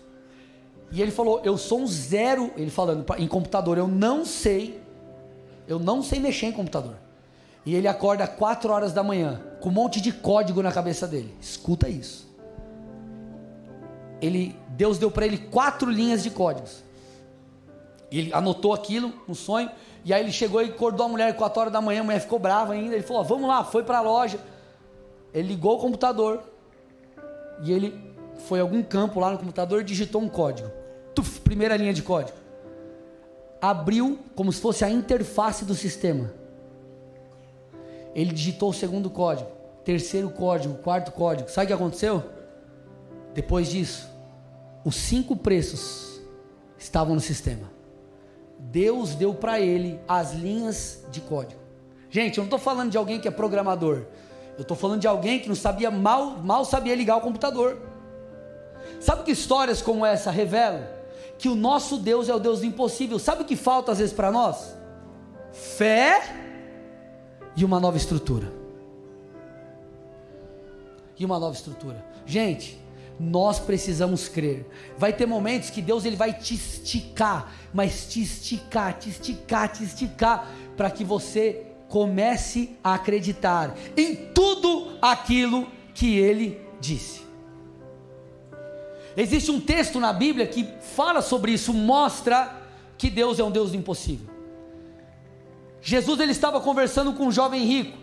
E 0.90 1.00
ele 1.00 1.12
falou: 1.12 1.40
Eu 1.44 1.56
sou 1.56 1.80
um 1.80 1.86
zero, 1.86 2.50
ele 2.56 2.70
falando 2.70 3.06
em 3.16 3.28
computador, 3.28 3.78
eu 3.78 3.86
não 3.86 4.24
sei, 4.24 4.82
eu 5.68 5.78
não 5.78 6.02
sei 6.02 6.18
mexer 6.18 6.46
em 6.46 6.52
computador. 6.52 6.96
E 7.64 7.74
ele 7.74 7.86
acorda 7.86 8.24
às 8.24 8.30
4 8.30 8.72
horas 8.72 8.92
da 8.92 9.02
manhã, 9.02 9.40
com 9.60 9.68
um 9.68 9.72
monte 9.72 10.00
de 10.00 10.10
código 10.10 10.62
na 10.62 10.72
cabeça 10.72 11.06
dele. 11.06 11.34
Escuta 11.40 11.88
isso. 11.88 12.26
Ele, 14.20 14.56
Deus 14.70 14.98
deu 14.98 15.10
para 15.10 15.26
ele 15.26 15.38
quatro 15.38 15.90
linhas 15.90 16.22
de 16.22 16.30
códigos. 16.30 16.82
E 18.10 18.18
ele 18.18 18.32
anotou 18.32 18.72
aquilo, 18.72 19.12
um 19.28 19.34
sonho. 19.34 19.70
E 20.04 20.12
aí 20.12 20.22
ele 20.22 20.32
chegou 20.32 20.62
e 20.62 20.66
acordou 20.66 21.06
a 21.06 21.08
mulher 21.08 21.36
4 21.36 21.60
horas 21.60 21.72
da 21.72 21.80
manhã, 21.80 22.00
a 22.00 22.04
mulher 22.04 22.20
ficou 22.20 22.38
brava 22.38 22.72
ainda. 22.72 22.94
Ele 22.94 23.02
falou: 23.02 23.24
Vamos 23.24 23.48
lá, 23.48 23.64
foi 23.64 23.82
para 23.82 23.98
a 23.98 24.00
loja. 24.00 24.38
Ele 25.34 25.48
ligou 25.48 25.76
o 25.76 25.80
computador 25.80 26.42
e 27.62 27.72
ele 27.72 28.08
foi 28.46 28.60
a 28.60 28.62
algum 28.62 28.82
campo 28.82 29.20
lá 29.20 29.30
no 29.30 29.38
computador 29.38 29.80
e 29.82 29.84
digitou 29.84 30.22
um 30.22 30.28
código. 30.28 30.70
Tuf, 31.14 31.40
primeira 31.40 31.76
linha 31.76 31.92
de 31.92 32.02
código. 32.02 32.36
Abriu 33.60 34.18
como 34.34 34.52
se 34.52 34.60
fosse 34.60 34.84
a 34.84 34.90
interface 34.90 35.64
do 35.64 35.74
sistema. 35.74 36.32
Ele 38.14 38.32
digitou 38.32 38.70
o 38.70 38.74
segundo 38.74 39.10
código, 39.10 39.50
terceiro 39.84 40.30
código, 40.30 40.76
quarto 40.78 41.12
código. 41.12 41.50
Sabe 41.50 41.64
o 41.64 41.68
que 41.68 41.72
aconteceu? 41.74 42.22
Depois 43.34 43.68
disso, 43.68 44.08
os 44.84 44.96
cinco 44.96 45.36
preços 45.36 46.20
estavam 46.78 47.14
no 47.14 47.20
sistema. 47.20 47.77
Deus 48.58 49.14
deu 49.14 49.34
para 49.34 49.60
ele 49.60 50.00
as 50.06 50.34
linhas 50.34 51.04
de 51.10 51.20
código. 51.20 51.60
Gente, 52.10 52.38
eu 52.38 52.42
não 52.42 52.46
estou 52.46 52.58
falando 52.58 52.90
de 52.90 52.98
alguém 52.98 53.20
que 53.20 53.28
é 53.28 53.30
programador. 53.30 54.04
Eu 54.56 54.62
estou 54.62 54.76
falando 54.76 55.00
de 55.00 55.06
alguém 55.06 55.38
que 55.38 55.48
não 55.48 55.54
sabia 55.54 55.90
mal, 55.90 56.38
mal 56.38 56.64
sabia 56.64 56.94
ligar 56.94 57.16
o 57.16 57.20
computador. 57.20 57.78
Sabe 59.00 59.22
que 59.22 59.30
histórias 59.30 59.80
como 59.80 60.04
essa 60.04 60.30
revelam 60.30 60.98
que 61.38 61.48
o 61.48 61.54
nosso 61.54 61.98
Deus 61.98 62.28
é 62.28 62.34
o 62.34 62.40
Deus 62.40 62.60
do 62.60 62.66
impossível. 62.66 63.18
Sabe 63.18 63.42
o 63.42 63.44
que 63.44 63.54
falta 63.54 63.92
às 63.92 63.98
vezes 63.98 64.12
para 64.12 64.32
nós? 64.32 64.76
Fé 65.52 66.20
e 67.56 67.64
uma 67.64 67.78
nova 67.78 67.96
estrutura. 67.96 68.52
E 71.16 71.24
uma 71.24 71.38
nova 71.38 71.54
estrutura. 71.54 72.04
Gente, 72.26 72.80
nós 73.18 73.58
precisamos 73.58 74.28
crer. 74.28 74.66
Vai 74.96 75.12
ter 75.12 75.26
momentos 75.26 75.70
que 75.70 75.82
Deus 75.82 76.04
ele 76.04 76.16
vai 76.16 76.32
te 76.32 76.54
esticar, 76.54 77.52
mas 77.72 78.06
te 78.06 78.22
esticar, 78.22 78.98
te 78.98 79.10
esticar, 79.10 79.72
te 79.72 79.84
esticar, 79.84 80.48
para 80.76 80.90
que 80.90 81.04
você 81.04 81.66
comece 81.88 82.76
a 82.84 82.94
acreditar 82.94 83.74
em 83.96 84.14
tudo 84.14 84.98
aquilo 85.00 85.66
que 85.94 86.18
ele 86.18 86.60
disse. 86.80 87.22
Existe 89.16 89.50
um 89.50 89.60
texto 89.60 89.98
na 89.98 90.12
Bíblia 90.12 90.46
que 90.46 90.68
fala 90.94 91.20
sobre 91.20 91.52
isso, 91.52 91.74
mostra 91.74 92.56
que 92.96 93.10
Deus 93.10 93.38
é 93.40 93.44
um 93.44 93.50
Deus 93.50 93.72
do 93.72 93.76
impossível. 93.76 94.28
Jesus 95.80 96.20
ele 96.20 96.32
estava 96.32 96.60
conversando 96.60 97.12
com 97.14 97.26
um 97.26 97.32
jovem 97.32 97.64
rico, 97.64 97.98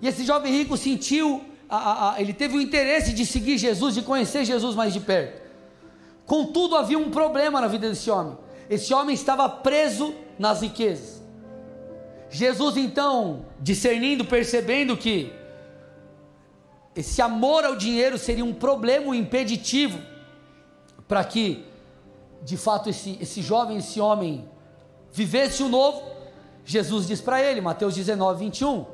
e 0.00 0.06
esse 0.06 0.24
jovem 0.24 0.52
rico 0.52 0.76
sentiu, 0.76 1.44
a, 1.68 2.14
a, 2.14 2.20
ele 2.20 2.32
teve 2.32 2.56
o 2.56 2.60
interesse 2.60 3.12
de 3.12 3.26
seguir 3.26 3.58
Jesus, 3.58 3.94
de 3.94 4.02
conhecer 4.02 4.44
Jesus 4.44 4.74
mais 4.74 4.92
de 4.92 5.00
perto. 5.00 5.42
Contudo, 6.24 6.76
havia 6.76 6.98
um 6.98 7.10
problema 7.10 7.60
na 7.60 7.68
vida 7.68 7.88
desse 7.88 8.10
homem. 8.10 8.36
Esse 8.68 8.92
homem 8.92 9.14
estava 9.14 9.48
preso 9.48 10.14
nas 10.38 10.62
riquezas. 10.62 11.22
Jesus 12.30 12.76
então, 12.76 13.46
discernindo, 13.60 14.24
percebendo 14.24 14.96
que 14.96 15.32
esse 16.94 17.22
amor 17.22 17.64
ao 17.64 17.76
dinheiro 17.76 18.18
seria 18.18 18.44
um 18.44 18.52
problema, 18.52 19.06
um 19.06 19.14
impeditivo, 19.14 19.98
para 21.06 21.24
que, 21.24 21.64
de 22.42 22.56
fato, 22.56 22.90
esse, 22.90 23.16
esse 23.20 23.40
jovem, 23.40 23.78
esse 23.78 24.00
homem, 24.00 24.48
vivesse 25.12 25.62
o 25.62 25.68
novo, 25.68 26.02
Jesus 26.64 27.06
diz 27.06 27.20
para 27.20 27.42
ele, 27.42 27.60
Mateus 27.60 27.94
19, 27.94 28.44
21, 28.44 28.84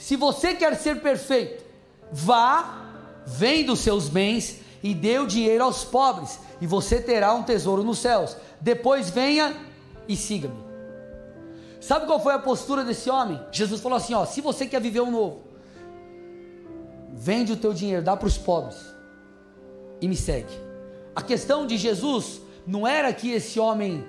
se 0.00 0.16
você 0.16 0.54
quer 0.54 0.74
ser 0.76 1.02
perfeito, 1.02 1.62
vá, 2.10 2.88
venda 3.26 3.70
os 3.70 3.80
seus 3.80 4.08
bens 4.08 4.60
e 4.82 4.94
dê 4.94 5.18
o 5.18 5.26
dinheiro 5.26 5.62
aos 5.62 5.84
pobres, 5.84 6.40
e 6.58 6.66
você 6.66 7.02
terá 7.02 7.34
um 7.34 7.42
tesouro 7.42 7.84
nos 7.84 7.98
céus. 7.98 8.34
Depois 8.62 9.10
venha 9.10 9.54
e 10.08 10.16
siga-me. 10.16 10.56
Sabe 11.78 12.06
qual 12.06 12.18
foi 12.18 12.32
a 12.32 12.38
postura 12.38 12.82
desse 12.82 13.10
homem? 13.10 13.38
Jesus 13.52 13.82
falou 13.82 13.98
assim: 13.98 14.14
ó, 14.14 14.24
se 14.24 14.40
você 14.40 14.66
quer 14.66 14.80
viver 14.80 15.02
um 15.02 15.10
novo, 15.10 15.42
vende 17.12 17.52
o 17.52 17.56
teu 17.56 17.74
dinheiro, 17.74 18.02
dá 18.02 18.16
para 18.16 18.26
os 18.26 18.38
pobres 18.38 18.78
e 20.00 20.08
me 20.08 20.16
segue. 20.16 20.54
A 21.14 21.20
questão 21.20 21.66
de 21.66 21.76
Jesus 21.76 22.40
não 22.66 22.88
era 22.88 23.12
que 23.12 23.32
esse 23.32 23.60
homem 23.60 24.02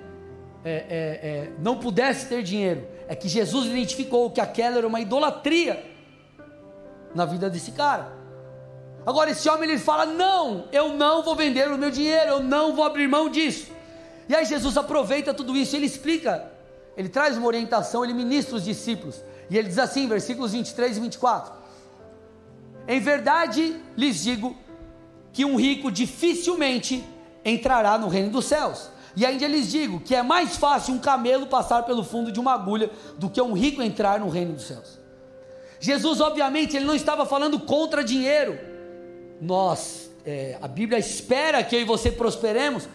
é, 0.64 0.72
é, 0.72 1.28
é, 1.28 1.52
não 1.58 1.76
pudesse 1.76 2.30
ter 2.30 2.42
dinheiro, 2.42 2.82
é 3.08 3.14
que 3.14 3.28
Jesus 3.28 3.66
identificou 3.66 4.30
que 4.30 4.40
aquela 4.40 4.78
era 4.78 4.86
uma 4.86 5.00
idolatria 5.00 5.84
na 7.14 7.24
vida 7.24 7.50
desse 7.50 7.72
cara. 7.72 8.12
Agora 9.04 9.30
esse 9.30 9.48
homem 9.48 9.68
ele 9.68 9.78
fala: 9.78 10.06
não, 10.06 10.68
eu 10.72 10.94
não 10.94 11.22
vou 11.22 11.34
vender 11.34 11.68
o 11.68 11.78
meu 11.78 11.90
dinheiro, 11.90 12.30
eu 12.30 12.42
não 12.42 12.74
vou 12.74 12.84
abrir 12.84 13.08
mão 13.08 13.28
disso. 13.28 13.70
E 14.28 14.34
aí 14.34 14.44
Jesus 14.44 14.76
aproveita 14.76 15.34
tudo 15.34 15.56
isso, 15.56 15.74
ele 15.74 15.86
explica 15.86 16.52
ele 16.96 17.08
traz 17.08 17.36
uma 17.36 17.46
orientação, 17.46 18.04
ele 18.04 18.12
ministra 18.12 18.56
os 18.56 18.64
discípulos. 18.64 19.22
E 19.48 19.56
ele 19.56 19.68
diz 19.68 19.78
assim, 19.78 20.06
versículos 20.06 20.52
23 20.52 20.96
e 20.96 21.00
24: 21.00 21.52
Em 22.86 23.00
verdade 23.00 23.80
lhes 23.96 24.22
digo 24.22 24.56
que 25.32 25.44
um 25.44 25.56
rico 25.56 25.90
dificilmente 25.90 27.04
entrará 27.44 27.96
no 27.96 28.08
reino 28.08 28.30
dos 28.30 28.44
céus. 28.44 28.90
E 29.14 29.26
ainda 29.26 29.46
lhes 29.46 29.70
digo 29.70 30.00
que 30.00 30.14
é 30.14 30.22
mais 30.22 30.56
fácil 30.56 30.94
um 30.94 30.98
camelo 30.98 31.46
passar 31.46 31.82
pelo 31.82 32.02
fundo 32.02 32.32
de 32.32 32.40
uma 32.40 32.54
agulha 32.54 32.90
do 33.18 33.28
que 33.28 33.40
um 33.40 33.52
rico 33.52 33.82
entrar 33.82 34.20
no 34.20 34.28
reino 34.28 34.54
dos 34.54 34.64
céus. 34.64 34.98
Jesus, 35.78 36.20
obviamente, 36.20 36.76
ele 36.76 36.86
não 36.86 36.94
estava 36.94 37.26
falando 37.26 37.58
contra 37.58 38.04
dinheiro. 38.04 38.58
Nós, 39.40 40.10
é, 40.24 40.56
a 40.62 40.68
Bíblia 40.68 40.98
espera 40.98 41.62
que 41.62 41.74
eu 41.74 41.80
e 41.80 41.84
você 41.84 42.10
prosperemos. 42.10 42.88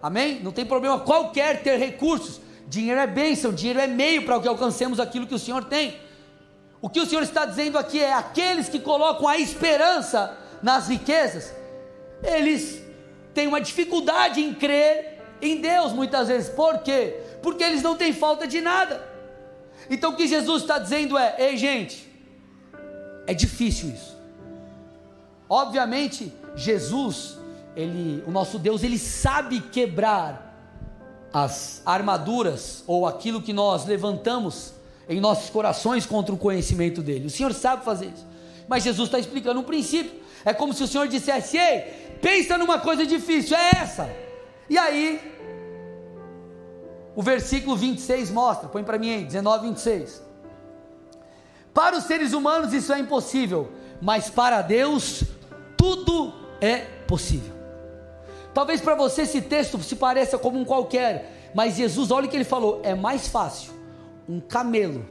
Amém? 0.00 0.40
Não 0.42 0.52
tem 0.52 0.64
problema 0.64 1.00
qualquer 1.00 1.62
ter 1.62 1.76
recursos. 1.76 2.40
Dinheiro 2.68 3.00
é 3.00 3.06
bênção, 3.06 3.52
dinheiro 3.52 3.80
é 3.80 3.88
meio 3.88 4.24
para 4.24 4.38
que 4.38 4.46
alcancemos 4.46 5.00
aquilo 5.00 5.26
que 5.26 5.34
o 5.34 5.38
Senhor 5.38 5.64
tem. 5.64 5.98
O 6.80 6.88
que 6.88 7.00
o 7.00 7.06
Senhor 7.06 7.22
está 7.22 7.44
dizendo 7.44 7.76
aqui 7.76 8.00
é: 8.00 8.12
aqueles 8.12 8.68
que 8.68 8.78
colocam 8.78 9.26
a 9.26 9.36
esperança 9.36 10.38
nas 10.62 10.88
riquezas, 10.88 11.52
eles 12.22 12.80
têm 13.34 13.48
uma 13.48 13.60
dificuldade 13.60 14.40
em 14.40 14.54
crer 14.54 15.09
em 15.40 15.60
Deus 15.60 15.92
muitas 15.92 16.28
vezes. 16.28 16.48
Por 16.50 16.78
quê? 16.78 17.20
Porque 17.42 17.62
eles 17.62 17.82
não 17.82 17.96
têm 17.96 18.12
falta 18.12 18.46
de 18.46 18.60
nada. 18.60 19.08
Então 19.88 20.12
o 20.12 20.16
que 20.16 20.26
Jesus 20.26 20.62
está 20.62 20.78
dizendo 20.78 21.16
é: 21.16 21.36
ei, 21.38 21.56
gente, 21.56 22.08
é 23.26 23.34
difícil 23.34 23.90
isso. 23.90 24.16
Obviamente, 25.48 26.32
Jesus, 26.54 27.36
ele, 27.74 28.22
o 28.26 28.30
nosso 28.30 28.58
Deus, 28.58 28.82
ele 28.82 28.98
sabe 28.98 29.60
quebrar 29.60 30.48
as 31.32 31.82
armaduras 31.84 32.84
ou 32.86 33.06
aquilo 33.06 33.42
que 33.42 33.52
nós 33.52 33.84
levantamos 33.84 34.72
em 35.08 35.20
nossos 35.20 35.50
corações 35.50 36.06
contra 36.06 36.34
o 36.34 36.38
conhecimento 36.38 37.02
dele. 37.02 37.26
O 37.26 37.30
Senhor 37.30 37.52
sabe 37.52 37.84
fazer 37.84 38.06
isso. 38.06 38.26
Mas 38.68 38.84
Jesus 38.84 39.08
está 39.08 39.18
explicando 39.18 39.58
um 39.58 39.64
princípio. 39.64 40.12
É 40.44 40.54
como 40.54 40.72
se 40.72 40.84
o 40.84 40.86
Senhor 40.86 41.08
dissesse: 41.08 41.58
Ei, 41.58 41.80
pensa 42.22 42.56
numa 42.56 42.78
coisa 42.78 43.04
difícil, 43.04 43.56
é 43.56 43.70
essa. 43.82 44.08
E 44.70 44.78
aí, 44.78 45.20
o 47.16 47.22
versículo 47.22 47.76
26 47.76 48.30
mostra, 48.30 48.68
põe 48.68 48.84
para 48.84 48.96
mim 48.98 49.12
aí, 49.12 49.24
19, 49.24 49.66
26. 49.66 50.22
Para 51.74 51.98
os 51.98 52.04
seres 52.04 52.32
humanos 52.32 52.72
isso 52.72 52.92
é 52.92 53.00
impossível, 53.00 53.68
mas 54.00 54.30
para 54.30 54.62
Deus 54.62 55.24
tudo 55.76 56.32
é 56.60 56.78
possível. 57.08 57.52
Talvez 58.54 58.80
para 58.80 58.94
você 58.94 59.22
esse 59.22 59.42
texto 59.42 59.82
se 59.82 59.96
pareça 59.96 60.38
como 60.38 60.56
um 60.56 60.64
qualquer, 60.64 61.50
mas 61.52 61.74
Jesus, 61.74 62.12
olha 62.12 62.26
o 62.26 62.30
que 62.30 62.36
ele 62.36 62.44
falou: 62.44 62.80
é 62.84 62.94
mais 62.94 63.26
fácil 63.26 63.72
um 64.28 64.38
camelo. 64.38 65.04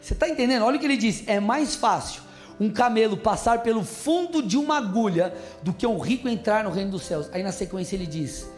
Você 0.00 0.14
está 0.14 0.26
entendendo? 0.26 0.64
Olha 0.64 0.78
o 0.78 0.80
que 0.80 0.86
ele 0.86 0.96
diz: 0.96 1.22
é 1.26 1.38
mais 1.38 1.74
fácil 1.74 2.22
um 2.58 2.70
camelo 2.70 3.18
passar 3.18 3.62
pelo 3.62 3.84
fundo 3.84 4.42
de 4.42 4.56
uma 4.56 4.78
agulha 4.78 5.34
do 5.62 5.72
que 5.72 5.86
um 5.86 5.98
rico 5.98 6.28
entrar 6.28 6.64
no 6.64 6.70
reino 6.70 6.90
dos 6.90 7.02
céus. 7.02 7.28
Aí 7.30 7.42
na 7.42 7.52
sequência 7.52 7.94
ele 7.94 8.06
diz: 8.06 8.48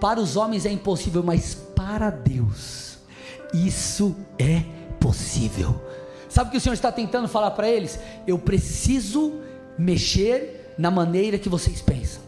para 0.00 0.20
os 0.20 0.36
homens 0.36 0.64
é 0.64 0.70
impossível, 0.70 1.22
mas 1.22 1.54
para 1.54 2.10
Deus 2.10 2.80
isso 3.52 4.16
é 4.38 4.62
possível. 5.00 5.80
Sabe 6.28 6.48
o 6.48 6.50
que 6.52 6.58
o 6.58 6.60
Senhor 6.60 6.74
está 6.74 6.92
tentando 6.92 7.28
falar 7.28 7.50
para 7.52 7.68
eles? 7.68 7.98
Eu 8.26 8.38
preciso 8.38 9.40
mexer 9.76 10.74
na 10.78 10.90
maneira 10.90 11.38
que 11.38 11.48
vocês 11.48 11.80
pensam. 11.82 12.22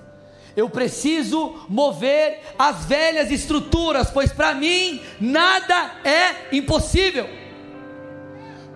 Eu 0.55 0.69
preciso 0.69 1.55
mover 1.69 2.41
as 2.59 2.85
velhas 2.85 3.31
estruturas, 3.31 4.11
pois 4.11 4.33
para 4.33 4.55
mim 4.55 5.01
nada 5.21 5.93
é 6.05 6.55
impossível. 6.55 7.27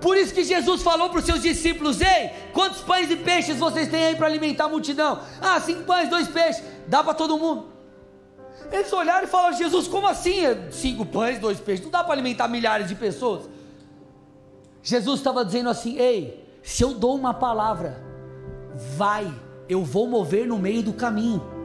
Por 0.01 0.17
isso 0.17 0.33
que 0.33 0.45
Jesus 0.45 0.83
falou 0.83 1.11
para 1.11 1.19
os 1.19 1.27
seus 1.27 1.43
discípulos: 1.43 2.01
Ei, 2.01 2.31
quantos 2.53 2.81
pães 2.81 3.11
e 3.11 3.17
peixes 3.17 3.59
vocês 3.59 3.89
têm 3.89 4.07
aí 4.07 4.17
para 4.17 4.27
alimentar 4.27 4.67
a 4.67 4.69
multidão? 4.69 5.21
Ah, 5.41 5.61
cinco 5.61 5.83
pães, 5.83 6.09
dois 6.09 6.29
peixes, 6.29 6.63
dá 6.87 7.03
para 7.03 7.15
todo 7.15 7.39
mundo. 7.39 7.76
Eles 8.73 8.93
olharam 8.93 9.25
e 9.25 9.31
falaram: 9.31 9.57
Jesus, 9.57 9.89
como 9.89 10.07
assim? 10.07 10.41
Cinco 10.71 11.05
pães, 11.05 11.39
dois 11.39 11.61
peixes, 11.61 11.85
não 11.85 11.91
dá 11.91 12.03
para 12.03 12.13
alimentar 12.13 12.49
milhares 12.49 12.89
de 12.89 12.95
pessoas. 12.95 13.49
Jesus 14.83 15.21
estava 15.21 15.45
dizendo 15.45 15.69
assim: 15.69 15.99
Ei, 15.99 16.45
se 16.63 16.83
eu 16.83 16.95
dou 16.95 17.15
uma 17.15 17.35
palavra, 17.35 18.03
vai, 18.97 19.33
eu 19.69 19.85
vou 19.85 20.07
mover 20.09 20.47
no 20.47 20.59
meio 20.59 20.83
do 20.83 20.93
caminho. 20.93 21.57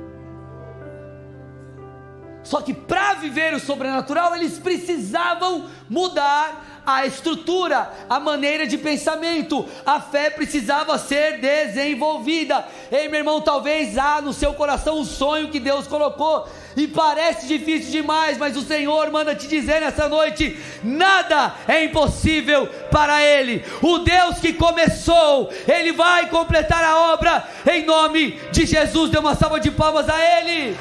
Só 2.43 2.61
que 2.61 2.73
para 2.73 3.15
viver 3.15 3.53
o 3.53 3.59
sobrenatural, 3.59 4.35
eles 4.35 4.57
precisavam 4.57 5.69
mudar 5.87 6.70
a 6.85 7.05
estrutura, 7.05 7.91
a 8.09 8.19
maneira 8.19 8.65
de 8.65 8.77
pensamento. 8.77 9.67
A 9.85 9.99
fé 9.99 10.29
precisava 10.29 10.97
ser 10.97 11.39
desenvolvida. 11.39 12.65
Ei, 12.91 13.07
meu 13.07 13.19
irmão, 13.19 13.41
talvez 13.41 13.97
há 13.97 14.21
no 14.21 14.33
seu 14.33 14.53
coração 14.53 14.99
um 14.99 15.05
sonho 15.05 15.49
que 15.49 15.59
Deus 15.59 15.87
colocou 15.87 16.47
e 16.75 16.87
parece 16.87 17.47
difícil 17.47 17.91
demais, 17.91 18.37
mas 18.37 18.55
o 18.55 18.61
Senhor 18.61 19.11
manda 19.11 19.35
te 19.35 19.47
dizer 19.47 19.81
nessa 19.81 20.07
noite: 20.07 20.57
nada 20.83 21.55
é 21.67 21.83
impossível 21.83 22.67
para 22.89 23.21
Ele. 23.21 23.63
O 23.81 23.99
Deus 23.99 24.39
que 24.39 24.53
começou, 24.53 25.51
Ele 25.67 25.91
vai 25.91 26.29
completar 26.29 26.83
a 26.83 27.13
obra 27.13 27.47
em 27.69 27.85
nome 27.85 28.39
de 28.51 28.65
Jesus. 28.65 29.09
Dê 29.09 29.17
uma 29.17 29.35
salva 29.35 29.59
de 29.59 29.71
palmas 29.71 30.07
a 30.09 30.19
Ele. 30.39 30.77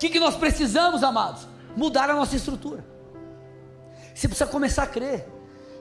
Que, 0.00 0.08
que 0.08 0.18
nós 0.18 0.34
precisamos, 0.34 1.02
amados? 1.02 1.46
Mudar 1.76 2.08
a 2.08 2.14
nossa 2.14 2.34
estrutura. 2.34 2.82
Você 4.14 4.26
precisa 4.26 4.50
começar 4.50 4.84
a 4.84 4.86
crer. 4.86 5.28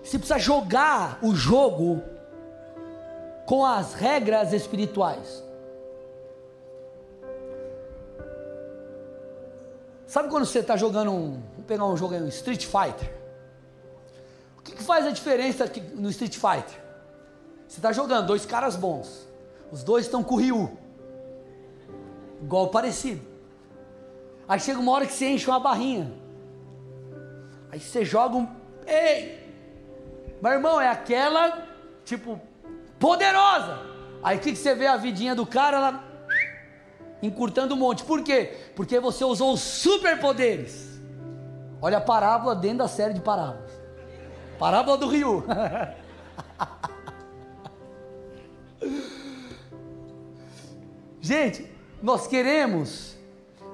Você 0.04 0.20
precisa 0.20 0.38
jogar 0.38 1.20
o 1.22 1.34
jogo 1.34 2.04
com 3.46 3.66
as 3.66 3.94
regras 3.94 4.52
espirituais. 4.52 5.42
Sabe 10.06 10.28
quando 10.28 10.46
você 10.46 10.60
está 10.60 10.76
jogando 10.76 11.12
um. 11.12 11.42
Vamos 11.52 11.66
pegar 11.66 11.86
um 11.86 11.96
jogo 11.96 12.14
aí, 12.14 12.22
um 12.22 12.28
Street 12.28 12.66
Fighter. 12.66 13.14
O 14.58 14.62
que, 14.62 14.74
que 14.74 14.84
faz 14.84 15.06
a 15.06 15.12
diferença 15.12 15.72
no 15.96 16.10
Street 16.10 16.36
Fighter? 16.36 16.78
Você 17.68 17.78
está 17.78 17.94
jogando 17.94 18.28
dois 18.28 18.46
caras 18.46 18.76
bons. 18.76 19.28
Os 19.72 19.82
dois 19.82 20.06
estão 20.06 20.24
com 20.24 20.36
o 20.36 20.38
Ryu. 20.38 20.78
Igual 22.42 22.68
parecido. 22.68 23.29
Aí 24.50 24.60
chega 24.60 24.80
uma 24.80 24.92
hora 24.92 25.06
que 25.06 25.14
você 25.14 25.28
enche 25.28 25.48
uma 25.48 25.60
barrinha. 25.60 26.12
Aí 27.72 27.80
você 27.80 28.04
joga 28.04 28.36
um. 28.36 28.48
Ei! 28.88 29.48
Meu 30.42 30.54
irmão, 30.54 30.82
é 30.82 30.88
aquela. 30.88 31.68
Tipo, 32.04 32.42
poderosa. 33.00 33.80
Aí 34.24 34.38
o 34.38 34.40
que, 34.40 34.54
que 34.54 34.58
você 34.58 34.74
vê 34.74 34.88
a 34.88 34.98
vidinha 34.98 35.36
do 35.36 35.46
cara 35.46 35.80
lá 35.80 36.04
encurtando 37.22 37.76
um 37.76 37.78
monte. 37.78 38.04
Por 38.04 38.24
quê? 38.24 38.58
Porque 38.76 39.00
você 39.00 39.24
usou 39.24 39.54
os 39.54 39.62
superpoderes. 39.62 41.00
Olha 41.80 42.00
a 42.00 42.02
parábola 42.02 42.56
dentro 42.56 42.80
da 42.80 42.88
série 42.88 43.14
de 43.14 43.22
parábolas. 43.22 43.72
Parábola 44.58 44.98
do 44.98 45.08
Rio. 45.08 45.46
Gente, 51.22 51.70
nós 52.02 52.26
queremos 52.26 53.19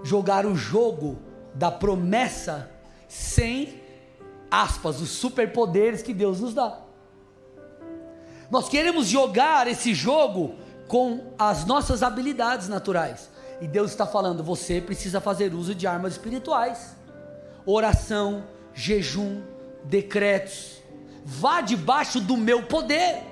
jogar 0.04 0.46
o 0.46 0.56
jogo 0.56 1.18
da 1.54 1.72
promessa 1.72 2.70
sem 3.08 3.82
aspas, 4.50 5.02
os 5.02 5.10
superpoderes 5.10 6.02
que 6.02 6.14
Deus 6.14 6.40
nos 6.40 6.54
dá. 6.54 6.80
Nós 8.50 8.70
queremos 8.70 9.08
jogar 9.08 9.68
esse 9.68 9.94
jogo 9.94 10.56
com 10.88 11.34
as 11.38 11.66
nossas 11.66 12.04
habilidades 12.04 12.68
naturais. 12.68 13.30
E 13.60 13.68
Deus 13.68 13.92
está 13.92 14.06
falando: 14.06 14.44
você 14.44 14.80
precisa 14.82 15.20
fazer 15.20 15.54
uso 15.54 15.74
de 15.74 15.88
armas 15.88 16.14
espirituais, 16.14 16.96
oração, 17.66 18.44
jejum, 18.74 19.42
decretos. 19.84 20.82
Vá 21.24 21.62
debaixo 21.62 22.20
do 22.20 22.38
meu 22.38 22.64
poder. 22.64 23.24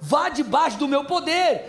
Vá 0.00 0.28
debaixo 0.28 0.78
do 0.78 0.88
meu 0.88 1.04
poder. 1.04 1.66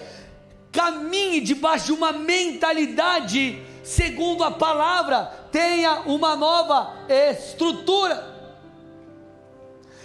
Caminhe 0.75 1.39
debaixo 1.39 1.85
de 1.85 1.91
uma 1.93 2.11
mentalidade 2.11 3.63
segundo 3.81 4.43
a 4.43 4.51
palavra. 4.51 5.31
Tenha 5.49 6.01
uma 6.01 6.35
nova 6.35 6.93
estrutura. 7.07 8.35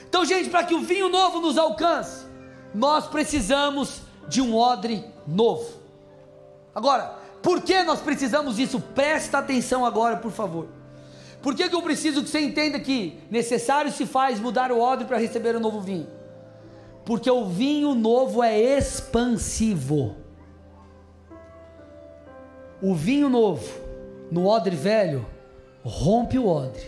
Então, 0.09 0.25
gente, 0.25 0.49
para 0.49 0.63
que 0.63 0.75
o 0.75 0.81
vinho 0.81 1.09
novo 1.09 1.41
nos 1.41 1.59
alcance, 1.59 2.25
nós 2.73 3.09
precisamos 3.09 4.03
de 4.29 4.41
um 4.41 4.57
odre 4.57 5.05
novo. 5.27 5.81
Agora, 6.73 7.17
por 7.43 7.63
que 7.63 7.83
nós 7.83 8.01
precisamos 8.01 8.55
disso? 8.57 8.81
Presta 8.95 9.39
atenção 9.39 9.85
agora, 9.85 10.19
por 10.19 10.31
favor. 10.31 10.69
Por 11.43 11.57
que, 11.57 11.69
que 11.69 11.75
eu 11.75 11.83
preciso 11.83 12.23
que 12.23 12.29
você 12.29 12.41
entenda 12.41 12.79
que 12.79 13.19
necessário 13.29 13.91
se 13.91 14.07
faz 14.07 14.39
mudar 14.39 14.71
o 14.71 14.79
odre 14.79 15.05
para 15.07 15.19
receber 15.19 15.57
o 15.57 15.61
novo 15.61 15.81
vinho? 15.81 16.07
Porque 17.05 17.29
o 17.31 17.47
vinho 17.47 17.93
novo 17.95 18.41
é 18.41 18.57
expansivo. 18.57 20.17
O 22.83 22.95
vinho 22.95 23.29
novo 23.29 23.69
no 24.31 24.47
odre 24.47 24.75
velho 24.75 25.27
rompe 25.85 26.39
o 26.39 26.47
odre. 26.47 26.83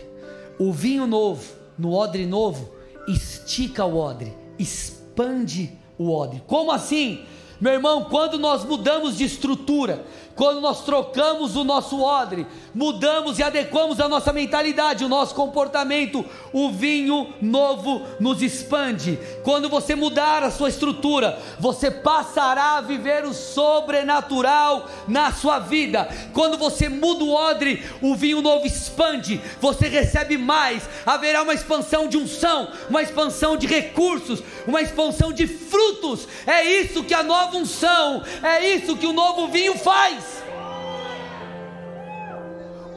O 0.59 0.71
vinho 0.71 1.05
novo 1.05 1.53
no 1.77 1.93
odre 1.93 2.25
novo 2.25 2.73
estica 3.07 3.85
o 3.85 3.97
odre, 3.97 4.33
expande 4.57 5.77
o 5.97 6.11
odre. 6.11 6.41
Como 6.47 6.71
assim? 6.71 7.25
Meu 7.59 7.73
irmão, 7.73 8.05
quando 8.05 8.37
nós 8.39 8.65
mudamos 8.65 9.17
de 9.17 9.23
estrutura, 9.23 10.03
quando 10.35 10.59
nós 10.59 10.83
trocamos 10.83 11.55
o 11.55 11.63
nosso 11.63 12.01
odre, 12.01 12.47
mudamos 12.73 13.37
e 13.37 13.43
adequamos 13.43 13.99
a 13.99 14.09
nossa 14.09 14.33
mentalidade, 14.33 15.05
o 15.05 15.09
nosso 15.09 15.35
comportamento, 15.35 16.25
o 16.51 16.71
vinho 16.71 17.31
novo 17.39 18.01
nos 18.19 18.41
expande. 18.41 19.19
Quando 19.43 19.69
você 19.69 19.93
mudar 19.93 20.41
a 20.41 20.49
sua 20.49 20.69
estrutura, 20.69 21.39
você 21.59 21.91
passará 21.91 22.77
a 22.77 22.81
viver 22.81 23.25
o 23.25 23.33
sobrenatural 23.33 24.89
na 25.07 25.31
sua 25.31 25.59
vida. 25.59 26.09
Quando 26.33 26.57
você 26.57 26.89
muda 26.89 27.23
o 27.23 27.31
odre, 27.31 27.83
o 28.01 28.15
vinho 28.15 28.41
novo 28.41 28.65
expande, 28.65 29.39
você 29.61 29.87
recebe 29.87 30.35
mais, 30.35 30.89
haverá 31.05 31.43
uma 31.43 31.53
expansão 31.53 32.07
de 32.07 32.17
unção, 32.17 32.69
uma 32.89 33.03
expansão 33.03 33.55
de 33.55 33.67
recursos, 33.67 34.41
uma 34.65 34.81
expansão 34.81 35.31
de 35.31 35.45
frutos. 35.45 36.27
É 36.47 36.63
isso 36.63 37.03
que 37.03 37.13
a 37.13 37.21
nova 37.21 37.55
unção, 37.57 38.23
é 38.41 38.67
isso 38.73 38.97
que 38.97 39.05
o 39.05 39.13
novo 39.13 39.47
vinho 39.47 39.77
faz. 39.77 40.22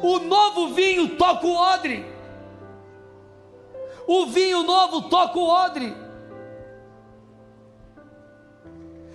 O 0.08 0.20
novo 0.20 0.68
vinho 0.72 1.16
toca 1.16 1.44
o 1.44 1.56
odre. 1.56 2.06
O 4.06 4.26
vinho 4.26 4.62
novo 4.62 5.08
toca 5.08 5.36
o 5.36 5.48
odre. 5.48 5.96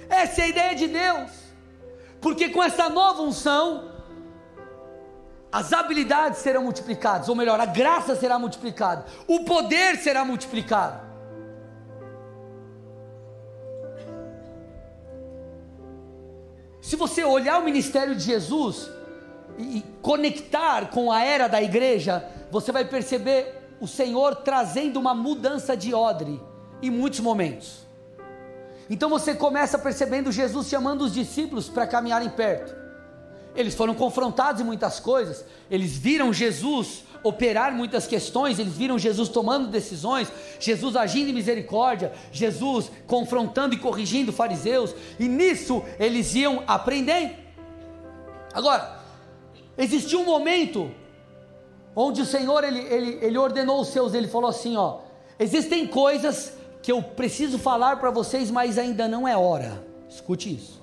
Essa 0.10 0.42
é 0.42 0.44
a 0.44 0.48
ideia 0.50 0.76
de 0.76 0.88
Deus. 0.88 1.32
Porque 2.20 2.50
com 2.50 2.62
essa 2.62 2.90
nova 2.90 3.22
unção, 3.22 3.90
as 5.50 5.72
habilidades 5.72 6.40
serão 6.40 6.64
multiplicadas, 6.64 7.30
ou 7.30 7.36
melhor, 7.36 7.58
a 7.62 7.66
graça 7.66 8.14
será 8.14 8.38
multiplicada, 8.38 9.06
o 9.28 9.46
poder 9.46 9.96
será 9.96 10.26
multiplicado. 10.26 11.10
Se 16.82 16.98
você 16.98 17.24
olhar 17.24 17.60
o 17.60 17.64
ministério 17.64 18.14
de 18.14 18.24
Jesus, 18.24 18.90
e 19.62 19.86
conectar 20.02 20.90
com 20.90 21.12
a 21.12 21.24
era 21.24 21.48
da 21.48 21.62
igreja, 21.62 22.26
você 22.50 22.72
vai 22.72 22.86
perceber 22.86 23.62
o 23.80 23.88
Senhor 23.88 24.36
trazendo 24.38 25.00
uma 25.00 25.14
mudança 25.14 25.76
de 25.76 25.94
odre 25.94 26.40
em 26.82 26.90
muitos 26.90 27.20
momentos. 27.20 27.86
Então 28.90 29.10
você 29.10 29.34
começa 29.34 29.78
percebendo 29.80 30.32
Jesus 30.32 30.68
chamando 30.68 31.04
os 31.04 31.14
discípulos 31.14 31.70
para 31.70 31.88
caminharem 31.88 32.30
perto. 32.30 32.76
Eles 33.56 33.76
foram 33.76 33.94
confrontados 33.94 34.62
em 34.62 34.64
muitas 34.64 35.00
coisas, 35.00 35.46
eles 35.70 35.98
viram 35.98 36.32
Jesus 36.34 37.04
operar 37.24 37.74
muitas 37.74 38.08
questões, 38.08 38.60
eles 38.60 38.74
viram 38.74 38.98
Jesus 38.98 39.30
tomando 39.30 39.68
decisões, 39.68 40.32
Jesus 40.60 40.96
agindo 40.96 41.30
em 41.30 41.34
misericórdia, 41.34 42.12
Jesus 42.32 42.92
confrontando 43.06 43.76
e 43.76 43.78
corrigindo 43.78 44.34
fariseus, 44.34 44.96
e 45.20 45.28
nisso 45.28 45.84
eles 46.00 46.34
iam 46.34 46.64
aprendendo. 46.68 47.36
Agora, 48.54 49.01
Existiu 49.82 50.20
um 50.20 50.26
momento 50.26 50.92
onde 51.96 52.22
o 52.22 52.26
Senhor 52.26 52.64
ele, 52.64 52.82
ele, 52.82 53.26
ele 53.26 53.38
ordenou 53.38 53.82
os 53.82 53.88
seus, 53.88 54.14
ele 54.14 54.28
falou 54.28 54.48
assim: 54.48 54.78
ó, 54.78 55.00
existem 55.40 55.88
coisas 55.88 56.54
que 56.84 56.92
eu 56.92 57.02
preciso 57.02 57.58
falar 57.58 58.00
para 58.00 58.12
vocês, 58.12 58.52
mas 58.52 58.78
ainda 58.78 59.08
não 59.08 59.28
é 59.28 59.36
hora. 59.36 59.84
Escute 60.08 60.54
isso. 60.54 60.80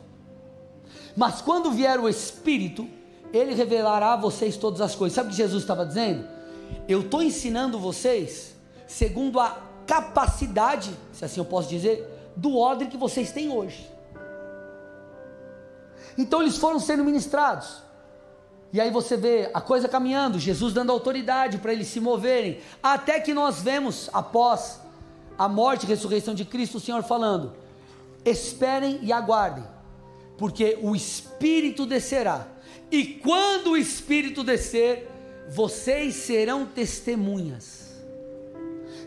Mas 1.16 1.40
quando 1.40 1.70
vier 1.70 2.00
o 2.00 2.08
Espírito, 2.08 2.88
ele 3.32 3.54
revelará 3.54 4.14
a 4.14 4.16
vocês 4.16 4.56
todas 4.56 4.80
as 4.80 4.96
coisas. 4.96 5.14
Sabe 5.14 5.28
o 5.28 5.30
que 5.30 5.36
Jesus 5.36 5.62
estava 5.62 5.86
dizendo? 5.86 6.26
Eu 6.88 7.02
estou 7.02 7.22
ensinando 7.22 7.78
vocês 7.78 8.56
segundo 8.84 9.38
a 9.38 9.62
capacidade, 9.86 10.90
se 11.12 11.24
assim 11.24 11.38
eu 11.38 11.44
posso 11.44 11.68
dizer, 11.68 12.32
do 12.34 12.56
odre 12.56 12.88
que 12.88 12.96
vocês 12.96 13.30
têm 13.30 13.52
hoje. 13.52 13.88
Então 16.16 16.42
eles 16.42 16.56
foram 16.56 16.80
sendo 16.80 17.04
ministrados. 17.04 17.86
E 18.72 18.80
aí 18.80 18.90
você 18.90 19.16
vê 19.16 19.50
a 19.54 19.60
coisa 19.60 19.88
caminhando, 19.88 20.38
Jesus 20.38 20.74
dando 20.74 20.92
autoridade 20.92 21.58
para 21.58 21.72
eles 21.72 21.88
se 21.88 22.00
moverem, 22.00 22.60
até 22.82 23.18
que 23.18 23.32
nós 23.32 23.62
vemos 23.62 24.10
após 24.12 24.80
a 25.38 25.48
morte 25.48 25.84
e 25.84 25.86
ressurreição 25.86 26.34
de 26.34 26.44
Cristo, 26.44 26.76
o 26.76 26.80
Senhor 26.80 27.02
falando: 27.02 27.52
esperem 28.24 28.98
e 29.02 29.12
aguardem, 29.12 29.64
porque 30.36 30.78
o 30.82 30.94
Espírito 30.94 31.86
descerá. 31.86 32.46
E 32.90 33.04
quando 33.04 33.70
o 33.70 33.76
Espírito 33.76 34.42
descer, 34.42 35.10
vocês 35.48 36.14
serão 36.14 36.66
testemunhas. 36.66 37.88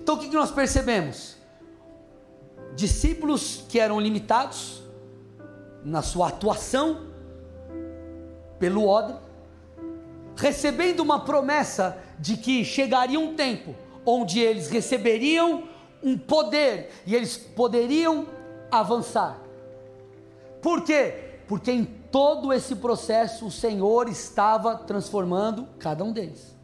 Então 0.02 0.16
o 0.16 0.20
que 0.20 0.28
nós 0.30 0.52
percebemos? 0.52 1.36
Discípulos 2.76 3.64
que 3.70 3.80
eram 3.80 4.00
limitados 4.00 4.82
na 5.84 6.02
sua 6.02 6.30
atuação 6.30 7.08
pelo 8.58 8.88
odre, 8.88 9.16
recebendo 10.42 11.02
uma 11.02 11.20
promessa 11.20 12.00
de 12.18 12.36
que 12.36 12.66
chegaria 12.66 13.20
um 13.20 13.36
tempo 13.36 13.76
onde 14.04 14.40
eles 14.40 14.68
receberiam 14.68 15.66
um 16.02 16.18
poder 16.18 16.90
e 17.06 17.16
eles 17.16 17.38
poderiam 17.38 18.26
avançar. 18.72 19.40
Por 20.60 20.84
quê? 20.84 21.14
Porque 21.48 21.72
em 21.72 21.86
todo 21.86 22.52
esse 22.52 22.76
processo 22.76 23.46
o 23.46 23.52
Senhor 23.52 24.10
estava 24.10 24.76
transformando 24.78 25.68
cada 25.78 26.04
um 26.04 26.12
deles. 26.12 26.56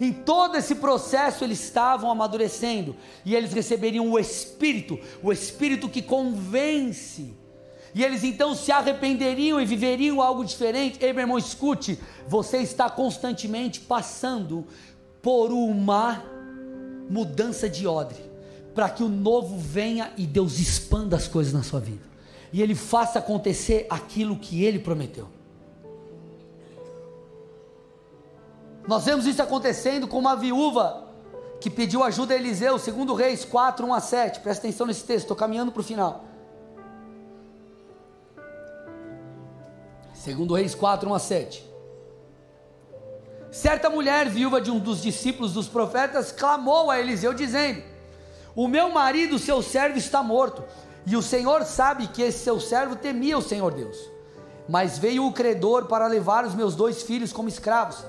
Em 0.00 0.12
todo 0.12 0.56
esse 0.56 0.74
processo 0.74 1.44
eles 1.44 1.62
estavam 1.62 2.10
amadurecendo 2.10 2.96
e 3.24 3.36
eles 3.36 3.52
receberiam 3.52 4.10
o 4.10 4.18
Espírito, 4.18 4.98
o 5.22 5.30
Espírito 5.30 5.88
que 5.88 6.02
convence. 6.02 7.36
E 7.94 8.02
eles 8.02 8.24
então 8.24 8.54
se 8.54 8.72
arrependeriam 8.72 9.60
e 9.60 9.66
viveriam 9.66 10.20
algo 10.20 10.44
diferente. 10.44 10.98
Ei, 11.04 11.12
meu 11.12 11.22
irmão, 11.22 11.38
escute: 11.38 11.98
você 12.26 12.58
está 12.58 12.88
constantemente 12.88 13.80
passando 13.80 14.66
por 15.20 15.52
uma 15.52 16.22
mudança 17.08 17.68
de 17.68 17.86
odre, 17.86 18.18
para 18.74 18.88
que 18.88 19.02
o 19.02 19.08
novo 19.08 19.58
venha 19.58 20.12
e 20.16 20.26
Deus 20.26 20.58
expanda 20.58 21.16
as 21.16 21.28
coisas 21.28 21.52
na 21.52 21.62
sua 21.62 21.80
vida 21.80 22.12
e 22.52 22.60
ele 22.60 22.74
faça 22.74 23.18
acontecer 23.18 23.86
aquilo 23.88 24.36
que 24.36 24.62
ele 24.62 24.78
prometeu. 24.78 25.26
Nós 28.86 29.04
vemos 29.04 29.26
isso 29.26 29.40
acontecendo 29.40 30.06
com 30.06 30.18
uma 30.18 30.36
viúva 30.36 31.08
que 31.60 31.70
pediu 31.70 32.02
ajuda 32.02 32.34
a 32.34 32.36
Eliseu, 32.36 32.78
segundo 32.78 33.14
Reis 33.14 33.44
4, 33.44 33.86
1 33.86 33.94
a 33.94 34.00
7. 34.00 34.40
Presta 34.40 34.66
atenção 34.66 34.86
nesse 34.86 35.04
texto, 35.04 35.24
estou 35.24 35.36
caminhando 35.36 35.72
para 35.72 35.80
o 35.80 35.84
final. 35.84 36.24
Segundo 40.22 40.54
Reis 40.54 40.72
4, 40.72 41.10
1 41.10 41.14
a 41.14 41.18
7. 41.18 41.68
Certa 43.50 43.90
mulher, 43.90 44.28
viúva 44.28 44.60
de 44.60 44.70
um 44.70 44.78
dos 44.78 45.02
discípulos 45.02 45.52
dos 45.52 45.66
profetas, 45.66 46.30
clamou 46.30 46.92
a 46.92 47.00
Eliseu, 47.00 47.34
dizendo: 47.34 47.82
O 48.54 48.68
meu 48.68 48.88
marido, 48.88 49.36
seu 49.36 49.60
servo, 49.60 49.98
está 49.98 50.22
morto 50.22 50.62
e 51.04 51.16
o 51.16 51.22
Senhor 51.22 51.64
sabe 51.64 52.06
que 52.06 52.22
esse 52.22 52.38
seu 52.38 52.60
servo 52.60 52.94
temia 52.94 53.36
o 53.36 53.42
Senhor 53.42 53.74
Deus. 53.74 53.98
Mas 54.68 54.96
veio 54.96 55.26
o 55.26 55.32
credor 55.32 55.86
para 55.86 56.06
levar 56.06 56.44
os 56.44 56.54
meus 56.54 56.76
dois 56.76 57.02
filhos 57.02 57.32
como 57.32 57.48
escravos. 57.48 58.04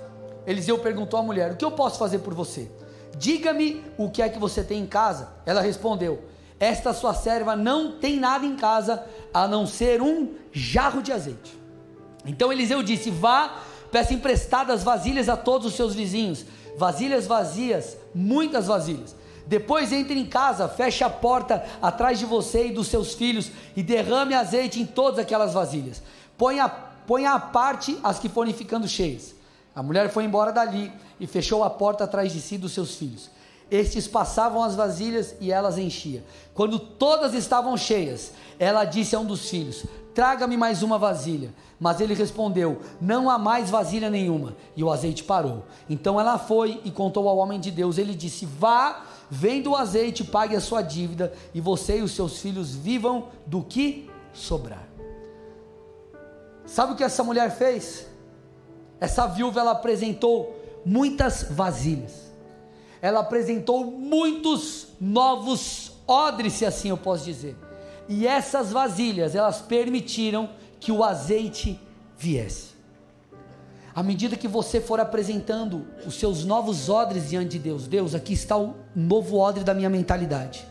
Eliseu 0.45 0.77
perguntou 0.77 1.19
à 1.19 1.23
mulher: 1.23 1.53
O 1.53 1.57
que 1.57 1.65
eu 1.65 1.71
posso 1.71 1.97
fazer 1.97 2.19
por 2.19 2.35
você? 2.35 2.69
Diga-me 3.17 3.83
o 3.97 4.11
que 4.11 4.21
é 4.21 4.29
que 4.29 4.37
você 4.37 4.63
tem 4.63 4.83
em 4.83 4.85
casa. 4.85 5.29
Ela 5.47 5.61
respondeu: 5.61 6.23
Esta 6.59 6.93
sua 6.93 7.15
serva 7.15 7.55
não 7.55 7.93
tem 7.93 8.19
nada 8.19 8.45
em 8.45 8.55
casa 8.55 9.03
a 9.33 9.47
não 9.47 9.65
ser 9.65 9.99
um 9.99 10.35
jarro 10.51 11.01
de 11.01 11.11
azeite. 11.11 11.62
Então 12.25 12.51
Eliseu 12.51 12.81
disse: 12.81 13.09
Vá, 13.09 13.61
peça 13.91 14.13
emprestadas 14.13 14.83
vasilhas 14.83 15.29
a 15.29 15.37
todos 15.37 15.67
os 15.67 15.75
seus 15.75 15.93
vizinhos, 15.93 16.45
vasilhas 16.77 17.27
vazias, 17.27 17.97
muitas 18.13 18.67
vasilhas 18.67 19.15
depois 19.45 19.91
entre 19.91 20.19
em 20.19 20.25
casa, 20.25 20.67
feche 20.67 21.03
a 21.03 21.09
porta 21.09 21.63
atrás 21.81 22.17
de 22.17 22.25
você 22.25 22.67
e 22.67 22.71
dos 22.71 22.87
seus 22.87 23.13
filhos 23.13 23.51
e 23.75 23.83
derrame 23.83 24.33
azeite 24.33 24.79
em 24.79 24.85
todas 24.85 25.19
aquelas 25.19 25.53
vasilhas. 25.53 26.01
Ponha, 26.37 26.69
ponha 26.69 27.33
à 27.33 27.39
parte 27.39 27.97
as 28.03 28.19
que 28.19 28.29
forem 28.29 28.53
ficando 28.53 28.87
cheias. 28.87 29.35
A 29.75 29.83
mulher 29.83 30.09
foi 30.09 30.23
embora 30.23 30.51
dali 30.51 30.91
e 31.19 31.27
fechou 31.27 31.63
a 31.63 31.69
porta 31.69 32.03
atrás 32.05 32.31
de 32.31 32.39
si 32.39 32.55
e 32.55 32.57
dos 32.57 32.73
seus 32.73 32.95
filhos. 32.95 33.29
Estes 33.75 34.07
passavam 34.07 34.61
as 34.61 34.75
vasilhas 34.75 35.35
e 35.39 35.51
elas 35.51 35.77
enchia. 35.77 36.23
Quando 36.53 36.77
todas 36.77 37.33
estavam 37.33 37.75
cheias, 37.75 38.31
ela 38.59 38.85
disse 38.85 39.15
a 39.15 39.19
um 39.19 39.25
dos 39.25 39.49
filhos: 39.49 39.85
Traga-me 40.13 40.55
mais 40.55 40.83
uma 40.83 40.99
vasilha. 40.99 41.51
Mas 41.79 41.99
ele 41.99 42.13
respondeu: 42.13 42.81
Não 43.01 43.29
há 43.29 43.39
mais 43.39 43.71
vasilha 43.71 44.09
nenhuma. 44.09 44.55
E 44.75 44.83
o 44.83 44.91
azeite 44.91 45.23
parou. 45.23 45.63
Então 45.89 46.19
ela 46.19 46.37
foi 46.37 46.81
e 46.83 46.91
contou 46.91 47.27
ao 47.27 47.37
homem 47.37 47.59
de 47.59 47.71
Deus. 47.71 47.97
Ele 47.97 48.13
disse: 48.13 48.45
Vá 48.45 49.05
Venda 49.35 49.67
o 49.67 49.75
azeite, 49.75 50.23
pague 50.23 50.55
a 50.55 50.61
sua 50.61 50.83
dívida, 50.83 51.33
e 51.55 51.59
você 51.59 51.97
e 51.97 52.01
os 52.03 52.11
seus 52.11 52.39
filhos 52.39 52.75
vivam 52.75 53.29
do 53.47 53.63
que 53.63 54.07
sobrar. 54.31 54.87
Sabe 56.67 56.93
o 56.93 56.95
que 56.95 57.03
essa 57.03 57.23
mulher 57.23 57.49
fez? 57.49 58.05
Essa 58.99 59.25
viúva 59.25 59.59
ela 59.59 59.71
apresentou 59.71 60.55
muitas 60.85 61.47
vasilhas. 61.49 62.22
Ela 63.03 63.19
apresentou 63.19 63.85
muitos 63.85 64.87
novos 64.97 65.91
odres, 66.07 66.53
se 66.53 66.65
assim 66.65 66.87
eu 66.87 66.95
posso 66.95 67.25
dizer. 67.25 67.53
E 68.07 68.25
essas 68.25 68.71
vasilhas, 68.71 69.35
elas 69.35 69.59
permitiram 69.59 70.49
que 70.79 70.89
o 70.89 71.03
azeite 71.03 71.77
viesse. 72.17 72.69
À 73.93 74.01
medida 74.01 74.37
que 74.37 74.47
você 74.47 74.79
for 74.79 75.01
apresentando 75.01 75.85
os 76.07 76.15
seus 76.15 76.45
novos 76.45 76.87
odres 76.87 77.29
diante 77.29 77.49
de 77.49 77.59
Deus, 77.59 77.87
Deus, 77.87 78.15
aqui 78.15 78.31
está 78.31 78.55
o 78.55 78.73
novo 78.95 79.37
odre 79.37 79.65
da 79.65 79.73
minha 79.73 79.89
mentalidade. 79.89 80.65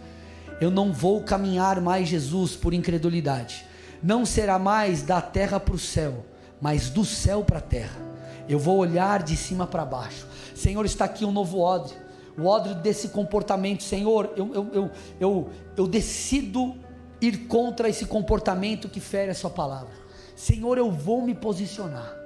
Eu 0.58 0.70
não 0.70 0.90
vou 0.90 1.22
caminhar 1.22 1.82
mais, 1.82 2.08
Jesus, 2.08 2.56
por 2.56 2.72
incredulidade. 2.72 3.66
Não 4.02 4.24
será 4.24 4.58
mais 4.58 5.02
da 5.02 5.20
terra 5.20 5.60
para 5.60 5.74
o 5.74 5.78
céu, 5.78 6.24
mas 6.62 6.88
do 6.88 7.04
céu 7.04 7.44
para 7.44 7.58
a 7.58 7.62
terra. 7.62 8.00
Eu 8.48 8.58
vou 8.58 8.78
olhar 8.78 9.22
de 9.22 9.36
cima 9.36 9.66
para 9.66 9.84
baixo. 9.84 10.26
Senhor, 10.54 10.86
está 10.86 11.04
aqui 11.04 11.26
um 11.26 11.30
novo 11.30 11.58
odre. 11.60 12.00
O 12.38 12.46
odre 12.46 12.74
desse 12.74 13.08
comportamento, 13.08 13.82
Senhor, 13.82 14.32
eu, 14.36 14.54
eu, 14.54 14.68
eu, 14.72 14.90
eu, 15.20 15.50
eu 15.76 15.86
decido 15.86 16.74
ir 17.20 17.46
contra 17.46 17.88
esse 17.88 18.06
comportamento 18.06 18.88
que 18.88 19.00
fere 19.00 19.30
a 19.30 19.34
Sua 19.34 19.50
palavra. 19.50 19.92
Senhor, 20.34 20.78
eu 20.78 20.90
vou 20.90 21.22
me 21.22 21.34
posicionar 21.34 22.22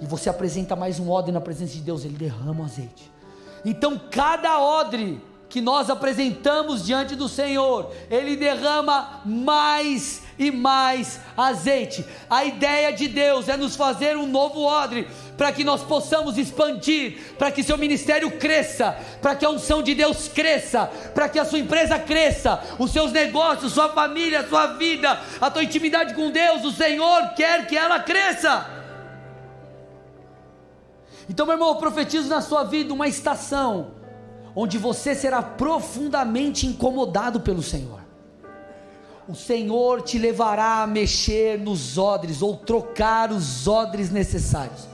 e 0.00 0.06
você 0.06 0.28
apresenta 0.28 0.74
mais 0.74 0.98
um 0.98 1.10
odre 1.10 1.32
na 1.32 1.40
presença 1.40 1.74
de 1.74 1.80
Deus, 1.80 2.04
ele 2.04 2.16
derrama 2.16 2.62
o 2.62 2.64
azeite. 2.64 3.10
Então, 3.64 4.00
cada 4.10 4.60
odre 4.60 5.22
que 5.56 5.62
nós 5.62 5.88
apresentamos 5.88 6.84
diante 6.84 7.16
do 7.16 7.30
Senhor, 7.30 7.90
ele 8.10 8.36
derrama 8.36 9.22
mais 9.24 10.20
e 10.38 10.50
mais 10.50 11.18
azeite. 11.34 12.04
A 12.28 12.44
ideia 12.44 12.92
de 12.92 13.08
Deus 13.08 13.48
é 13.48 13.56
nos 13.56 13.74
fazer 13.74 14.18
um 14.18 14.26
novo 14.26 14.62
odre, 14.62 15.08
para 15.34 15.50
que 15.50 15.64
nós 15.64 15.82
possamos 15.82 16.36
expandir, 16.36 17.36
para 17.38 17.50
que 17.50 17.62
seu 17.62 17.78
ministério 17.78 18.32
cresça, 18.32 18.98
para 19.22 19.34
que 19.34 19.46
a 19.46 19.48
unção 19.48 19.82
de 19.82 19.94
Deus 19.94 20.28
cresça, 20.28 20.90
para 21.14 21.26
que 21.26 21.38
a 21.38 21.44
sua 21.46 21.58
empresa 21.58 21.98
cresça, 21.98 22.62
os 22.78 22.90
seus 22.90 23.10
negócios, 23.10 23.72
sua 23.72 23.88
família, 23.88 24.46
sua 24.46 24.74
vida, 24.74 25.18
a 25.40 25.50
tua 25.50 25.64
intimidade 25.64 26.12
com 26.12 26.30
Deus, 26.30 26.66
o 26.66 26.70
Senhor 26.70 27.30
quer 27.34 27.66
que 27.66 27.78
ela 27.78 27.98
cresça. 28.00 28.66
Então, 31.30 31.46
meu 31.46 31.54
irmão, 31.54 31.70
eu 31.70 31.76
profetizo 31.76 32.28
na 32.28 32.42
sua 32.42 32.62
vida 32.62 32.92
uma 32.92 33.08
estação 33.08 33.95
onde 34.56 34.78
você 34.78 35.14
será 35.14 35.42
profundamente 35.42 36.66
incomodado 36.66 37.40
pelo 37.40 37.62
Senhor. 37.62 38.00
O 39.28 39.34
Senhor 39.34 40.00
te 40.00 40.18
levará 40.18 40.82
a 40.82 40.86
mexer 40.86 41.58
nos 41.58 41.98
odres 41.98 42.40
ou 42.40 42.56
trocar 42.56 43.30
os 43.30 43.68
odres 43.68 44.10
necessários. 44.10 44.88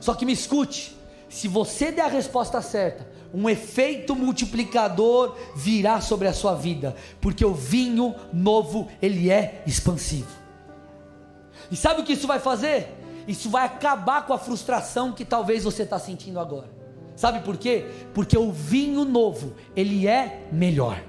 Só 0.00 0.14
que 0.14 0.26
me 0.26 0.32
escute, 0.32 0.96
se 1.28 1.46
você 1.46 1.92
der 1.92 2.02
a 2.02 2.08
resposta 2.08 2.60
certa, 2.60 3.06
um 3.32 3.48
efeito 3.48 4.16
multiplicador 4.16 5.36
virá 5.54 6.00
sobre 6.00 6.26
a 6.26 6.32
sua 6.32 6.54
vida, 6.54 6.96
porque 7.20 7.44
o 7.44 7.54
vinho 7.54 8.14
novo, 8.32 8.88
ele 9.00 9.30
é 9.30 9.62
expansivo. 9.66 10.30
E 11.70 11.76
sabe 11.76 12.00
o 12.00 12.04
que 12.04 12.14
isso 12.14 12.26
vai 12.26 12.40
fazer? 12.40 12.88
Isso 13.28 13.48
vai 13.48 13.64
acabar 13.64 14.26
com 14.26 14.32
a 14.32 14.38
frustração 14.38 15.12
que 15.12 15.24
talvez 15.24 15.64
você 15.64 15.82
está 15.82 15.98
sentindo 15.98 16.40
agora. 16.40 16.73
Sabe 17.16 17.40
por 17.40 17.56
quê? 17.56 17.86
Porque 18.12 18.36
o 18.36 18.50
vinho 18.50 19.04
novo, 19.04 19.54
ele 19.76 20.06
é 20.06 20.46
melhor. 20.50 21.00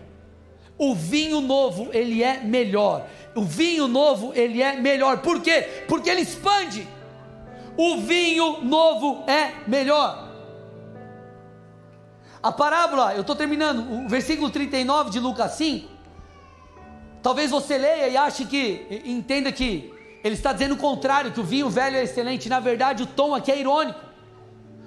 O 0.78 0.93
vinho 0.93 1.41
novo, 1.41 1.89
ele 1.93 2.22
é 2.22 2.41
melhor. 2.41 3.08
O 3.34 3.43
vinho 3.43 3.88
novo, 3.88 4.32
ele 4.36 4.62
é 4.62 4.80
melhor. 4.80 5.20
Por 5.20 5.41
quê? 5.41 5.86
Porque 5.88 6.10
ele 6.10 6.22
expande. 6.22 6.88
O 7.78 7.97
vinho 7.97 8.62
novo 8.64 9.24
é 9.28 9.68
melhor. 9.68 10.26
A 12.41 12.51
parábola, 12.51 13.16
eu 13.16 13.22
estou 13.22 13.36
terminando, 13.36 14.06
o 14.06 14.08
versículo 14.08 14.49
39 14.51 15.10
de 15.10 15.20
Lucas 15.20 15.53
5. 15.53 15.89
Talvez 17.24 17.49
você 17.49 17.76
leia 17.76 18.08
e 18.08 18.16
ache 18.16 18.45
que, 18.45 19.01
entenda 19.03 19.51
que 19.51 19.91
ele 20.24 20.36
está 20.36 20.53
dizendo 20.53 20.76
o 20.76 20.78
contrário, 20.78 21.32
que 21.32 21.39
o 21.39 21.43
vinho 21.43 21.70
velho 21.70 21.97
é 21.97 22.03
excelente. 22.03 22.47
Na 22.47 22.60
verdade, 22.60 23.01
o 23.01 23.08
tom 23.08 23.34
aqui 23.34 23.51
é 23.51 23.60
irônico. 23.60 23.99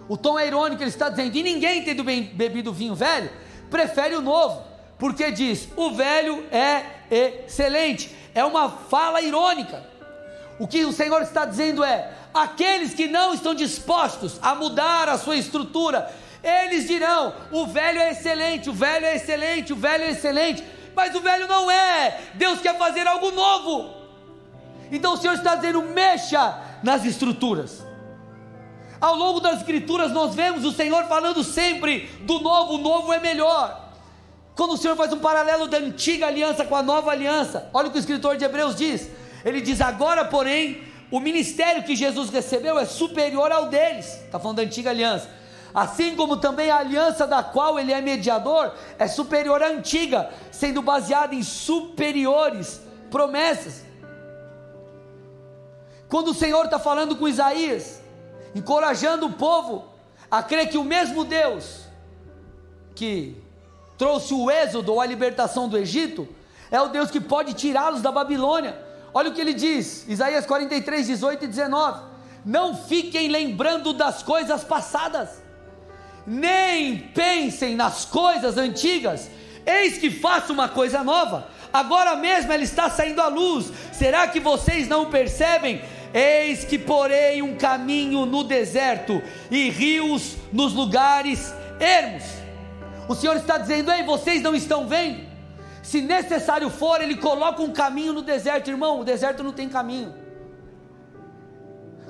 O 0.08 0.16
tom 0.16 0.38
é 0.38 0.46
irônico, 0.46 0.82
ele 0.82 0.90
está 0.90 1.08
dizendo, 1.08 1.36
e 1.36 1.42
ninguém 1.42 1.84
tendo 1.84 2.02
bebido 2.02 2.72
vinho 2.72 2.94
velho, 2.94 3.30
prefere 3.70 4.14
o 4.14 4.22
novo, 4.22 4.64
porque 4.98 5.30
diz, 5.30 5.68
o 5.76 5.90
velho 5.90 6.46
é 6.50 6.82
excelente. 7.10 8.14
É 8.34 8.44
uma 8.44 8.70
fala 8.70 9.20
irônica. 9.20 9.84
O 10.58 10.66
que 10.66 10.84
o 10.84 10.92
Senhor 10.92 11.22
está 11.22 11.44
dizendo 11.44 11.84
é: 11.84 12.10
aqueles 12.34 12.94
que 12.94 13.06
não 13.06 13.32
estão 13.32 13.54
dispostos 13.54 14.38
a 14.42 14.54
mudar 14.54 15.08
a 15.08 15.18
sua 15.18 15.36
estrutura, 15.36 16.10
eles 16.42 16.86
dirão: 16.88 17.34
o 17.52 17.66
velho 17.66 18.00
é 18.00 18.10
excelente, 18.10 18.68
o 18.68 18.72
velho 18.72 19.06
é 19.06 19.16
excelente, 19.16 19.72
o 19.72 19.76
velho 19.76 20.04
é 20.04 20.10
excelente, 20.10 20.64
mas 20.94 21.14
o 21.14 21.20
velho 21.20 21.46
não 21.46 21.70
é. 21.70 22.20
Deus 22.34 22.60
quer 22.60 22.76
fazer 22.76 23.06
algo 23.06 23.30
novo. 23.30 23.94
Então 24.90 25.14
o 25.14 25.16
Senhor 25.16 25.34
está 25.34 25.54
dizendo: 25.54 25.82
mexa 25.82 26.58
nas 26.82 27.04
estruturas. 27.04 27.87
Ao 29.00 29.14
longo 29.14 29.40
das 29.40 29.58
Escrituras, 29.58 30.12
nós 30.12 30.34
vemos 30.34 30.64
o 30.64 30.72
Senhor 30.72 31.04
falando 31.04 31.44
sempre 31.44 32.10
do 32.22 32.40
novo, 32.40 32.74
o 32.74 32.78
novo 32.78 33.12
é 33.12 33.20
melhor. 33.20 33.88
Quando 34.56 34.72
o 34.72 34.76
Senhor 34.76 34.96
faz 34.96 35.12
um 35.12 35.20
paralelo 35.20 35.68
da 35.68 35.78
antiga 35.78 36.26
aliança 36.26 36.64
com 36.64 36.74
a 36.74 36.82
nova 36.82 37.12
aliança, 37.12 37.70
olha 37.72 37.88
o 37.88 37.90
que 37.90 37.98
o 37.98 38.00
escritor 38.00 38.36
de 38.36 38.44
Hebreus 38.44 38.74
diz: 38.74 39.08
ele 39.44 39.60
diz, 39.60 39.80
agora, 39.80 40.24
porém, 40.24 40.82
o 41.10 41.20
ministério 41.20 41.84
que 41.84 41.94
Jesus 41.94 42.28
recebeu 42.28 42.78
é 42.78 42.84
superior 42.84 43.52
ao 43.52 43.66
deles. 43.66 44.06
Está 44.24 44.38
falando 44.38 44.56
da 44.56 44.62
antiga 44.62 44.90
aliança. 44.90 45.28
Assim 45.72 46.16
como 46.16 46.38
também 46.38 46.70
a 46.70 46.78
aliança 46.78 47.26
da 47.26 47.42
qual 47.42 47.78
ele 47.78 47.92
é 47.92 48.00
mediador 48.00 48.74
é 48.98 49.06
superior 49.06 49.62
à 49.62 49.68
antiga, 49.68 50.30
sendo 50.50 50.82
baseada 50.82 51.34
em 51.34 51.42
superiores 51.42 52.80
promessas. 53.10 53.84
Quando 56.08 56.28
o 56.28 56.34
Senhor 56.34 56.64
está 56.64 56.78
falando 56.78 57.16
com 57.16 57.28
Isaías, 57.28 58.00
encorajando 58.54 59.26
o 59.26 59.32
povo 59.32 59.84
a 60.30 60.42
crer 60.42 60.68
que 60.68 60.78
o 60.78 60.84
mesmo 60.84 61.24
Deus 61.24 61.80
que 62.94 63.36
trouxe 63.96 64.34
o 64.34 64.50
êxodo 64.50 64.92
ou 64.92 65.00
a 65.00 65.06
libertação 65.06 65.68
do 65.68 65.78
Egito 65.78 66.28
é 66.70 66.80
o 66.80 66.88
Deus 66.88 67.10
que 67.10 67.20
pode 67.20 67.54
tirá-los 67.54 68.02
da 68.02 68.12
Babilônia. 68.12 68.78
Olha 69.12 69.30
o 69.30 69.34
que 69.34 69.40
ele 69.40 69.54
diz, 69.54 70.06
Isaías 70.08 70.46
43, 70.46 71.06
18 71.06 71.44
e 71.44 71.48
19: 71.48 72.02
Não 72.44 72.76
fiquem 72.76 73.28
lembrando 73.28 73.92
das 73.92 74.22
coisas 74.22 74.62
passadas, 74.64 75.42
nem 76.26 76.98
pensem 76.98 77.74
nas 77.74 78.04
coisas 78.04 78.58
antigas, 78.58 79.30
eis 79.64 79.98
que 79.98 80.10
faço 80.10 80.52
uma 80.52 80.68
coisa 80.68 81.02
nova, 81.02 81.48
agora 81.72 82.16
mesmo 82.16 82.52
ela 82.52 82.62
está 82.62 82.90
saindo 82.90 83.22
à 83.22 83.28
luz, 83.28 83.72
será 83.92 84.28
que 84.28 84.40
vocês 84.40 84.86
não 84.86 85.06
percebem? 85.06 85.82
Eis 86.12 86.64
que 86.64 86.78
porei 86.78 87.42
um 87.42 87.56
caminho 87.56 88.24
no 88.24 88.42
deserto 88.42 89.22
e 89.50 89.68
rios 89.68 90.36
nos 90.52 90.72
lugares 90.72 91.52
ermos. 91.78 92.24
O 93.08 93.14
Senhor 93.14 93.36
está 93.36 93.58
dizendo: 93.58 93.90
Ei, 93.90 94.02
vocês 94.02 94.42
não 94.42 94.54
estão 94.54 94.86
vendo? 94.86 95.26
Se 95.82 96.00
necessário 96.00 96.68
for, 96.68 97.00
ele 97.00 97.16
coloca 97.16 97.62
um 97.62 97.72
caminho 97.72 98.12
no 98.12 98.22
deserto, 98.22 98.68
irmão. 98.68 99.00
O 99.00 99.04
deserto 99.04 99.42
não 99.42 99.52
tem 99.52 99.68
caminho. 99.68 100.14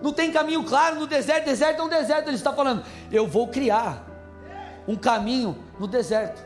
Não 0.03 0.13
tem 0.13 0.31
caminho 0.31 0.65
claro 0.65 0.97
no 0.97 1.07
deserto. 1.07 1.45
Deserto 1.45 1.81
é 1.81 1.85
um 1.85 1.89
deserto. 1.89 2.29
Ele 2.29 2.37
está 2.37 2.53
falando: 2.53 2.85
eu 3.11 3.27
vou 3.27 3.49
criar 3.49 4.05
um 4.87 4.97
caminho 4.97 5.57
no 5.79 5.87
deserto. 5.87 6.45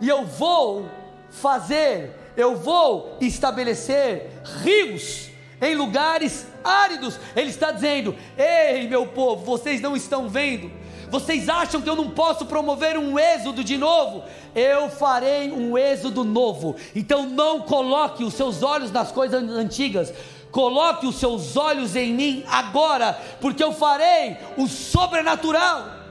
E 0.00 0.08
eu 0.08 0.24
vou 0.24 0.88
fazer, 1.30 2.14
eu 2.36 2.56
vou 2.56 3.16
estabelecer 3.20 4.30
rios 4.62 5.30
em 5.60 5.74
lugares 5.74 6.46
áridos. 6.64 7.18
Ele 7.34 7.50
está 7.50 7.70
dizendo: 7.70 8.14
Ei, 8.36 8.88
meu 8.88 9.06
povo, 9.06 9.44
vocês 9.44 9.80
não 9.80 9.96
estão 9.96 10.28
vendo 10.28 10.70
vocês 11.10 11.48
acham 11.48 11.80
que 11.80 11.88
eu 11.88 11.96
não 11.96 12.10
posso 12.10 12.46
promover 12.46 12.98
um 12.98 13.18
êxodo 13.18 13.62
de 13.62 13.76
novo? 13.76 14.24
Eu 14.54 14.90
farei 14.90 15.52
um 15.52 15.78
êxodo 15.78 16.24
novo. 16.24 16.76
Então 16.94 17.28
não 17.28 17.60
coloque 17.60 18.24
os 18.24 18.34
seus 18.34 18.62
olhos 18.62 18.90
nas 18.90 19.12
coisas 19.12 19.42
antigas. 19.42 20.12
Coloque 20.50 21.06
os 21.06 21.16
seus 21.16 21.56
olhos 21.56 21.94
em 21.96 22.12
mim 22.12 22.44
agora, 22.48 23.18
porque 23.40 23.62
eu 23.62 23.72
farei 23.72 24.36
o 24.56 24.66
sobrenatural. 24.66 26.05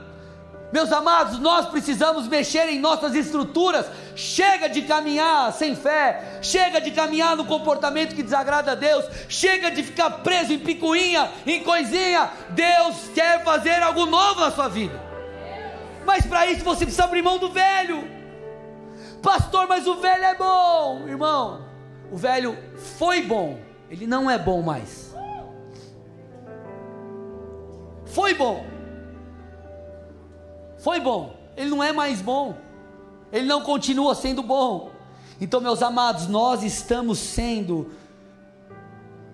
Meus 0.75 0.91
amados, 0.91 1.39
nós 1.39 1.67
precisamos 1.67 2.27
mexer 2.27 2.67
em 2.67 2.79
nossas 2.81 3.15
estruturas. 3.15 3.85
Chega 4.13 4.67
de 4.67 4.81
caminhar 4.81 5.53
sem 5.53 5.73
fé, 5.73 6.39
chega 6.41 6.81
de 6.81 6.91
caminhar 6.91 7.37
no 7.37 7.45
comportamento 7.45 8.13
que 8.13 8.21
desagrada 8.21 8.73
a 8.73 8.75
Deus, 8.75 9.05
chega 9.29 9.71
de 9.71 9.81
ficar 9.81 10.09
preso 10.21 10.51
em 10.51 10.59
picuinha, 10.59 11.31
em 11.47 11.63
coisinha. 11.63 12.29
Deus 12.49 13.09
quer 13.15 13.41
fazer 13.45 13.81
algo 13.81 14.05
novo 14.05 14.41
na 14.41 14.51
sua 14.51 14.67
vida. 14.67 15.01
Mas 16.05 16.25
para 16.25 16.45
isso 16.47 16.65
você 16.65 16.83
precisa 16.83 17.05
abrir 17.05 17.21
mão 17.21 17.37
do 17.37 17.49
velho. 17.49 18.05
Pastor, 19.23 19.69
mas 19.69 19.87
o 19.87 19.95
velho 19.95 20.25
é 20.25 20.35
bom, 20.35 21.07
irmão. 21.07 21.69
O 22.11 22.17
velho 22.17 22.57
foi 22.97 23.21
bom, 23.21 23.61
ele 23.89 24.05
não 24.05 24.29
é 24.29 24.37
bom 24.37 24.61
mais. 24.61 25.15
Foi 28.07 28.33
bom 28.33 28.74
foi 30.85 30.99
bom, 30.99 31.33
ele 31.57 31.71
não 31.71 31.83
é 31.83 31.91
mais 31.91 32.21
bom, 32.21 32.55
ele 33.33 33.47
não 33.47 33.61
continua 33.61 34.13
sendo 34.13 34.43
bom. 34.43 34.91
Então, 35.41 35.59
meus 35.59 35.81
amados, 35.81 36.27
nós 36.27 36.61
estamos 36.61 37.17
sendo 37.17 37.89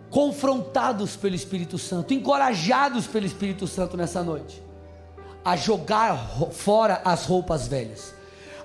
confrontados 0.10 1.18
pelo 1.18 1.36
Espírito 1.36 1.78
Santo, 1.78 2.14
encorajados 2.14 3.06
pelo 3.06 3.26
Espírito 3.26 3.68
Santo 3.68 3.98
nessa 3.98 4.24
noite, 4.24 4.64
a 5.44 5.58
jogar 5.58 6.16
fora 6.54 7.02
as 7.04 7.26
roupas 7.26 7.68
velhas, 7.68 8.16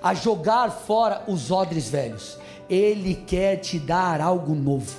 a 0.01 0.13
jogar 0.13 0.71
fora 0.71 1.25
os 1.27 1.51
odres 1.51 1.89
velhos. 1.89 2.37
Ele 2.69 3.15
quer 3.15 3.57
te 3.57 3.79
dar 3.79 4.21
algo 4.21 4.55
novo. 4.55 4.95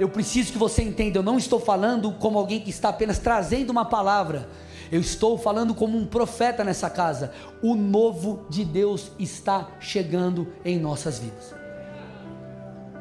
Eu 0.00 0.08
preciso 0.08 0.50
que 0.50 0.58
você 0.58 0.82
entenda, 0.82 1.18
eu 1.18 1.22
não 1.22 1.36
estou 1.36 1.60
falando 1.60 2.10
como 2.12 2.38
alguém 2.38 2.58
que 2.58 2.70
está 2.70 2.88
apenas 2.88 3.18
trazendo 3.18 3.68
uma 3.68 3.84
palavra 3.84 4.48
eu 4.90 5.00
estou 5.00 5.36
falando 5.36 5.74
como 5.74 5.98
um 5.98 6.06
profeta 6.06 6.64
nessa 6.64 6.88
casa. 6.88 7.32
O 7.62 7.74
novo 7.74 8.46
de 8.48 8.64
Deus 8.64 9.10
está 9.18 9.68
chegando 9.80 10.52
em 10.64 10.78
nossas 10.78 11.18
vidas. 11.18 11.54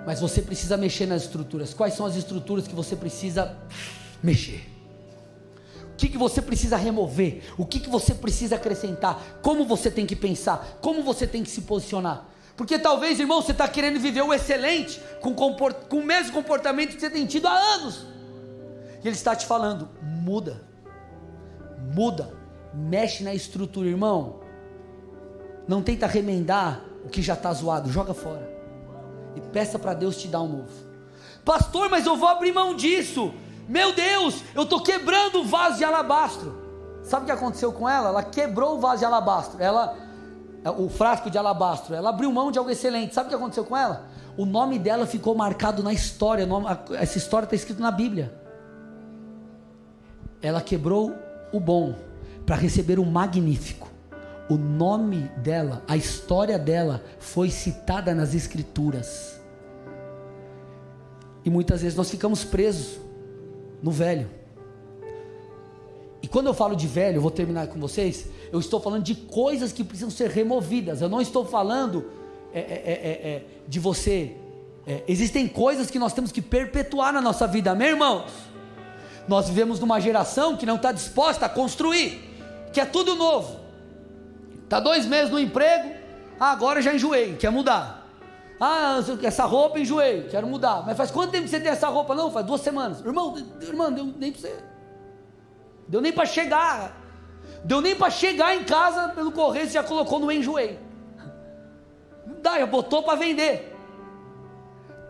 Mas 0.05 0.19
você 0.19 0.41
precisa 0.41 0.77
mexer 0.77 1.05
nas 1.05 1.23
estruturas. 1.23 1.73
Quais 1.73 1.93
são 1.93 2.05
as 2.05 2.15
estruturas 2.15 2.67
que 2.67 2.75
você 2.75 2.95
precisa 2.95 3.57
mexer? 4.21 4.69
O 5.93 5.95
que, 5.97 6.09
que 6.09 6.17
você 6.17 6.41
precisa 6.41 6.77
remover? 6.77 7.41
O 7.57 7.65
que, 7.65 7.79
que 7.79 7.89
você 7.89 8.13
precisa 8.13 8.55
acrescentar? 8.55 9.39
Como 9.41 9.65
você 9.65 9.89
tem 9.89 10.05
que 10.05 10.15
pensar? 10.15 10.77
Como 10.81 11.01
você 11.01 11.25
tem 11.25 11.43
que 11.43 11.49
se 11.49 11.61
posicionar? 11.61 12.25
Porque 12.55 12.77
talvez, 12.77 13.19
irmão, 13.19 13.41
você 13.41 13.51
está 13.51 13.67
querendo 13.67 13.99
viver 13.99 14.21
o 14.21 14.33
excelente 14.33 14.99
com, 15.21 15.33
com 15.33 15.99
o 15.99 16.03
mesmo 16.03 16.33
comportamento 16.33 16.95
que 16.95 16.99
você 16.99 17.09
tem 17.09 17.25
tido 17.25 17.47
há 17.47 17.57
anos. 17.57 18.05
E 19.03 19.07
ele 19.07 19.15
está 19.15 19.35
te 19.35 19.45
falando: 19.45 19.89
muda 20.01 20.66
muda, 21.77 22.33
mexe 22.73 23.23
na 23.23 23.33
estrutura, 23.33 23.87
irmão. 23.87 24.39
Não 25.67 25.81
tenta 25.81 26.07
remendar 26.07 26.81
o 27.03 27.09
que 27.09 27.21
já 27.21 27.33
está 27.33 27.51
zoado, 27.53 27.91
joga 27.91 28.13
fora. 28.13 28.49
E 29.35 29.41
peça 29.41 29.77
para 29.77 29.93
Deus 29.93 30.17
te 30.17 30.27
dar 30.27 30.41
um 30.41 30.47
novo. 30.47 30.87
Pastor, 31.43 31.89
mas 31.89 32.05
eu 32.05 32.15
vou 32.15 32.27
abrir 32.27 32.51
mão 32.51 32.75
disso. 32.75 33.33
Meu 33.67 33.93
Deus, 33.93 34.43
eu 34.55 34.63
estou 34.63 34.81
quebrando 34.81 35.39
o 35.39 35.45
vaso 35.45 35.77
de 35.77 35.83
alabastro. 35.83 36.67
Sabe 37.03 37.23
o 37.23 37.25
que 37.25 37.31
aconteceu 37.31 37.71
com 37.71 37.87
ela? 37.87 38.09
Ela 38.09 38.23
quebrou 38.23 38.77
o 38.77 38.79
vaso 38.79 38.99
de 38.99 39.05
alabastro. 39.05 39.61
Ela, 39.61 39.95
o 40.77 40.89
frasco 40.89 41.29
de 41.29 41.37
alabastro. 41.37 41.95
Ela 41.95 42.09
abriu 42.09 42.31
mão 42.31 42.51
de 42.51 42.59
algo 42.59 42.71
excelente. 42.71 43.13
Sabe 43.13 43.27
o 43.27 43.29
que 43.29 43.35
aconteceu 43.35 43.63
com 43.63 43.77
ela? 43.77 44.07
O 44.37 44.45
nome 44.45 44.77
dela 44.77 45.05
ficou 45.05 45.35
marcado 45.35 45.81
na 45.81 45.93
história. 45.93 46.47
Essa 46.99 47.17
história 47.17 47.45
está 47.45 47.55
escrita 47.55 47.81
na 47.81 47.91
Bíblia. 47.91 48.33
Ela 50.41 50.61
quebrou 50.61 51.13
o 51.51 51.59
bom 51.59 51.95
para 52.45 52.55
receber 52.55 52.99
o 52.99 53.05
magnífico. 53.05 53.87
O 54.49 54.55
nome 54.55 55.29
dela, 55.37 55.83
a 55.87 55.97
história 55.97 56.57
dela 56.57 57.03
foi 57.19 57.49
citada 57.49 58.15
nas 58.15 58.33
Escrituras. 58.33 59.39
E 61.43 61.49
muitas 61.49 61.81
vezes 61.81 61.97
nós 61.97 62.09
ficamos 62.09 62.43
presos 62.43 62.99
no 63.81 63.91
velho. 63.91 64.29
E 66.21 66.27
quando 66.27 66.47
eu 66.47 66.53
falo 66.53 66.75
de 66.75 66.87
velho, 66.87 67.17
eu 67.17 67.21
vou 67.21 67.31
terminar 67.31 67.67
com 67.67 67.79
vocês. 67.79 68.27
Eu 68.51 68.59
estou 68.59 68.79
falando 68.79 69.03
de 69.03 69.15
coisas 69.15 69.71
que 69.71 69.83
precisam 69.83 70.09
ser 70.09 70.29
removidas. 70.29 71.01
Eu 71.01 71.09
não 71.09 71.21
estou 71.21 71.45
falando 71.45 72.05
é, 72.53 72.59
é, 72.59 72.63
é, 72.63 73.29
é 73.29 73.43
de 73.67 73.79
você. 73.79 74.35
É, 74.85 75.03
existem 75.07 75.47
coisas 75.47 75.91
que 75.91 75.99
nós 75.99 76.13
temos 76.13 76.31
que 76.31 76.41
perpetuar 76.41 77.11
na 77.11 77.21
nossa 77.21 77.45
vida, 77.45 77.71
amém, 77.71 77.89
irmãos? 77.89 78.31
Nós 79.27 79.49
vivemos 79.49 79.79
numa 79.79 79.99
geração 79.99 80.55
que 80.55 80.65
não 80.65 80.75
está 80.75 80.91
disposta 80.91 81.45
a 81.45 81.49
construir, 81.49 82.21
que 82.71 82.79
é 82.79 82.85
tudo 82.85 83.15
novo. 83.15 83.59
Está 84.63 84.79
dois 84.79 85.05
meses 85.05 85.29
no 85.29 85.39
emprego, 85.39 85.91
ah, 86.39 86.51
agora 86.51 86.81
já 86.81 86.93
enjoei, 86.93 87.35
quer 87.35 87.49
mudar. 87.49 88.05
Ah, 88.59 88.99
essa 89.21 89.45
roupa 89.45 89.79
enjoei, 89.79 90.27
quero 90.29 90.47
mudar. 90.47 90.83
Mas 90.85 90.97
faz 90.97 91.11
quanto 91.11 91.31
tempo 91.31 91.43
que 91.43 91.49
você 91.49 91.59
tem 91.59 91.71
essa 91.71 91.87
roupa? 91.87 92.15
Não, 92.15 92.31
faz 92.31 92.45
duas 92.45 92.61
semanas. 92.61 93.01
Irmão, 93.01 93.35
irmão, 93.61 93.91
deu 93.91 94.05
nem 94.17 94.31
para 94.31 94.41
você. 94.41 94.63
Deu 95.87 96.01
nem 96.01 96.11
para 96.11 96.25
chegar. 96.25 96.97
Deu 97.63 97.81
nem 97.81 97.95
para 97.95 98.09
chegar 98.09 98.55
em 98.55 98.63
casa 98.63 99.09
pelo 99.09 99.31
correio, 99.31 99.67
você 99.67 99.73
já 99.73 99.83
colocou 99.83 100.19
no 100.19 100.31
enjoei. 100.31 100.79
Não 102.25 102.41
dá, 102.41 102.59
já 102.59 102.65
botou 102.65 103.03
para 103.03 103.15
vender. 103.15 103.76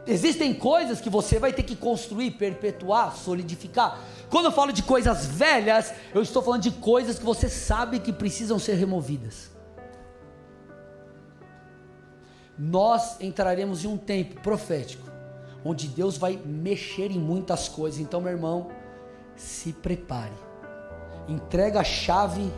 Existem 0.07 0.53
coisas 0.53 1.01
que 1.01 1.09
você 1.09 1.37
vai 1.37 1.51
ter 1.51 1.63
que 1.63 1.75
construir, 1.75 2.31
perpetuar, 2.31 3.15
solidificar. 3.15 3.99
Quando 4.29 4.45
eu 4.45 4.51
falo 4.51 4.71
de 4.71 4.81
coisas 4.81 5.25
velhas, 5.25 5.93
eu 6.13 6.21
estou 6.21 6.41
falando 6.41 6.61
de 6.61 6.71
coisas 6.71 7.19
que 7.19 7.25
você 7.25 7.49
sabe 7.49 7.99
que 7.99 8.13
precisam 8.13 8.57
ser 8.57 8.75
removidas. 8.75 9.51
Nós 12.57 13.19
entraremos 13.19 13.83
em 13.83 13.87
um 13.87 13.97
tempo 13.97 14.41
profético, 14.41 15.07
onde 15.63 15.87
Deus 15.87 16.17
vai 16.17 16.39
mexer 16.43 17.11
em 17.11 17.19
muitas 17.19 17.67
coisas. 17.67 17.99
Então, 17.99 18.21
meu 18.21 18.31
irmão, 18.31 18.69
se 19.35 19.73
prepare. 19.73 20.33
Entrega 21.27 21.81
a 21.81 21.83
chave 21.83 22.49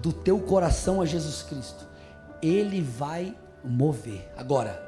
do 0.00 0.10
teu 0.10 0.40
coração 0.40 1.02
a 1.02 1.04
Jesus 1.04 1.42
Cristo. 1.42 1.86
Ele 2.40 2.80
vai 2.80 3.36
mover. 3.62 4.32
Agora, 4.36 4.85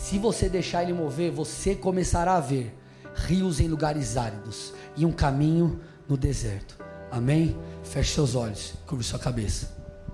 se 0.00 0.18
você 0.18 0.48
deixar 0.48 0.82
ele 0.82 0.92
mover, 0.92 1.30
você 1.30 1.74
começará 1.74 2.36
a 2.36 2.40
ver 2.40 2.74
rios 3.14 3.60
em 3.60 3.68
lugares 3.68 4.16
áridos 4.16 4.72
e 4.96 5.06
um 5.06 5.12
caminho 5.12 5.80
no 6.08 6.16
deserto. 6.16 6.76
Amém? 7.10 7.56
Feche 7.82 8.14
seus 8.14 8.34
olhos, 8.34 8.74
curva 8.86 9.02
sua 9.02 9.18
cabeça. 9.18 9.83